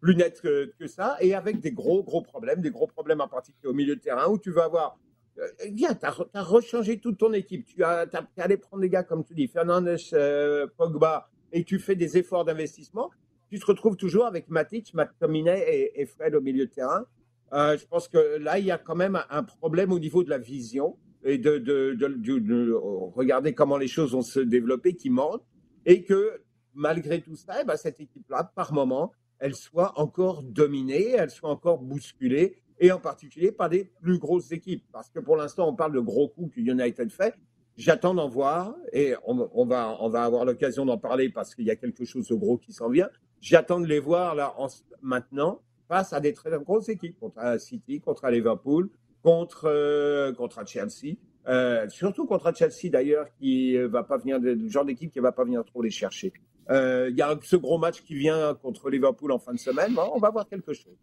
net 0.02 0.40
que, 0.40 0.72
que, 0.78 0.86
ça, 0.86 1.16
et 1.20 1.34
avec 1.34 1.60
des 1.60 1.72
gros, 1.72 2.02
gros 2.02 2.22
problèmes, 2.22 2.60
des 2.60 2.70
gros 2.70 2.86
problèmes 2.86 3.20
en 3.20 3.28
particulier 3.28 3.68
au 3.68 3.74
milieu 3.74 3.96
de 3.96 4.00
terrain, 4.00 4.28
où 4.28 4.38
tu 4.38 4.50
vas 4.50 4.64
avoir, 4.64 4.98
euh, 5.38 5.46
viens, 5.72 5.94
tu 5.94 6.06
as, 6.06 6.42
rechangé 6.42 6.98
toute 6.98 7.18
ton 7.18 7.32
équipe, 7.32 7.66
tu 7.66 7.82
as, 7.84 8.04
es 8.04 8.40
allé 8.40 8.56
prendre 8.56 8.82
des 8.82 8.88
gars, 8.88 9.02
comme 9.02 9.24
tu 9.24 9.34
dis, 9.34 9.48
Fernandes, 9.48 9.96
euh, 10.12 10.66
Pogba, 10.76 11.28
et 11.52 11.64
tu 11.64 11.78
fais 11.78 11.96
des 11.96 12.16
efforts 12.16 12.44
d'investissement, 12.44 13.10
tu 13.50 13.58
te 13.58 13.66
retrouves 13.66 13.96
toujours 13.96 14.26
avec 14.26 14.48
Matic, 14.50 14.94
McTominay 14.94 15.64
et, 15.66 16.02
et 16.02 16.06
Fred 16.06 16.34
au 16.34 16.40
milieu 16.40 16.66
de 16.66 16.70
terrain. 16.70 17.06
Euh, 17.54 17.78
je 17.78 17.86
pense 17.86 18.08
que 18.08 18.36
là, 18.36 18.58
il 18.58 18.66
y 18.66 18.70
a 18.70 18.76
quand 18.76 18.94
même 18.94 19.18
un 19.30 19.42
problème 19.42 19.90
au 19.90 19.98
niveau 19.98 20.22
de 20.22 20.28
la 20.28 20.36
vision 20.38 20.98
et 21.24 21.38
de, 21.38 21.56
de, 21.58 21.94
de, 21.94 22.08
de 22.38 22.72
regarder 23.14 23.54
comment 23.54 23.78
les 23.78 23.88
choses 23.88 24.12
vont 24.12 24.22
se 24.22 24.40
développer 24.40 24.94
qui 24.94 25.10
manque, 25.10 25.42
et 25.86 26.04
que 26.04 26.42
malgré 26.74 27.20
tout 27.20 27.36
ça, 27.36 27.60
eh 27.60 27.64
ben, 27.64 27.76
cette 27.76 28.00
équipe-là, 28.00 28.52
par 28.54 28.72
moment, 28.72 29.12
elle 29.38 29.54
soit 29.54 29.98
encore 29.98 30.42
dominée, 30.42 31.10
elle 31.10 31.30
soit 31.30 31.50
encore 31.50 31.78
bousculée, 31.78 32.56
et 32.80 32.92
en 32.92 32.98
particulier 32.98 33.52
par 33.52 33.68
des 33.68 33.84
plus 33.84 34.18
grosses 34.18 34.52
équipes. 34.52 34.84
Parce 34.92 35.10
que 35.10 35.18
pour 35.20 35.36
l'instant, 35.36 35.68
on 35.68 35.74
parle 35.74 35.92
de 35.92 36.00
gros 36.00 36.28
coups 36.28 36.54
que 36.54 36.60
United 36.60 37.10
fait. 37.10 37.34
J'attends 37.76 38.14
d'en 38.14 38.28
voir, 38.28 38.74
et 38.92 39.14
on, 39.24 39.64
va, 39.64 39.96
avoir 40.24 40.44
l'occasion 40.44 40.84
d'en 40.84 40.98
parler 40.98 41.28
parce 41.28 41.54
qu'il 41.54 41.64
y 41.64 41.70
a 41.70 41.76
quelque 41.76 42.04
chose 42.04 42.26
de 42.28 42.34
gros 42.34 42.58
qui 42.58 42.72
s'en 42.72 42.88
vient. 42.88 43.08
J'attends 43.40 43.80
de 43.80 43.86
les 43.86 44.00
voir 44.00 44.34
là 44.34 44.54
en, 44.58 44.66
maintenant 45.00 45.62
face 45.86 46.12
à 46.12 46.20
des 46.20 46.32
très 46.32 46.50
grosses 46.58 46.88
équipes, 46.88 47.18
contre 47.20 47.60
City, 47.60 48.00
contre 48.00 48.28
Liverpool, 48.28 48.90
contre, 49.22 49.66
euh, 49.66 50.32
contre 50.32 50.66
Chelsea. 50.66 51.16
Euh, 51.46 51.88
surtout 51.88 52.26
contre 52.26 52.52
Chelsea 52.54 52.90
d'ailleurs, 52.90 53.26
qui 53.38 53.76
va 53.76 54.02
pas 54.02 54.18
venir, 54.18 54.40
le 54.40 54.68
genre 54.68 54.84
d'équipe 54.84 55.12
qui 55.12 55.20
va 55.20 55.32
pas 55.32 55.44
venir 55.44 55.64
trop 55.64 55.80
les 55.80 55.90
chercher. 55.90 56.32
Euh, 56.70 57.08
il 57.10 57.16
y 57.16 57.22
a 57.22 57.38
ce 57.42 57.56
gros 57.56 57.78
match 57.78 58.02
qui 58.02 58.14
vient 58.14 58.54
contre 58.54 58.90
Liverpool 58.90 59.32
en 59.32 59.38
fin 59.38 59.52
de 59.52 59.58
semaine. 59.58 59.96
on 59.96 60.18
va 60.18 60.30
voir 60.30 60.48
quelque 60.48 60.72
chose. 60.72 60.96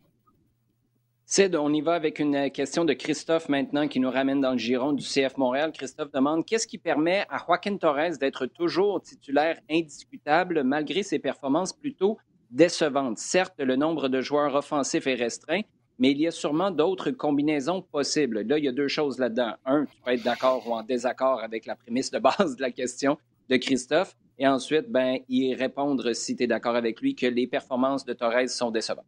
Sid, 1.28 1.56
on 1.56 1.74
y 1.74 1.82
va 1.82 1.96
avec 1.96 2.20
une 2.20 2.52
question 2.52 2.86
de 2.86 2.94
Christophe 2.94 3.50
maintenant 3.50 3.88
qui 3.88 4.00
nous 4.00 4.12
ramène 4.12 4.42
dans 4.42 4.52
le 4.52 4.60
giron 4.60 4.94
du 4.94 5.04
CF 5.04 5.38
Montréal. 5.38 5.72
Christophe 5.72 6.12
demande 6.12 6.46
qu'est-ce 6.46 6.68
qui 6.68 6.78
permet 6.78 7.26
à 7.32 7.44
Joaquin 7.44 7.78
Torres 7.78 8.20
d'être 8.20 8.46
toujours 8.46 9.02
titulaire 9.02 9.60
indiscutable 9.68 10.64
malgré 10.64 11.02
ses 11.02 11.18
performances 11.18 11.74
plutôt 11.74 12.20
décevantes? 12.52 13.18
Certes, 13.18 13.56
le 13.58 13.76
nombre 13.76 14.08
de 14.08 14.22
joueurs 14.22 14.54
offensifs 14.54 15.08
est 15.08 15.16
restreint, 15.16 15.62
mais 15.98 16.12
il 16.12 16.22
y 16.22 16.28
a 16.28 16.32
sûrement 16.32 16.70
d'autres 16.70 17.10
combinaisons 17.10 17.82
possibles. 17.82 18.42
Là, 18.42 18.60
il 18.60 18.66
y 18.66 18.68
a 18.68 18.72
deux 18.72 18.88
choses 18.88 19.18
là-dedans. 19.18 19.54
Un, 19.66 19.86
tu 19.86 19.98
peux 20.06 20.12
être 20.12 20.24
d'accord 20.24 20.68
ou 20.68 20.74
en 20.74 20.84
désaccord 20.84 21.42
avec 21.42 21.66
la 21.66 21.76
prémisse 21.76 22.12
de 22.12 22.20
base 22.20 22.56
de 22.56 22.62
la 22.62 22.70
question 22.70 23.18
de 23.50 23.58
Christophe. 23.58 24.16
Et 24.38 24.48
ensuite, 24.48 24.90
ben, 24.90 25.20
y 25.30 25.54
répondre, 25.56 26.14
si 26.14 26.36
tu 26.36 26.44
es 26.44 26.48
d'accord 26.48 26.76
avec 26.76 27.02
lui, 27.02 27.16
que 27.16 27.26
les 27.26 27.48
performances 27.48 28.06
de 28.06 28.14
Torres 28.14 28.50
sont 28.50 28.72
décevantes. 28.72 29.06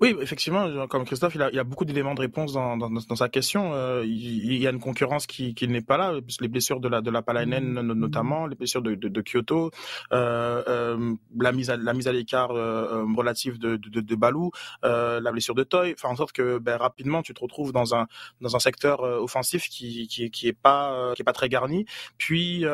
Oui, 0.00 0.16
effectivement, 0.18 0.86
comme 0.88 1.04
Christophe, 1.04 1.34
il 1.34 1.42
a, 1.42 1.50
il 1.52 1.58
a 1.58 1.64
beaucoup 1.64 1.84
d'éléments 1.84 2.14
de 2.14 2.22
réponse 2.22 2.54
dans, 2.54 2.78
dans, 2.78 2.88
dans 2.88 3.16
sa 3.16 3.28
question. 3.28 3.74
Euh, 3.74 4.02
il, 4.06 4.56
y 4.56 4.66
a 4.66 4.70
une 4.70 4.80
concurrence 4.80 5.26
qui, 5.26 5.54
qui 5.54 5.68
n'est 5.68 5.82
pas 5.82 5.98
là. 5.98 6.14
Les 6.40 6.48
blessures 6.48 6.80
de 6.80 6.88
la 6.88 7.02
de 7.02 7.10
la 7.10 7.20
Palainen 7.20 7.74
mm. 7.74 7.92
notamment, 7.92 8.46
les 8.46 8.56
blessures 8.56 8.80
de, 8.80 8.94
de, 8.94 9.08
de 9.08 9.20
Kyoto, 9.20 9.70
euh, 10.14 10.62
euh, 10.66 11.14
la 11.38 11.52
mise 11.52 11.68
à 11.68 11.76
la 11.76 11.92
mise 11.92 12.08
à 12.08 12.12
l'écart 12.12 12.48
relative 12.48 13.58
de, 13.58 13.76
de, 13.76 14.00
de 14.00 14.14
Balou, 14.14 14.50
euh, 14.86 15.20
la 15.20 15.32
blessure 15.32 15.54
de 15.54 15.64
Toy, 15.64 15.92
enfin 15.92 16.08
en 16.08 16.16
sorte 16.16 16.32
que 16.32 16.56
ben, 16.56 16.78
rapidement 16.78 17.20
tu 17.20 17.34
te 17.34 17.40
retrouves 17.40 17.72
dans 17.72 17.94
un 17.94 18.06
dans 18.40 18.56
un 18.56 18.60
secteur 18.60 19.02
offensif 19.02 19.68
qui 19.68 20.08
qui, 20.08 20.30
qui 20.30 20.48
est 20.48 20.58
pas 20.58 21.12
qui 21.14 21.20
est 21.20 21.26
pas 21.26 21.34
très 21.34 21.50
garni. 21.50 21.84
Puis 22.16 22.64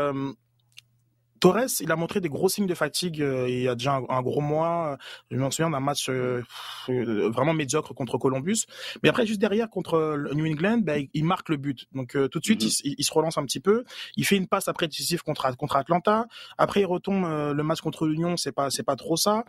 Torres, 1.41 1.81
il 1.81 1.91
a 1.91 1.97
montré 1.97 2.21
des 2.21 2.29
gros 2.29 2.49
signes 2.49 2.67
de 2.67 2.75
fatigue 2.75 3.23
euh, 3.23 3.49
il 3.49 3.63
y 3.63 3.69
a 3.69 3.75
déjà 3.75 4.01
un, 4.09 4.23
gros 4.23 4.41
mois. 4.41 4.99
Je 5.31 5.37
me 5.37 5.51
souviens 5.51 5.71
d'un 5.71 5.81
match 5.81 6.09
euh, 6.09 6.43
euh, 6.89 7.31
vraiment 7.31 7.53
médiocre 7.53 7.95
contre 7.95 8.19
Columbus. 8.19 8.67
Mais 9.03 9.09
après, 9.09 9.27
juste 9.27 9.41
derrière, 9.41 9.69
contre 9.69 10.17
New 10.35 10.47
England, 10.47 10.79
ben, 10.79 11.07
il 11.13 11.25
marque 11.25 11.49
le 11.49 11.57
but. 11.57 11.87
Donc 11.93 12.17
tout 12.31 12.39
de 12.39 12.45
suite, 12.45 12.63
mm-hmm. 12.63 12.95
il, 12.99 13.05
se 13.05 13.13
relance 13.13 13.39
un 13.39 13.45
petit 13.45 13.61
peu. 13.61 13.85
Il 14.17 14.25
fait 14.25 14.37
une 14.37 14.47
passe 14.47 14.69
après 14.69 14.89
décisive 14.89 15.23
contre, 15.23 15.55
contre 15.57 15.77
Atlanta. 15.77 16.27
Après, 16.59 16.81
il 16.81 16.87
retombe 16.87 17.25
le 17.25 17.63
match 17.63 17.81
contre 17.81 18.07
l'Union, 18.07 18.37
c'est 18.37 18.53
pas, 18.53 18.71
c'est 18.71 18.83
pas 18.83 18.97
trop 18.97 19.17
ça. 19.17 19.45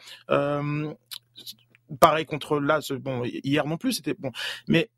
pareil 1.99 2.25
contre 2.25 2.59
là, 2.59 2.79
bon, 2.99 3.23
hier 3.25 3.65
non 3.65 3.77
plus, 3.77 3.93
c'était 3.93 4.15
bon. 4.17 4.31
Mais 4.67 4.89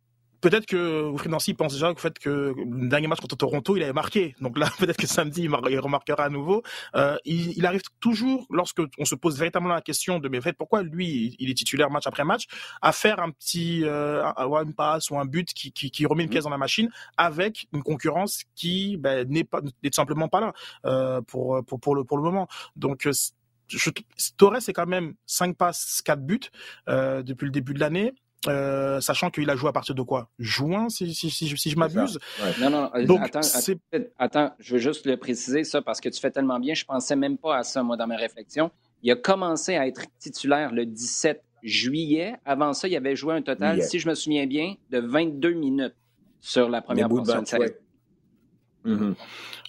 peut-être 0.42 0.66
que 0.66 1.28
Nancy 1.28 1.54
pense 1.54 1.74
déjà 1.74 1.92
au 1.92 1.96
fait 1.96 2.18
que 2.20 2.54
le 2.58 2.88
dernier 2.88 3.08
match 3.08 3.20
contre 3.20 3.36
Toronto, 3.38 3.76
il 3.76 3.84
avait 3.84 3.94
marqué. 3.94 4.36
Donc 4.42 4.58
là, 4.58 4.70
peut-être 4.80 4.98
que 4.98 5.08
samedi, 5.08 5.44
il 5.44 5.80
remarquera 5.80 6.24
à 6.24 6.30
nouveau. 6.30 6.64
Euh, 6.96 7.18
il, 7.26 7.58
il, 7.58 7.66
arrive 7.66 7.82
toujours, 8.00 8.48
lorsque 8.50 8.82
on 8.98 9.06
se 9.06 9.16
pose 9.16 9.38
véritablement 9.38 9.74
la 9.74 9.82
question 9.82 10.20
de 10.20 10.30
mais 10.30 10.40
en 10.40 10.42
fait 10.42 10.54
pourquoi 10.54 10.84
lui, 10.84 11.36
il 11.40 11.50
est 11.50 11.54
titulaire 11.54 11.90
match 11.90 12.08
après 12.08 12.24
match, 12.24 12.46
à 12.82 12.92
faire 12.92 13.20
un 13.20 13.32
petit 13.32 13.84
euh, 13.84 14.24
une 14.64 14.74
passe 14.74 15.10
ou 15.10 15.18
un 15.18 15.26
but 15.26 15.54
qui, 15.54 15.72
qui, 15.72 15.92
qui 15.92 16.06
remet 16.06 16.24
une 16.24 16.30
pièce 16.30 16.44
dans 16.44 16.50
la 16.50 16.58
machine 16.58 16.90
avec 17.18 17.68
une 17.74 17.84
concurrence 17.84 18.44
qui 18.56 18.98
ben, 18.98 19.28
n'est 19.30 19.44
pas 19.44 19.62
n'est 19.62 19.90
tout 19.90 19.96
simplement 19.96 20.28
pas 20.28 20.42
là 20.42 20.54
euh, 20.86 21.22
pour, 21.22 21.64
pour 21.66 21.80
pour 21.80 21.96
le 21.96 22.04
pour 22.04 22.18
le 22.18 22.24
moment. 22.24 22.48
Donc 22.76 23.06
euh, 23.06 23.12
je, 23.68 23.90
Torres 24.38 24.62
c'est 24.62 24.74
quand 24.74 24.88
même 24.88 25.14
5 25.26 25.56
passes, 25.56 26.02
4 26.04 26.26
buts 26.26 26.40
euh, 26.88 27.22
depuis 27.24 27.46
le 27.46 27.52
début 27.52 27.74
de 27.74 27.80
l'année. 27.80 28.14
Euh, 28.48 29.02
sachant 29.02 29.30
qu'il 29.30 29.50
a 29.50 29.56
joué 29.58 29.70
à 29.70 29.74
partir 29.74 29.96
de 29.96 30.02
quoi? 30.02 30.30
Juin, 30.40 30.88
si, 30.88 31.14
si, 31.14 31.30
si, 31.30 31.58
si 31.58 31.70
je 31.70 31.78
m'abuse? 31.78 32.20
Non, 32.62 32.70
non, 32.70 32.90
euh, 32.96 33.06
Donc, 33.06 33.22
attends, 33.22 33.42
attends, 34.18 34.54
je 34.60 34.74
veux 34.74 34.80
juste 34.80 35.06
le 35.06 35.18
préciser, 35.18 35.66
ça, 35.66 35.82
parce 35.82 36.00
que 36.00 36.08
tu 36.08 36.22
fais 36.22 36.32
tellement 36.32 36.60
bien, 36.60 36.74
je 36.74 36.86
pensais 36.86 37.18
même 37.18 37.38
pas 37.38 37.58
à 37.58 37.64
ça, 37.64 37.84
moi, 37.84 37.98
dans 37.98 38.08
mes 38.08 38.16
réflexions. 38.16 38.72
Il 39.04 39.12
a 39.12 39.16
commencé 39.16 39.76
à 39.76 39.88
être 39.88 40.04
titulaire 40.20 40.72
le 40.72 40.86
17 40.86 41.44
juillet. 41.64 42.36
Avant 42.46 42.74
ça, 42.74 42.88
il 42.88 42.96
avait 42.96 43.16
joué 43.16 43.34
un 43.36 43.42
total, 43.42 43.84
si 43.84 44.00
je 44.00 44.08
me 44.08 44.16
souviens 44.16 44.48
bien, 44.48 44.76
de 44.90 45.00
22 45.00 45.52
minutes 45.54 45.96
sur 46.40 46.70
la 46.70 46.82
première 46.82 47.10
portion 47.10 47.42
de 47.42 47.48
sa 47.48 47.58
mm-hmm. 48.86 49.16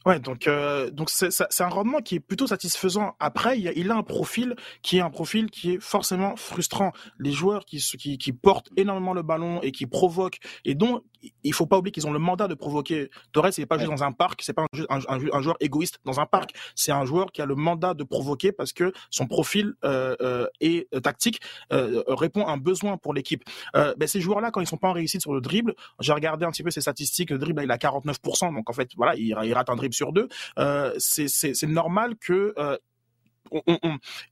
Ouais, 0.06 0.18
donc 0.18 0.48
euh, 0.48 0.90
donc 0.90 1.10
c'est 1.10 1.60
un 1.60 1.68
rendement 1.68 1.98
qui 2.00 2.14
est 2.14 2.20
plutôt 2.20 2.46
satisfaisant. 2.46 3.16
Après, 3.20 3.58
il, 3.58 3.68
a, 3.68 3.72
il 3.72 3.90
a 3.90 3.96
un 3.96 4.02
profil 4.02 4.56
qui 4.80 4.96
est 4.96 5.00
un 5.00 5.10
profil 5.10 5.50
qui 5.50 5.72
est 5.72 5.80
forcément 5.80 6.36
frustrant. 6.36 6.92
Les 7.18 7.32
joueurs 7.32 7.66
qui, 7.66 7.78
qui, 7.78 8.16
qui 8.16 8.32
portent 8.32 8.70
énormément 8.76 9.12
le 9.12 9.22
ballon 9.22 9.60
et 9.60 9.72
qui 9.72 9.86
provoquent 9.86 10.38
et 10.64 10.74
dont 10.74 11.02
il 11.42 11.52
faut 11.52 11.66
pas 11.66 11.78
oublier 11.78 11.92
qu'ils 11.92 12.06
ont 12.06 12.12
le 12.12 12.18
mandat 12.18 12.48
de 12.48 12.54
provoquer. 12.54 13.10
Torres, 13.32 13.50
il 13.56 13.60
n'est 13.60 13.66
pas 13.66 13.78
juste 13.78 13.90
dans 13.90 14.02
un 14.02 14.12
parc, 14.12 14.42
c'est 14.42 14.52
pas 14.52 14.62
un, 14.62 14.98
un, 14.98 15.18
un, 15.32 15.42
joueur 15.42 15.56
égoïste 15.60 15.98
dans 16.04 16.20
un 16.20 16.26
parc. 16.26 16.52
C'est 16.74 16.92
un 16.92 17.04
joueur 17.04 17.32
qui 17.32 17.42
a 17.42 17.46
le 17.46 17.54
mandat 17.54 17.94
de 17.94 18.04
provoquer 18.04 18.52
parce 18.52 18.72
que 18.72 18.92
son 19.10 19.26
profil 19.26 19.74
euh, 19.84 20.16
euh, 20.22 20.46
et 20.60 20.88
euh, 20.94 21.00
tactique 21.00 21.40
euh, 21.72 22.02
répond 22.08 22.46
à 22.46 22.52
un 22.52 22.56
besoin 22.56 22.96
pour 22.96 23.14
l'équipe. 23.14 23.44
Euh, 23.76 23.94
ben 23.98 24.08
ces 24.08 24.20
joueurs-là, 24.20 24.50
quand 24.50 24.60
ils 24.60 24.66
sont 24.66 24.76
pas 24.76 24.88
en 24.88 24.92
réussite 24.92 25.20
sur 25.20 25.34
le 25.34 25.40
dribble, 25.40 25.74
j'ai 26.00 26.12
regardé 26.12 26.44
un 26.44 26.50
petit 26.50 26.62
peu 26.62 26.70
ses 26.70 26.80
statistiques. 26.80 27.30
Le 27.30 27.38
dribble, 27.38 27.62
il 27.62 27.70
a 27.70 27.76
49%, 27.76 28.54
donc 28.54 28.70
en 28.70 28.72
fait, 28.72 28.90
voilà, 28.96 29.14
il, 29.16 29.36
il 29.44 29.54
rate 29.54 29.68
un 29.70 29.76
dribble 29.76 29.89
sur 29.92 30.12
deux. 30.12 30.28
Euh, 30.58 30.94
c'est 30.98 31.62
normal 31.64 32.16
que 32.16 32.54
euh, 32.58 32.76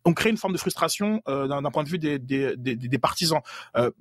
on, 0.04 0.14
crée 0.14 0.30
une 0.30 0.36
forme 0.36 0.52
de 0.52 0.59
frustration 0.59 1.22
euh, 1.28 1.48
d'un 1.48 1.70
point 1.70 1.82
de 1.82 1.88
vue 1.88 1.98
des, 1.98 2.98
partisans. 3.00 3.40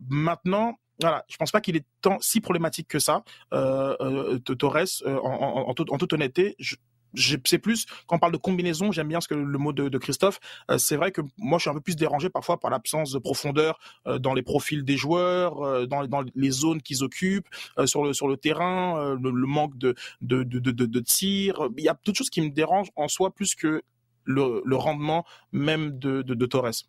Maintenant, 0.10 0.78
voilà, 1.00 1.24
je 1.30 1.38
pense 1.38 1.52
pas 1.52 1.62
qu'il 1.62 1.76
est 1.76 1.86
tant 2.02 2.18
si 2.22 2.42
problématique 2.42 2.88
que 2.88 3.00
ça, 3.00 3.24
Torres, 3.52 4.86
en, 5.06 5.66
en, 5.68 5.70
en, 5.70 5.74
toute 5.74 6.14
honnêteté. 6.14 6.56
Je, 6.60 6.76
c'est 7.16 7.60
plus 7.60 7.86
quand 8.06 8.18
on 8.18 8.20
parle 8.20 8.32
de 8.34 8.38
combinaison, 8.38 8.92
j'aime 8.92 9.08
bien 9.08 9.22
ce 9.22 9.28
que 9.28 9.34
le 9.34 9.58
mot 9.58 9.74
de, 9.74 9.98
Christophe. 9.98 10.40
Euh, 10.70 10.78
c'est 10.78 10.96
vrai 10.96 11.12
que 11.12 11.22
moi 11.38 11.58
je 11.58 11.64
suis 11.64 11.70
un 11.70 11.74
peu 11.74 11.82
plus 11.82 11.96
dérangé 11.96 12.30
parfois 12.30 12.60
par 12.60 12.70
l'absence 12.72 13.12
de 13.12 13.20
profondeur 13.20 13.80
euh, 14.06 14.20
dans 14.20 14.34
les 14.34 14.44
profils 14.44 14.84
des 14.84 14.98
joueurs, 14.98 15.62
euh, 15.62 15.86
dans, 15.86 16.24
les 16.36 16.52
zones 16.52 16.82
qu'ils 16.82 17.04
occupent, 17.04 17.48
sur 17.86 18.04
le 18.04 18.36
terrain, 18.38 19.18
le, 19.22 19.32
manque 19.32 19.78
de 19.78 19.96
de, 20.22 21.00
tir. 21.00 21.70
Il 21.78 21.84
y 21.84 21.90
a 21.90 21.96
toutes 21.96 22.16
choses 22.16 22.30
qui 22.30 22.42
me 22.42 22.50
dérangent 22.50 22.92
en 22.96 23.08
soi 23.08 23.32
plus 23.34 23.56
que 23.56 23.82
le, 24.26 24.76
rendement 24.76 25.26
même 25.52 25.98
de, 25.98 26.46
Torres. 26.46 26.86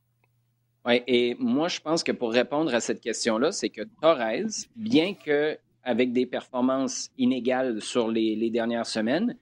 Oui, 0.84 1.02
et 1.06 1.36
moi 1.38 1.68
je 1.68 1.80
pense 1.80 2.02
que 2.02 2.12
pour 2.12 2.32
répondre 2.32 2.74
à 2.74 2.80
cette 2.80 3.00
question-là, 3.00 3.52
c'est 3.52 3.70
que 3.70 3.82
Torres, 4.00 4.66
bien 4.76 5.14
que 5.14 5.58
avec 5.84 6.12
des 6.12 6.26
performances 6.26 7.10
inégales 7.16 7.80
sur 7.80 8.08
les 8.08 8.50
dernières 8.50 8.86
semaines, 8.86 9.36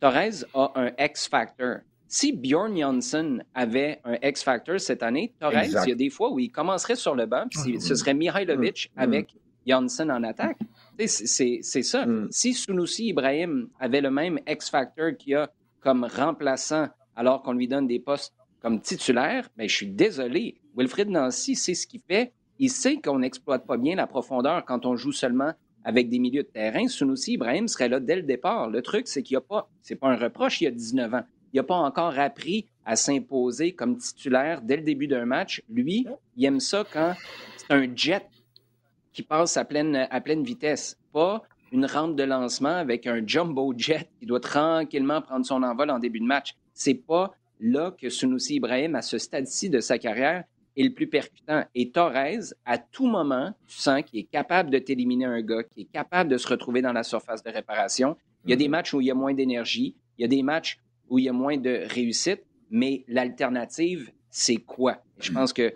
Torres 0.00 0.44
a 0.54 0.72
un 0.74 0.90
X-Factor. 0.98 1.80
Si 2.08 2.32
Bjorn 2.32 2.76
Janssen 2.76 3.44
avait 3.54 4.00
un 4.04 4.16
X-Factor 4.22 4.80
cette 4.80 5.02
année, 5.02 5.32
Torres, 5.38 5.64
il 5.64 5.72
y 5.72 5.92
a 5.92 5.94
des 5.94 6.10
fois 6.10 6.32
où 6.32 6.38
il 6.40 6.50
commencerait 6.50 6.96
sur 6.96 7.14
le 7.14 7.26
banc, 7.26 7.44
puis 7.48 7.80
ce 7.80 7.94
serait 7.94 8.14
Mihailovic 8.14 8.90
mm. 8.96 9.00
avec 9.00 9.36
Janssen 9.66 10.10
en 10.10 10.22
attaque. 10.24 10.58
C'est 10.98 11.62
ça. 11.62 12.06
Mm. 12.06 12.28
Si 12.30 12.54
Sunusi 12.54 13.08
Ibrahim 13.08 13.68
avait 13.78 14.00
le 14.00 14.10
même 14.10 14.40
X-Factor 14.48 15.16
qu'il 15.18 15.36
a 15.36 15.50
comme 15.80 16.04
remplaçant 16.04 16.88
alors 17.14 17.42
qu'on 17.42 17.52
lui 17.52 17.68
donne 17.68 17.86
des 17.86 18.00
postes 18.00 18.34
comme 18.60 18.80
titulaire, 18.80 19.48
ben, 19.56 19.68
je 19.68 19.74
suis 19.74 19.86
désolé. 19.86 20.60
Wilfred 20.76 21.08
Nancy 21.08 21.54
sait 21.54 21.74
ce 21.74 21.86
qu'il 21.86 22.00
fait. 22.00 22.32
Il 22.58 22.70
sait 22.70 23.00
qu'on 23.00 23.20
n'exploite 23.20 23.66
pas 23.66 23.76
bien 23.76 23.96
la 23.96 24.06
profondeur 24.06 24.64
quand 24.66 24.84
on 24.84 24.96
joue 24.96 25.12
seulement 25.12 25.52
avec 25.84 26.08
des 26.08 26.18
milieux 26.18 26.42
de 26.42 26.48
terrain, 26.48 26.86
Sunusi 26.88 27.32
Ibrahim 27.32 27.68
serait 27.68 27.88
là 27.88 28.00
dès 28.00 28.16
le 28.16 28.22
départ. 28.22 28.68
Le 28.68 28.82
truc, 28.82 29.08
c'est 29.08 29.22
qu'il 29.22 29.34
n'y 29.34 29.38
a 29.38 29.46
pas, 29.46 29.68
c'est 29.82 29.96
pas 29.96 30.08
un 30.08 30.16
reproche, 30.16 30.60
il 30.60 30.64
y 30.64 30.66
a 30.66 30.70
19 30.70 31.14
ans. 31.14 31.22
Il 31.52 31.56
n'a 31.56 31.62
pas 31.62 31.76
encore 31.76 32.18
appris 32.18 32.66
à 32.84 32.96
s'imposer 32.96 33.72
comme 33.72 33.96
titulaire 33.96 34.62
dès 34.62 34.76
le 34.76 34.82
début 34.82 35.08
d'un 35.08 35.24
match. 35.24 35.62
Lui, 35.68 36.06
il 36.36 36.44
aime 36.44 36.60
ça 36.60 36.84
quand 36.90 37.14
c'est 37.56 37.72
un 37.72 37.88
jet 37.94 38.26
qui 39.12 39.22
passe 39.22 39.56
à 39.56 39.64
pleine, 39.64 40.06
à 40.10 40.20
pleine 40.20 40.44
vitesse, 40.44 40.96
pas 41.12 41.42
une 41.72 41.86
rampe 41.86 42.16
de 42.16 42.22
lancement 42.22 42.76
avec 42.76 43.06
un 43.06 43.26
jumbo 43.26 43.72
jet 43.76 44.08
qui 44.18 44.26
doit 44.26 44.40
tranquillement 44.40 45.22
prendre 45.22 45.46
son 45.46 45.62
envol 45.62 45.90
en 45.90 45.98
début 45.98 46.20
de 46.20 46.24
match. 46.24 46.54
C'est 46.74 46.94
pas 46.94 47.32
là 47.60 47.92
que 47.92 48.08
Sunusi 48.08 48.56
Ibrahim, 48.56 48.94
à 48.94 49.02
ce 49.02 49.18
stade-ci 49.18 49.70
de 49.70 49.80
sa 49.80 49.98
carrière, 49.98 50.44
le 50.82 50.92
plus 50.92 51.06
percutant. 51.08 51.64
Et 51.74 51.90
Torres, 51.90 52.14
à 52.64 52.78
tout 52.78 53.06
moment, 53.06 53.52
tu 53.66 53.76
sens 53.76 54.02
qu'il 54.02 54.20
est 54.20 54.24
capable 54.24 54.70
de 54.70 54.78
t'éliminer 54.78 55.24
un 55.24 55.42
gars, 55.42 55.62
qui 55.62 55.82
est 55.82 55.92
capable 55.92 56.30
de 56.30 56.38
se 56.38 56.48
retrouver 56.48 56.82
dans 56.82 56.92
la 56.92 57.02
surface 57.02 57.42
de 57.42 57.50
réparation. 57.50 58.16
Il 58.44 58.50
y 58.50 58.52
a 58.52 58.56
des 58.56 58.66
mhm. 58.66 58.70
matchs 58.70 58.94
où 58.94 59.00
il 59.00 59.06
y 59.06 59.10
a 59.10 59.14
moins 59.14 59.34
d'énergie, 59.34 59.96
il 60.18 60.22
y 60.22 60.24
a 60.24 60.28
des 60.28 60.42
matchs 60.42 60.78
où 61.08 61.18
il 61.18 61.24
y 61.24 61.28
a 61.28 61.32
moins 61.32 61.56
de 61.56 61.82
réussite, 61.92 62.42
mais 62.70 63.04
l'alternative, 63.08 64.10
c'est 64.30 64.56
quoi? 64.56 65.02
Je 65.18 65.32
pense 65.32 65.52
qu'elle 65.52 65.74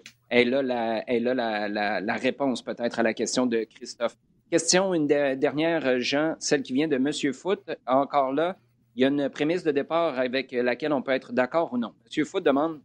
a, 0.55 0.63
la, 0.63 1.05
elle 1.09 1.27
a 1.29 1.35
la, 1.35 1.69
la, 1.69 2.01
la 2.01 2.15
réponse 2.15 2.63
peut-être 2.63 3.01
à 3.01 3.03
la 3.03 3.13
question 3.15 3.47
de 3.47 3.65
Christophe. 3.65 4.17
Question, 4.51 4.95
une 4.95 5.09
dernière, 5.09 6.01
Jean, 6.01 6.37
celle 6.39 6.63
qui 6.63 6.73
vient 6.73 6.87
de 6.87 6.97
Monsieur 6.97 7.33
Foot. 7.33 7.69
Encore 7.87 8.33
là, 8.33 8.57
il 8.95 9.03
y 9.03 9.05
a 9.05 9.09
une 9.09 9.29
prémisse 9.29 9.65
de 9.65 9.73
départ 9.73 10.19
avec 10.19 10.53
laquelle 10.53 10.93
on 10.93 11.03
peut 11.03 11.11
être 11.11 11.33
d'accord 11.33 11.73
ou 11.73 11.79
non. 11.79 11.93
Monsieur 12.05 12.25
Foot 12.25 12.45
demande 12.45 12.81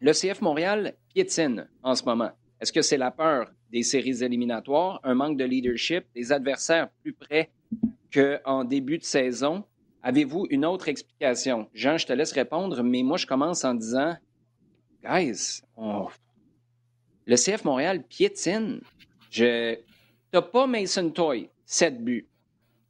le 0.00 0.12
CF 0.12 0.40
Montréal 0.40 0.94
piétine 1.14 1.68
en 1.82 1.94
ce 1.94 2.04
moment. 2.04 2.30
Est-ce 2.60 2.72
que 2.72 2.82
c'est 2.82 2.96
la 2.96 3.10
peur 3.10 3.50
des 3.70 3.82
séries 3.82 4.22
éliminatoires, 4.22 5.00
un 5.04 5.14
manque 5.14 5.36
de 5.36 5.44
leadership, 5.44 6.04
des 6.14 6.32
adversaires 6.32 6.88
plus 7.02 7.12
près 7.12 7.50
qu'en 8.12 8.64
début 8.64 8.98
de 8.98 9.04
saison? 9.04 9.64
Avez-vous 10.02 10.46
une 10.50 10.64
autre 10.64 10.88
explication? 10.88 11.68
Jean, 11.74 11.98
je 11.98 12.06
te 12.06 12.12
laisse 12.12 12.32
répondre, 12.32 12.82
mais 12.82 13.02
moi, 13.02 13.16
je 13.16 13.26
commence 13.26 13.64
en 13.64 13.74
disant, 13.74 14.16
guys, 15.02 15.62
le 17.26 17.36
CF 17.36 17.64
Montréal 17.64 18.02
piétine. 18.04 18.80
Je... 19.30 19.76
T'as 20.30 20.42
pas 20.42 20.66
Mason 20.66 21.10
Toy, 21.10 21.48
7 21.64 22.02
buts. 22.02 22.26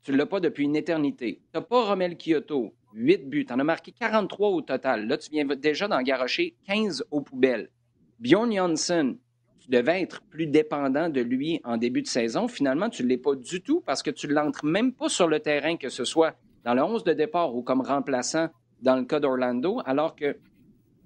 Tu 0.02 0.14
l'as 0.14 0.26
pas 0.26 0.40
depuis 0.40 0.64
une 0.64 0.76
éternité. 0.76 1.40
T'as 1.52 1.62
pas 1.62 1.86
Romel 1.86 2.16
Kyoto, 2.16 2.74
8 2.96 3.28
buts. 3.28 3.44
Tu 3.46 3.52
en 3.52 3.58
as 3.58 3.64
marqué 3.64 3.92
43 3.92 4.48
au 4.48 4.62
total. 4.62 5.06
Là, 5.06 5.18
tu 5.18 5.30
viens 5.30 5.44
déjà 5.44 5.86
d'en 5.86 6.02
garocher 6.02 6.56
15 6.66 7.04
aux 7.10 7.20
poubelles. 7.20 7.70
Bjorn 8.18 8.52
Janssen, 8.52 9.18
tu 9.60 9.70
devais 9.70 10.02
être 10.02 10.22
plus 10.22 10.46
dépendant 10.46 11.08
de 11.08 11.20
lui 11.20 11.60
en 11.64 11.76
début 11.76 12.02
de 12.02 12.06
saison. 12.06 12.48
Finalement, 12.48 12.88
tu 12.88 13.02
ne 13.02 13.08
l'es 13.08 13.18
pas 13.18 13.34
du 13.34 13.62
tout 13.62 13.82
parce 13.84 14.02
que 14.02 14.10
tu 14.10 14.26
ne 14.26 14.32
l'entres 14.32 14.64
même 14.64 14.92
pas 14.92 15.08
sur 15.08 15.28
le 15.28 15.40
terrain, 15.40 15.76
que 15.76 15.90
ce 15.90 16.04
soit 16.04 16.34
dans 16.64 16.74
le 16.74 16.82
11 16.82 17.04
de 17.04 17.12
départ 17.12 17.54
ou 17.54 17.62
comme 17.62 17.82
remplaçant 17.82 18.48
dans 18.80 18.96
le 18.96 19.04
cas 19.04 19.20
d'Orlando, 19.20 19.82
alors 19.84 20.16
que 20.16 20.32
tu 20.32 20.40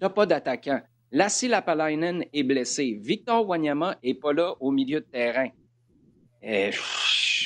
n'as 0.00 0.08
pas 0.08 0.26
d'attaquant. 0.26 0.80
Lassi 1.12 1.48
Lapalainen 1.48 2.24
est 2.32 2.44
blessé. 2.44 2.98
Victor 3.02 3.48
Wanyama 3.48 3.96
n'est 4.04 4.14
pas 4.14 4.32
là 4.32 4.54
au 4.60 4.70
milieu 4.70 5.00
de 5.00 5.06
terrain. 5.06 5.48
Eh, 6.42 6.70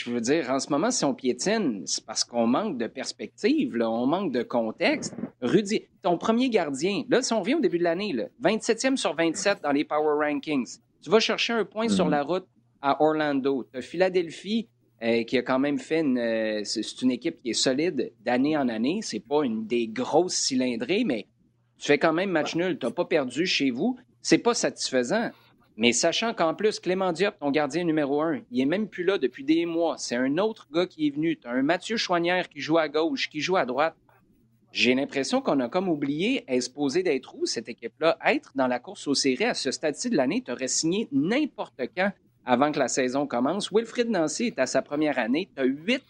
je 0.04 0.10
veux 0.10 0.20
dire, 0.20 0.50
en 0.50 0.58
ce 0.58 0.68
moment, 0.68 0.90
si 0.90 1.02
on 1.06 1.14
piétine, 1.14 1.82
c'est 1.86 2.04
parce 2.04 2.24
qu'on 2.24 2.46
manque 2.46 2.76
de 2.76 2.86
perspective, 2.86 3.74
là, 3.74 3.90
on 3.90 4.06
manque 4.06 4.32
de 4.32 4.42
contexte. 4.42 5.14
Rudy, 5.40 5.84
ton 6.02 6.18
premier 6.18 6.50
gardien, 6.50 7.04
là, 7.08 7.22
si 7.22 7.32
on 7.32 7.40
revient 7.40 7.54
au 7.54 7.60
début 7.60 7.78
de 7.78 7.84
l'année, 7.84 8.14
27e 8.42 8.96
sur 8.96 9.14
27 9.14 9.62
dans 9.62 9.72
les 9.72 9.84
Power 9.84 10.22
Rankings, 10.22 10.78
tu 11.02 11.08
vas 11.08 11.20
chercher 11.20 11.54
un 11.54 11.64
point 11.64 11.88
sur 11.88 12.04
mhm. 12.04 12.10
la 12.10 12.22
route 12.22 12.46
à 12.82 13.02
Orlando. 13.02 13.66
Tu 13.72 13.78
as 13.78 13.82
Philadelphie, 13.82 14.68
euh, 15.02 15.24
qui 15.24 15.38
a 15.38 15.42
quand 15.42 15.58
même 15.58 15.78
fait 15.78 16.00
une. 16.00 16.18
Euh, 16.18 16.60
c'est 16.64 17.00
une 17.00 17.10
équipe 17.10 17.40
qui 17.42 17.50
est 17.50 17.54
solide 17.54 18.12
d'année 18.20 18.58
en 18.58 18.68
année. 18.68 19.00
C'est 19.02 19.20
pas 19.20 19.42
une 19.42 19.66
des 19.66 19.88
grosses 19.88 20.34
cylindrées, 20.34 21.04
mais 21.04 21.28
tu 21.78 21.86
fais 21.86 21.98
quand 21.98 22.12
même 22.12 22.30
match 22.30 22.54
nul. 22.56 22.78
Tu 22.78 22.84
n'as 22.84 22.92
pas 22.92 23.06
perdu 23.06 23.46
chez 23.46 23.70
vous. 23.70 23.96
C'est 24.20 24.38
pas 24.38 24.54
satisfaisant. 24.54 25.30
Mais 25.76 25.92
sachant 25.92 26.34
qu'en 26.34 26.54
plus, 26.54 26.78
Clément 26.78 27.12
Diop, 27.12 27.38
ton 27.38 27.50
gardien 27.50 27.82
numéro 27.82 28.22
un, 28.22 28.40
il 28.50 28.60
est 28.60 28.66
même 28.66 28.88
plus 28.88 29.02
là 29.02 29.18
depuis 29.18 29.42
des 29.42 29.66
mois. 29.66 29.96
C'est 29.98 30.14
un 30.14 30.38
autre 30.38 30.68
gars 30.72 30.86
qui 30.86 31.08
est 31.08 31.10
venu. 31.10 31.36
Tu 31.36 31.48
as 31.48 31.50
un 31.50 31.62
Mathieu 31.62 31.96
Chouanière 31.96 32.48
qui 32.48 32.60
joue 32.60 32.78
à 32.78 32.88
gauche, 32.88 33.28
qui 33.28 33.40
joue 33.40 33.56
à 33.56 33.66
droite. 33.66 33.96
J'ai 34.70 34.94
l'impression 34.94 35.40
qu'on 35.40 35.60
a 35.60 35.68
comme 35.68 35.88
oublié, 35.88 36.44
est 36.48 36.60
supposé 36.60 37.02
d'être 37.02 37.34
où 37.36 37.46
cette 37.46 37.68
équipe-là? 37.68 38.18
Être 38.24 38.52
dans 38.54 38.66
la 38.66 38.78
course 38.78 39.06
aux 39.06 39.14
séries 39.14 39.44
à 39.44 39.54
ce 39.54 39.70
stade-ci 39.70 40.10
de 40.10 40.16
l'année, 40.16 40.42
tu 40.44 40.52
aurais 40.52 40.68
signé 40.68 41.08
n'importe 41.12 41.80
quand 41.96 42.12
avant 42.44 42.70
que 42.72 42.78
la 42.78 42.88
saison 42.88 43.26
commence. 43.26 43.70
Wilfrid 43.72 44.10
Nancy 44.10 44.46
est 44.46 44.58
à 44.58 44.66
sa 44.66 44.82
première 44.82 45.18
année. 45.18 45.48
Tu 45.56 45.62
as 45.62 45.66
huit 45.66 46.02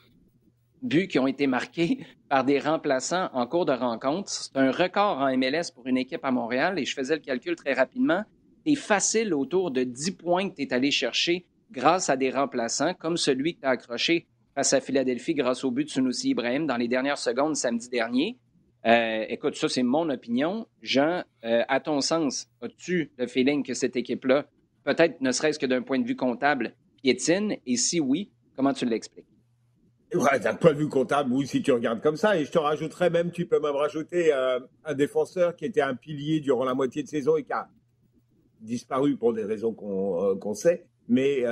buts 0.82 1.08
qui 1.08 1.18
ont 1.18 1.26
été 1.26 1.46
marqués 1.46 2.06
par 2.28 2.44
des 2.44 2.58
remplaçants 2.58 3.30
en 3.32 3.46
cours 3.46 3.64
de 3.64 3.72
rencontre. 3.72 4.30
C'est 4.30 4.56
un 4.56 4.70
record 4.70 5.18
en 5.18 5.36
MLS 5.36 5.70
pour 5.74 5.86
une 5.86 5.96
équipe 5.96 6.24
à 6.24 6.30
Montréal 6.30 6.78
et 6.78 6.84
je 6.84 6.94
faisais 6.94 7.14
le 7.14 7.20
calcul 7.22 7.56
très 7.56 7.72
rapidement. 7.72 8.24
C'est 8.66 8.74
facile 8.76 9.34
autour 9.34 9.70
de 9.70 9.84
10 9.84 10.12
points 10.12 10.48
que 10.48 10.56
tu 10.56 10.62
es 10.62 10.72
allé 10.72 10.90
chercher 10.90 11.44
grâce 11.70 12.08
à 12.08 12.16
des 12.16 12.30
remplaçants 12.30 12.94
comme 12.94 13.16
celui 13.16 13.56
que 13.56 13.60
tu 13.60 13.66
as 13.66 13.70
accroché 13.70 14.26
face 14.54 14.72
à 14.72 14.80
Philadelphie 14.80 15.34
grâce 15.34 15.64
au 15.64 15.70
but 15.70 15.84
de 15.84 15.90
Sunusi 15.90 16.30
Ibrahim 16.30 16.66
dans 16.66 16.76
les 16.76 16.88
dernières 16.88 17.18
secondes 17.18 17.56
samedi 17.56 17.88
dernier. 17.88 18.38
Euh, 18.86 19.24
écoute, 19.28 19.56
ça, 19.56 19.68
c'est 19.68 19.82
mon 19.82 20.08
opinion. 20.10 20.66
Jean, 20.82 21.24
euh, 21.44 21.62
à 21.68 21.80
ton 21.80 22.00
sens, 22.00 22.48
as-tu 22.60 23.12
le 23.16 23.26
feeling 23.26 23.64
que 23.64 23.74
cette 23.74 23.96
équipe-là, 23.96 24.46
peut-être 24.84 25.20
ne 25.20 25.32
serait-ce 25.32 25.58
que 25.58 25.66
d'un 25.66 25.82
point 25.82 25.98
de 25.98 26.06
vue 26.06 26.16
comptable, 26.16 26.74
piétine? 27.02 27.56
Et 27.66 27.76
si 27.76 27.98
oui, 27.98 28.30
comment 28.56 28.72
tu 28.72 28.84
l'expliques? 28.84 29.26
Ouais, 30.14 30.38
d'un 30.38 30.54
point 30.54 30.74
de 30.74 30.78
vue 30.78 30.88
comptable, 30.88 31.32
oui, 31.32 31.46
si 31.46 31.62
tu 31.62 31.72
regardes 31.72 32.00
comme 32.00 32.16
ça. 32.16 32.38
Et 32.38 32.44
je 32.44 32.50
te 32.52 32.58
rajouterais 32.58 33.10
même, 33.10 33.30
tu 33.30 33.46
peux 33.46 33.58
même 33.58 33.74
rajouter 33.74 34.32
euh, 34.32 34.60
un 34.84 34.94
défenseur 34.94 35.56
qui 35.56 35.64
était 35.64 35.80
un 35.80 35.94
pilier 35.94 36.40
durant 36.40 36.64
la 36.64 36.74
moitié 36.74 37.02
de 37.02 37.08
saison 37.08 37.36
et 37.36 37.42
qui 37.42 37.52
a 37.52 37.68
disparu 38.64 39.16
pour 39.16 39.32
des 39.32 39.44
raisons 39.44 39.72
qu'on 39.72 40.54
sait. 40.54 40.86
Mais, 41.08 41.44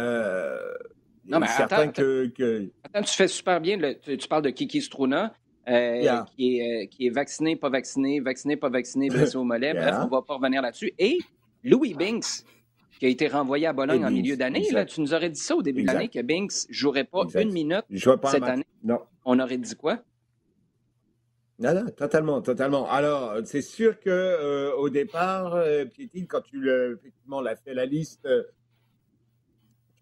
non, 1.24 1.38
mais 1.38 1.46
attends, 1.56 1.90
que, 1.90 2.70
attends, 2.82 3.02
tu 3.02 3.14
fais 3.14 3.28
super 3.28 3.60
bien. 3.60 3.78
tu, 4.02 4.28
parles 4.28 4.42
de 4.42 4.50
Kiki 4.50 4.80
Struna. 4.80 5.34
Euh, 5.68 6.22
qui, 6.34 6.58
est, 6.58 6.82
euh, 6.82 6.86
qui 6.86 7.06
est 7.06 7.10
vacciné, 7.10 7.54
pas 7.54 7.68
vacciné, 7.68 8.18
vacciné, 8.18 8.56
pas 8.56 8.68
vacciné, 8.68 9.08
blessé 9.10 9.36
au 9.36 9.44
mollet. 9.44 9.74
Bref, 9.74 9.94
on 10.00 10.08
va 10.08 10.22
pas 10.22 10.34
revenir 10.34 10.60
là-dessus. 10.60 10.92
Et 10.98 11.18
Louis 11.62 11.94
Binks, 11.94 12.44
qui 12.98 13.06
a 13.06 13.08
été 13.08 13.28
renvoyé 13.28 13.66
à 13.66 13.72
Bologne 13.72 14.04
en 14.04 14.10
milieu 14.10 14.36
d'année. 14.36 14.66
Tu 14.88 15.00
nous 15.00 15.14
aurais 15.14 15.30
dit 15.30 15.40
ça 15.40 15.54
au 15.54 15.62
début 15.62 15.82
de 15.82 15.86
l'année, 15.86 16.08
que 16.08 16.20
Binks 16.20 16.68
ne 16.68 16.74
jouerait 16.74 17.04
pas 17.04 17.26
une 17.40 17.52
minute 17.52 17.84
cette 17.90 18.42
année. 18.42 18.66
Non. 18.82 18.98
On 19.24 19.38
aurait 19.38 19.58
dit 19.58 19.76
quoi? 19.76 20.00
Non, 21.62 21.74
non, 21.74 21.90
totalement, 21.90 22.42
totalement. 22.42 22.90
Alors, 22.90 23.36
c'est 23.44 23.62
sûr 23.62 24.00
que 24.00 24.10
euh, 24.10 24.74
au 24.74 24.90
départ, 24.90 25.54
euh, 25.54 25.84
quand 26.28 26.40
tu 26.40 26.58
le, 26.58 26.98
effectivement 26.98 27.40
l'as 27.40 27.56
fait 27.56 27.72
la 27.72 27.86
liste 27.86 28.26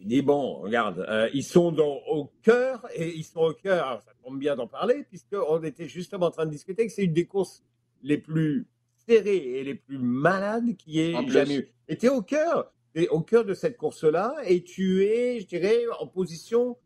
tu 0.00 0.06
dis, 0.06 0.22
bon, 0.22 0.54
regarde, 0.60 1.04
euh, 1.10 1.28
ils 1.34 1.44
sont 1.44 1.76
au 1.78 2.32
cœur, 2.42 2.88
et 2.94 3.14
ils 3.14 3.24
sont 3.24 3.40
au 3.40 3.52
cœur, 3.52 4.02
ça 4.02 4.12
tombe 4.24 4.38
bien 4.38 4.56
d'en 4.56 4.66
parler, 4.66 5.04
puisqu'on 5.06 5.62
était 5.62 5.88
justement 5.88 6.26
en 6.26 6.30
train 6.30 6.46
de 6.46 6.50
discuter 6.50 6.86
que 6.86 6.92
c'est 6.92 7.04
une 7.04 7.12
des 7.12 7.26
courses 7.26 7.62
les 8.02 8.16
plus 8.16 8.66
serrées 9.06 9.58
et 9.58 9.62
les 9.62 9.74
plus 9.74 9.98
malades 9.98 10.74
qui 10.78 11.00
ait 11.00 11.28
jamais 11.28 11.56
eu. 11.56 11.68
Et 11.88 11.98
tu 11.98 12.06
es 12.06 12.08
au 12.08 12.22
cœur, 12.22 12.72
es 12.94 13.08
au 13.08 13.20
cœur 13.20 13.44
de 13.44 13.52
cette 13.52 13.76
course-là, 13.76 14.36
et 14.46 14.62
tu 14.62 15.04
es, 15.04 15.38
je 15.40 15.46
dirais, 15.46 15.82
en 15.98 16.06
position, 16.06 16.78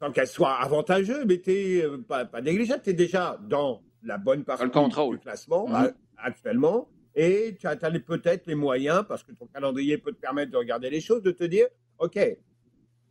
sans 0.00 0.12
qu'elle 0.12 0.26
soit 0.26 0.54
avantageuse, 0.54 1.24
mais 1.26 1.40
tu 1.40 1.50
n'es 1.50 1.82
euh, 1.82 1.98
pas, 1.98 2.24
pas 2.24 2.40
négligeable, 2.40 2.82
tu 2.82 2.90
es 2.90 2.94
déjà 2.94 3.38
dans 3.48 3.82
la 4.02 4.18
bonne 4.18 4.44
partie 4.44 4.64
du 4.64 5.18
classement 5.18 5.68
mmh. 5.68 5.92
actuellement 6.18 6.88
et 7.14 7.56
tu 7.58 7.66
as, 7.66 7.76
peut-être 7.76 8.46
les 8.46 8.54
moyens, 8.54 9.04
parce 9.08 9.24
que 9.24 9.32
ton 9.32 9.46
calendrier 9.46 9.98
peut 9.98 10.12
te 10.12 10.20
permettre 10.20 10.52
de 10.52 10.56
regarder 10.56 10.88
les 10.88 11.00
choses, 11.00 11.20
de 11.20 11.32
te 11.32 11.42
dire, 11.42 11.66
OK, 11.98 12.16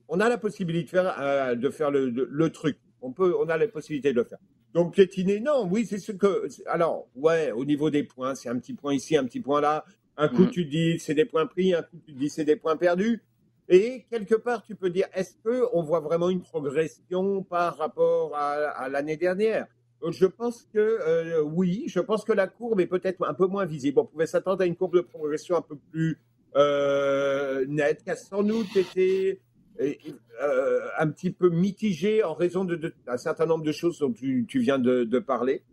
on 0.07 0.21
a 0.21 0.29
la 0.29 0.38
possibilité 0.38 0.85
de 0.85 0.89
faire, 0.89 1.15
euh, 1.19 1.55
de 1.55 1.69
faire 1.69 1.91
le, 1.91 2.49
truc. 2.49 2.77
On, 3.01 3.11
peut, 3.11 3.35
on 3.38 3.49
a 3.49 3.57
la 3.57 3.67
possibilité 3.67 4.11
de 4.11 4.15
le 4.15 4.23
faire. 4.23 4.38
Donc 4.73 4.93
piétiner, 4.93 5.41
non, 5.41 5.67
oui, 5.69 5.85
c'est 5.85 5.97
ce 5.97 6.13
que... 6.13 6.47
Alors, 6.67 7.09
ouais, 7.15 7.51
au 7.51 7.65
niveau 7.65 7.89
des 7.89 8.03
points, 8.03 8.33
c'est 8.33 8.47
un 8.47 8.57
petit 8.59 8.73
point 8.73 8.93
ici, 8.93 9.17
un 9.17 9.25
petit 9.25 9.41
point 9.41 9.59
là. 9.59 9.83
Un 10.15 10.29
coup, 10.29 10.43
mm. 10.43 10.51
tu 10.51 10.65
dis 10.65 10.99
c'est 10.99 11.13
des 11.13 11.25
points 11.25 11.45
pris, 11.45 11.73
un 11.73 11.81
coup, 11.81 11.97
tu 12.05 12.13
dis 12.13 12.29
c'est 12.29 12.45
des 12.45 12.55
points 12.55 12.77
perdus. 12.77 13.21
Et 13.70 14.05
quelque 14.09 14.36
part, 14.36 14.63
tu 14.63 14.76
peux 14.76 14.89
dire, 14.89 15.07
est-ce 15.13 15.36
qu'on 15.43 15.84
voit 15.84 15.99
vraiment 15.99 16.30
une 16.30 16.41
progression 16.41 17.43
par 17.43 17.78
rapport 17.78 18.36
à 18.36 18.88
l'année 18.89 19.18
dernière? 19.18 19.68
Je 20.05 20.26
pense 20.26 20.68
que 20.74 20.80
euh, 20.80 21.41
oui, 21.41 21.86
je 21.88 21.99
pense 21.99 22.24
que 22.24 22.34
la 22.34 22.47
courbe 22.47 22.80
est 22.80 22.88
peut-être 22.88 23.28
un 23.28 23.34
peu 23.34 23.47
moins 23.47 23.65
visible. 23.65 23.99
On 23.99 24.05
pouvait 24.05 24.28
s'attendre 24.28 24.61
à 24.61 24.65
une 24.65 24.76
courbe 24.76 24.95
de 24.95 25.01
progression 25.01 25.55
un 25.55 25.61
peu 25.61 25.76
plus 25.91 26.20
euh, 26.55 27.65
nette, 27.68 28.03
qui 28.03 28.11
a 28.11 28.15
sans 28.15 28.43
doute 28.43 28.76
été 28.76 29.41
euh, 29.80 30.88
un 30.97 31.07
petit 31.09 31.32
peu 31.32 31.49
mitigée 31.49 32.24
en 32.24 32.34
raison 32.34 32.63
d'un 32.63 33.18
certain 33.18 33.45
nombre 33.45 33.63
de 33.63 33.72
choses 33.72 33.99
dont 33.99 34.13
tu, 34.13 34.45
viens 34.53 34.80
de, 34.80 35.20
parler. 35.20 35.63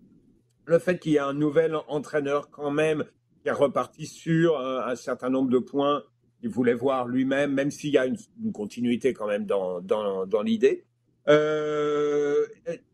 Le 0.67 0.79
fait 0.79 0.99
qu'il 0.99 1.13
y 1.13 1.17
ait 1.17 1.21
un 1.21 1.35
nouvel 1.35 1.77
entraîneur 1.89 2.51
quand 2.51 2.71
même 2.71 3.05
qui 3.43 3.51
a 3.51 3.55
reparti 3.55 4.07
sur 4.07 4.59
un, 4.59 4.97
certain 4.97 5.29
nombre 5.29 5.51
de 5.51 5.59
points 5.59 6.03
qu'il 6.45 6.53
voulait 6.53 6.75
voir 6.75 7.09
lui-même, 7.09 7.55
même 7.55 7.71
s'il 7.71 7.91
y 7.91 7.97
a 7.97 8.05
une, 8.05 8.19
continuité 8.53 9.15
quand 9.15 9.27
même 9.27 9.47
dans, 9.47 9.81
dans 9.81 10.43
l'idée. 10.43 10.85
Euh, 11.27 12.45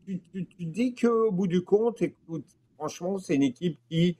tu, 0.05 0.21
tu, 0.31 0.45
tu, 0.45 0.65
dis 0.65 0.95
qu'au 0.95 1.33
bout 1.33 1.47
du 1.47 1.61
compte, 1.61 2.01
écoute, 2.01 2.45
franchement, 2.77 3.17
c'est 3.17 3.35
une 3.35 3.43
équipe 3.43 3.77
qui, 3.89 4.17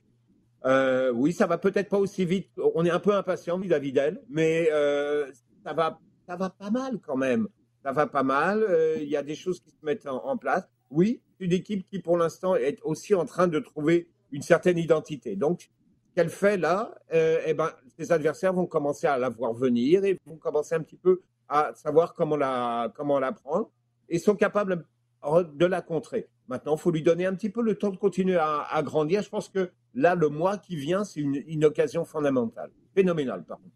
euh, 0.65 1.13
oui, 1.13 1.31
ça 1.31 1.47
va 1.47 1.57
peut-être 1.57 1.87
pas 1.87 1.97
aussi 1.97 2.25
vite. 2.25 2.49
On 2.75 2.83
est 2.83 2.89
un 2.89 2.99
peu 2.99 3.13
impatient 3.13 3.57
vis-à-vis 3.57 3.93
d'elle, 3.93 4.21
mais 4.29 4.67
euh, 4.73 5.31
ça 5.63 5.71
va, 5.71 5.97
ça 6.27 6.35
va 6.35 6.49
pas 6.49 6.69
mal 6.69 6.99
quand 6.99 7.15
même. 7.15 7.47
Ça 7.85 7.93
va 7.93 8.05
pas 8.05 8.23
mal. 8.23 8.65
Il 8.97 9.07
y 9.07 9.15
a 9.15 9.23
des 9.23 9.35
choses 9.35 9.61
qui 9.61 9.71
se 9.71 9.85
mettent 9.85 10.07
en, 10.07 10.35
place. 10.35 10.67
Oui, 10.89 11.21
une 11.39 11.53
équipe 11.53 11.87
qui, 11.89 11.99
pour 11.99 12.17
l'instant, 12.17 12.55
est 12.55 12.79
aussi 12.83 13.15
en 13.15 13.23
train 13.23 13.47
de 13.47 13.59
trouver 13.59 14.09
une 14.33 14.41
certaine 14.41 14.77
identité. 14.77 15.37
Donc, 15.37 15.69
qu'elle 16.15 16.29
fait 16.29 16.57
là, 16.57 16.93
euh, 17.13 17.41
eh 17.45 17.53
ben, 17.53 17.69
ses 17.97 18.11
adversaires 18.11 18.53
vont 18.53 18.65
commencer 18.65 19.07
à 19.07 19.17
la 19.17 19.29
voir 19.29 19.53
venir 19.53 20.03
et 20.03 20.17
vont 20.25 20.37
commencer 20.37 20.75
un 20.75 20.81
petit 20.81 20.97
peu 20.97 21.21
à 21.47 21.71
savoir 21.75 22.13
comment 22.13 22.37
la, 22.37 22.91
comment 22.95 23.19
la 23.19 23.31
prendre 23.31 23.69
et 24.09 24.19
sont 24.19 24.35
capables 24.35 24.85
de 25.23 25.65
la 25.65 25.81
contrer. 25.81 26.27
Maintenant, 26.47 26.75
il 26.75 26.79
faut 26.79 26.91
lui 26.91 27.03
donner 27.03 27.25
un 27.25 27.33
petit 27.33 27.49
peu 27.49 27.61
le 27.61 27.75
temps 27.75 27.91
de 27.91 27.97
continuer 27.97 28.37
à, 28.37 28.81
grandir. 28.83 29.21
Je 29.21 29.29
pense 29.29 29.47
que 29.47 29.71
là, 29.93 30.15
le 30.15 30.29
mois 30.29 30.57
qui 30.57 30.75
vient, 30.75 31.03
c'est 31.03 31.21
une, 31.21 31.65
occasion 31.65 32.03
fondamentale, 32.03 32.71
phénoménale, 32.93 33.43
pardon. 33.43 33.69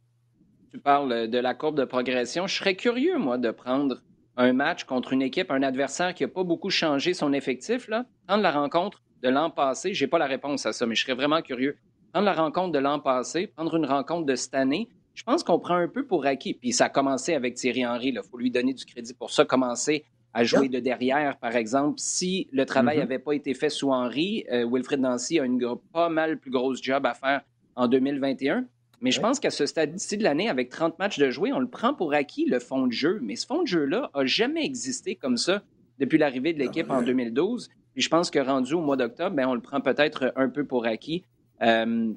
Tu 0.71 0.79
parles 0.79 1.29
de 1.29 1.37
la 1.37 1.53
courbe 1.53 1.77
de 1.77 1.85
progression. 1.85 2.47
Je 2.47 2.55
serais 2.55 2.75
curieux, 2.75 3.17
moi, 3.17 3.37
de 3.37 3.51
prendre 3.51 4.01
un 4.35 4.51
match 4.51 4.83
contre 4.83 5.13
une 5.13 5.21
équipe, 5.21 5.51
un 5.51 5.63
adversaire 5.63 6.13
qui 6.13 6.23
n'a 6.23 6.27
pas 6.27 6.43
beaucoup 6.43 6.69
changé 6.69 7.13
son 7.13 7.31
effectif, 7.31 7.87
là. 7.87 8.05
Prendre 8.27 8.43
la 8.43 8.51
rencontre 8.51 9.01
de 9.23 9.29
l'an 9.29 9.49
passé, 9.49 9.93
je 9.93 10.03
n'ai 10.03 10.09
pas 10.09 10.17
la 10.17 10.27
réponse 10.27 10.65
à 10.65 10.73
ça, 10.73 10.85
mais 10.85 10.95
je 10.95 11.03
serais 11.03 11.15
vraiment 11.15 11.41
curieux. 11.41 11.77
Prendre 12.15 12.27
la 12.27 12.33
rencontre 12.33 12.71
de 12.71 12.79
l'an 12.79 13.01
passé, 13.01 13.45
prendre 13.45 13.75
une 13.75 13.85
rencontre 13.85 14.25
de 14.25 14.35
cette 14.35 14.55
année, 14.55 14.87
je 15.15 15.23
pense 15.23 15.43
qu'on 15.43 15.59
prend 15.59 15.75
un 15.75 15.89
peu 15.89 16.05
pour 16.05 16.25
acquis. 16.25 16.53
Puis 16.53 16.71
ça 16.71 16.85
a 16.85 16.89
commencé 16.89 17.33
avec 17.33 17.55
Thierry 17.55 17.85
Henry, 17.85 18.13
il 18.15 18.21
faut 18.31 18.37
lui 18.37 18.49
donner 18.49 18.73
du 18.73 18.85
crédit 18.85 19.13
pour 19.13 19.31
ça, 19.31 19.43
commencer 19.43 20.05
à 20.33 20.45
jouer 20.45 20.69
de 20.69 20.79
derrière, 20.79 21.37
par 21.39 21.57
exemple. 21.57 21.95
Si 21.97 22.47
le 22.53 22.65
travail 22.65 22.99
n'avait 22.99 23.17
mm-hmm. 23.17 23.21
pas 23.21 23.33
été 23.33 23.53
fait 23.53 23.69
sous 23.69 23.91
Henry, 23.91 24.45
euh, 24.49 24.65
Wilfred 24.65 25.01
Nancy 25.01 25.41
a 25.41 25.43
une 25.43 25.59
pas 25.91 26.07
mal 26.07 26.39
plus 26.39 26.51
grosse 26.51 26.81
job 26.81 27.05
à 27.05 27.15
faire 27.15 27.41
en 27.75 27.89
2021. 27.89 28.65
Mais 29.01 29.11
je 29.11 29.19
pense 29.19 29.41
qu'à 29.41 29.49
ce 29.49 29.65
stade-ci 29.65 30.15
de 30.15 30.23
l'année, 30.23 30.47
avec 30.47 30.69
30 30.69 30.97
matchs 30.97 31.19
de 31.19 31.29
jouer, 31.29 31.51
on 31.51 31.59
le 31.59 31.67
prend 31.67 31.93
pour 31.93 32.13
acquis, 32.13 32.45
le 32.45 32.59
fond 32.59 32.87
de 32.87 32.93
jeu. 32.93 33.19
Mais 33.21 33.35
ce 33.35 33.45
fond 33.45 33.63
de 33.63 33.67
jeu-là 33.67 34.09
n'a 34.15 34.25
jamais 34.25 34.63
existé 34.63 35.17
comme 35.17 35.35
ça 35.35 35.63
depuis 35.99 36.17
l'arrivée 36.17 36.53
de 36.53 36.59
l'équipe 36.59 36.89
en 36.89 37.01
2012. 37.01 37.67
Puis 37.91 38.01
je 38.01 38.09
pense 38.09 38.31
que 38.31 38.39
rendu 38.39 38.73
au 38.73 38.79
mois 38.79 38.95
d'octobre, 38.95 39.35
ben, 39.35 39.49
on 39.49 39.53
le 39.53 39.59
prend 39.59 39.81
peut-être 39.81 40.31
un 40.37 40.47
peu 40.47 40.63
pour 40.63 40.85
acquis. 40.85 41.25
Euh, 41.61 42.13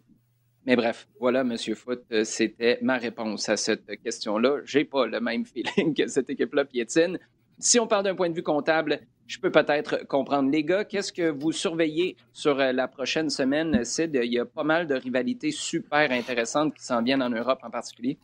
mais 0.66 0.76
bref, 0.76 1.08
voilà, 1.18 1.44
Monsieur 1.44 1.74
Foot, 1.74 2.02
euh, 2.12 2.24
c'était 2.24 2.78
ma 2.82 2.98
réponse 2.98 3.48
à 3.48 3.56
cette 3.56 4.00
question-là. 4.02 4.60
J'ai 4.64 4.84
pas 4.84 5.06
le 5.06 5.20
même 5.20 5.44
feeling 5.76 5.94
que 5.94 6.06
cette 6.06 6.30
équipe-là 6.30 6.64
piétine 6.64 7.18
si 7.58 7.80
on 7.80 7.86
parle 7.86 8.04
d'un 8.04 8.14
point 8.14 8.28
de 8.28 8.34
vue 8.34 8.42
comptable, 8.42 9.00
je 9.26 9.38
peux 9.38 9.50
peut-être 9.50 10.06
comprendre. 10.06 10.50
Les 10.50 10.64
gars, 10.64 10.84
qu'est-ce 10.84 11.12
que 11.12 11.30
vous 11.30 11.52
surveillez 11.52 12.16
sur 12.32 12.58
euh, 12.60 12.72
la 12.72 12.88
prochaine 12.88 13.30
semaine, 13.30 13.84
Sid? 13.84 14.18
Il 14.22 14.32
y 14.32 14.38
a 14.38 14.46
pas 14.46 14.64
mal 14.64 14.86
de 14.86 14.94
rivalités 14.94 15.50
super 15.50 16.10
intéressantes 16.10 16.74
qui 16.74 16.84
s'en 16.84 17.02
viennent 17.02 17.22
en 17.22 17.30
Europe 17.30 17.58
en 17.62 17.70
particulier. 17.70 18.18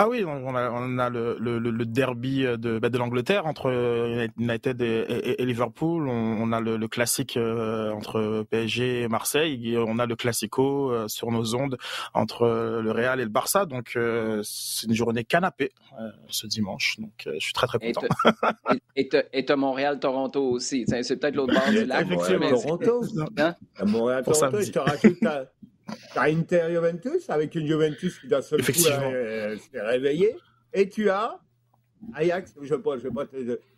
Ah 0.00 0.08
oui, 0.08 0.24
on 0.24 0.54
a, 0.54 0.70
on 0.70 0.98
a 0.98 1.10
le, 1.10 1.36
le, 1.40 1.58
le, 1.58 1.84
derby 1.84 2.44
de, 2.44 2.78
bah, 2.78 2.88
de 2.88 2.98
l'Angleterre 2.98 3.46
entre 3.46 3.68
United 4.38 4.80
et, 4.80 5.44
Liverpool. 5.44 6.08
On, 6.08 6.52
a 6.52 6.60
le, 6.60 6.86
classique 6.86 7.36
euh, 7.36 7.90
entre 7.90 8.46
PSG 8.48 9.02
et 9.02 9.08
Marseille. 9.08 9.72
Et 9.72 9.76
on 9.76 9.98
a 9.98 10.06
le 10.06 10.14
classico 10.14 10.92
euh, 10.92 11.08
sur 11.08 11.32
nos 11.32 11.56
ondes 11.56 11.78
entre 12.14 12.46
le 12.80 12.92
Real 12.92 13.18
et 13.18 13.24
le 13.24 13.28
Barça. 13.28 13.66
Donc 13.66 13.94
euh, 13.96 14.40
c'est 14.44 14.86
une 14.86 14.94
journée 14.94 15.24
canapé 15.24 15.72
ce 16.28 16.46
dimanche. 16.46 17.00
Donc 17.00 17.26
je 17.26 17.40
suis 17.40 17.52
très 17.52 17.66
très 17.66 17.80
content. 17.80 18.06
Et 18.94 19.08
tu 19.08 19.52
as 19.52 19.56
Montréal-Toronto 19.56 20.40
aussi. 20.40 20.84
C'est 20.86 21.16
peut-être 21.16 21.34
l'autre 21.34 21.54
bord 21.54 21.70
du 21.70 21.84
lac. 21.84 22.06
Toronto. 22.08 23.02
Hein? 23.36 23.56
Montréal-Toronto, 23.84 24.58
tu 26.12 26.18
as 26.18 26.22
Inter 26.22 26.66
Juventus 26.70 27.28
avec 27.30 27.54
une 27.54 27.66
Juventus 27.66 28.18
qui 28.18 28.28
d'un 28.28 28.42
seul 28.42 28.62
coup 28.62 28.72
euh, 28.86 29.56
s'est 29.56 29.80
réveillée. 29.80 30.36
Et 30.72 30.88
tu 30.88 31.08
as 31.10 31.40
Ajax, 32.14 32.54
je 32.62 32.74
ne 32.74 32.98
sais 32.98 33.10
pas, 33.10 33.24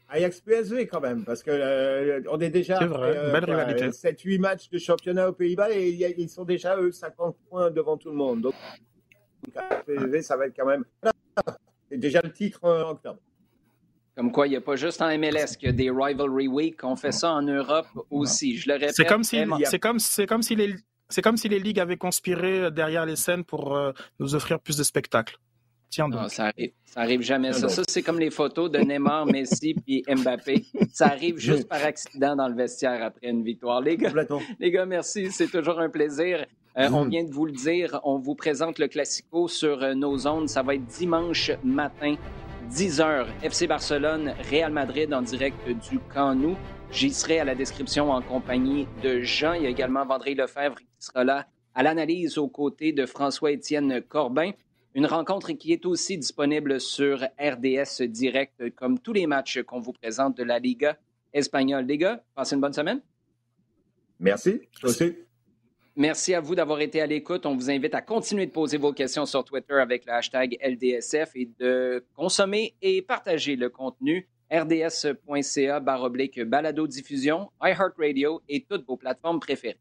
Ajax 0.09 0.41
PSV 0.41 0.87
quand 0.89 1.01
même, 1.01 1.25
parce 1.25 1.43
que 1.43 1.51
euh, 1.53 2.21
on 2.31 2.41
est 2.41 2.51
déjà 2.51 2.79
est 2.83 3.91
7-8 3.91 4.41
matchs 4.41 4.69
de 4.69 4.79
championnat 4.79 5.29
aux 5.29 5.33
Pays-Bas 5.33 5.71
et 5.71 6.15
ils 6.19 6.29
sont 6.29 6.45
déjà 6.45 6.77
eux 6.77 6.91
50 6.91 7.37
points 7.49 7.71
devant 7.71 7.97
tout 7.97 8.11
le 8.11 8.17
monde. 8.17 8.43
Donc... 8.43 8.55
PVV, 9.87 10.23
ça 10.23 10.37
va 10.37 10.47
être 10.47 10.57
quand 10.57 10.67
même. 10.67 10.85
C'est 11.91 11.99
déjà 11.99 12.21
le 12.23 12.33
titre 12.33 12.61
en 12.63 12.91
octobre. 12.91 13.21
Comme 14.17 14.33
quoi, 14.33 14.47
il 14.47 14.51
n'y 14.51 14.57
a 14.57 14.61
pas 14.61 14.77
juste 14.77 15.01
en 15.01 15.09
MLS 15.19 15.57
qu'il 15.59 15.69
y 15.69 15.71
a 15.71 15.73
des 15.73 15.91
Rivalry 15.91 16.49
Week. 16.49 16.85
On 16.85 16.97
fait 16.97 17.13
ça 17.13 17.33
en 17.33 17.43
Europe 17.43 17.87
aussi. 18.11 18.59
Je 18.59 18.69
le 18.69 18.75
répète. 18.75 18.95
C'est 18.95 19.07
comme 19.07 19.25
si, 19.25 19.43
c'est 19.65 19.79
comme, 19.79 19.99
c'est 19.99 20.27
comme 20.27 20.43
si 20.43 20.57
les, 20.57 20.75
c'est 21.11 21.23
comme 21.23 21.37
si 21.37 21.49
les 21.49 21.59
ligues 21.59 21.81
avaient 21.81 21.97
conspiré 21.97 22.71
derrière 22.71 23.05
les 23.05 23.17
scènes 23.17 23.45
pour 23.45 23.77
euh, 23.77 23.93
nous 24.19 24.35
offrir 24.35 24.61
plus 24.61 24.77
de 24.77 24.83
spectacles. 24.83 25.39
Tiens 25.91 26.09
donc. 26.09 26.23
Non, 26.23 26.29
ça 26.29 26.47
arrive, 26.47 26.71
ça 26.85 27.01
arrive 27.01 27.21
jamais. 27.21 27.53
Ça, 27.53 27.69
ça 27.69 27.83
c'est 27.89 28.03
comme 28.03 28.21
les 28.21 28.31
photos 28.31 28.71
de 28.71 28.79
Neymar, 28.79 29.27
Messi 29.27 29.75
puis 29.87 30.05
Mbappé. 30.09 30.65
Ça 30.93 31.07
arrive 31.07 31.39
juste 31.39 31.69
par 31.69 31.85
accident 31.85 32.37
dans 32.37 32.49
le 32.49 32.55
vestiaire 32.55 33.03
après 33.03 33.29
une 33.29 33.43
victoire. 33.43 33.81
Les 33.81 33.97
gars, 33.97 34.13
les 34.61 34.71
gars 34.71 34.87
merci. 34.87 35.33
C'est 35.33 35.49
toujours 35.49 35.81
un 35.81 35.91
plaisir. 35.91 36.47
Euh, 36.79 36.89
on 36.93 37.05
vient 37.05 37.25
de 37.25 37.33
vous 37.33 37.47
le 37.47 37.53
dire, 37.53 37.99
on 38.05 38.19
vous 38.19 38.37
présente 38.37 38.79
le 38.79 38.87
Classico 38.87 39.49
sur 39.49 39.83
euh, 39.83 39.95
nos 39.95 40.29
ondes. 40.29 40.49
Ça 40.49 40.63
va 40.63 40.77
être 40.77 40.87
dimanche 40.87 41.51
matin, 41.65 42.15
10h. 42.71 43.27
FC 43.43 43.67
Barcelone, 43.67 44.33
Real 44.49 44.73
Madrid 44.73 45.13
en 45.13 45.23
direct 45.23 45.59
du 45.91 45.99
Camp 46.15 46.37
Nou. 46.37 46.57
J'y 46.93 47.13
serai 47.13 47.39
à 47.39 47.45
la 47.45 47.55
description 47.55 48.11
en 48.11 48.21
compagnie 48.21 48.89
de 49.03 49.21
Jean. 49.21 49.53
Il 49.53 49.63
y 49.63 49.67
a 49.67 49.69
également 49.69 50.05
Vendré 50.05 50.35
Lefebvre 50.35 50.77
qui 50.77 50.89
sera 50.99 51.23
là 51.23 51.47
à 51.73 51.85
l'analyse 51.85 52.37
aux 52.37 52.49
côtés 52.49 52.93
de 52.93 53.07
François-Étienne 53.07 54.03
Corbin. 54.03 54.51
Une 54.95 55.07
rencontre 55.07 55.53
qui 55.53 55.73
est 55.73 55.87
aussi 55.87 56.19
disponible 56.19 56.81
sur 56.81 57.23
RDS 57.39 58.03
Direct, 58.03 58.75
comme 58.75 58.99
tous 58.99 59.13
les 59.13 59.29
matchs 59.29 59.63
qu'on 59.63 59.79
vous 59.79 59.93
présente 59.93 60.37
de 60.37 60.43
la 60.43 60.59
Liga 60.59 60.99
espagnole. 61.33 61.87
Les 61.87 61.97
gars, 61.97 62.25
passez 62.35 62.57
une 62.57 62.61
bonne 62.61 62.73
semaine. 62.73 63.01
Merci. 64.19 64.61
Aussi. 64.83 65.15
Merci 65.95 66.35
à 66.35 66.41
vous 66.41 66.57
d'avoir 66.57 66.81
été 66.81 67.01
à 67.01 67.07
l'écoute. 67.07 67.47
On 67.47 67.55
vous 67.55 67.71
invite 67.71 67.95
à 67.95 68.03
continuer 68.03 68.47
de 68.47 68.53
poser 68.53 68.79
vos 68.79 68.93
questions 68.93 69.27
sur 69.27 69.45
Twitter 69.45 69.75
avec 69.75 70.07
le 70.07 70.13
hashtag 70.13 70.59
LDSF 70.61 71.31
et 71.37 71.49
de 71.61 72.05
consommer 72.17 72.75
et 72.83 73.01
partager 73.01 73.55
le 73.55 73.71
contenu 73.71 74.29
rds.ca 74.51 75.81
balado 76.45 76.87
diffusion, 76.87 77.51
iHeartRadio 77.63 78.43
et 78.49 78.65
toutes 78.69 78.87
vos 78.87 78.97
plateformes 78.97 79.41
préférées. 79.41 79.79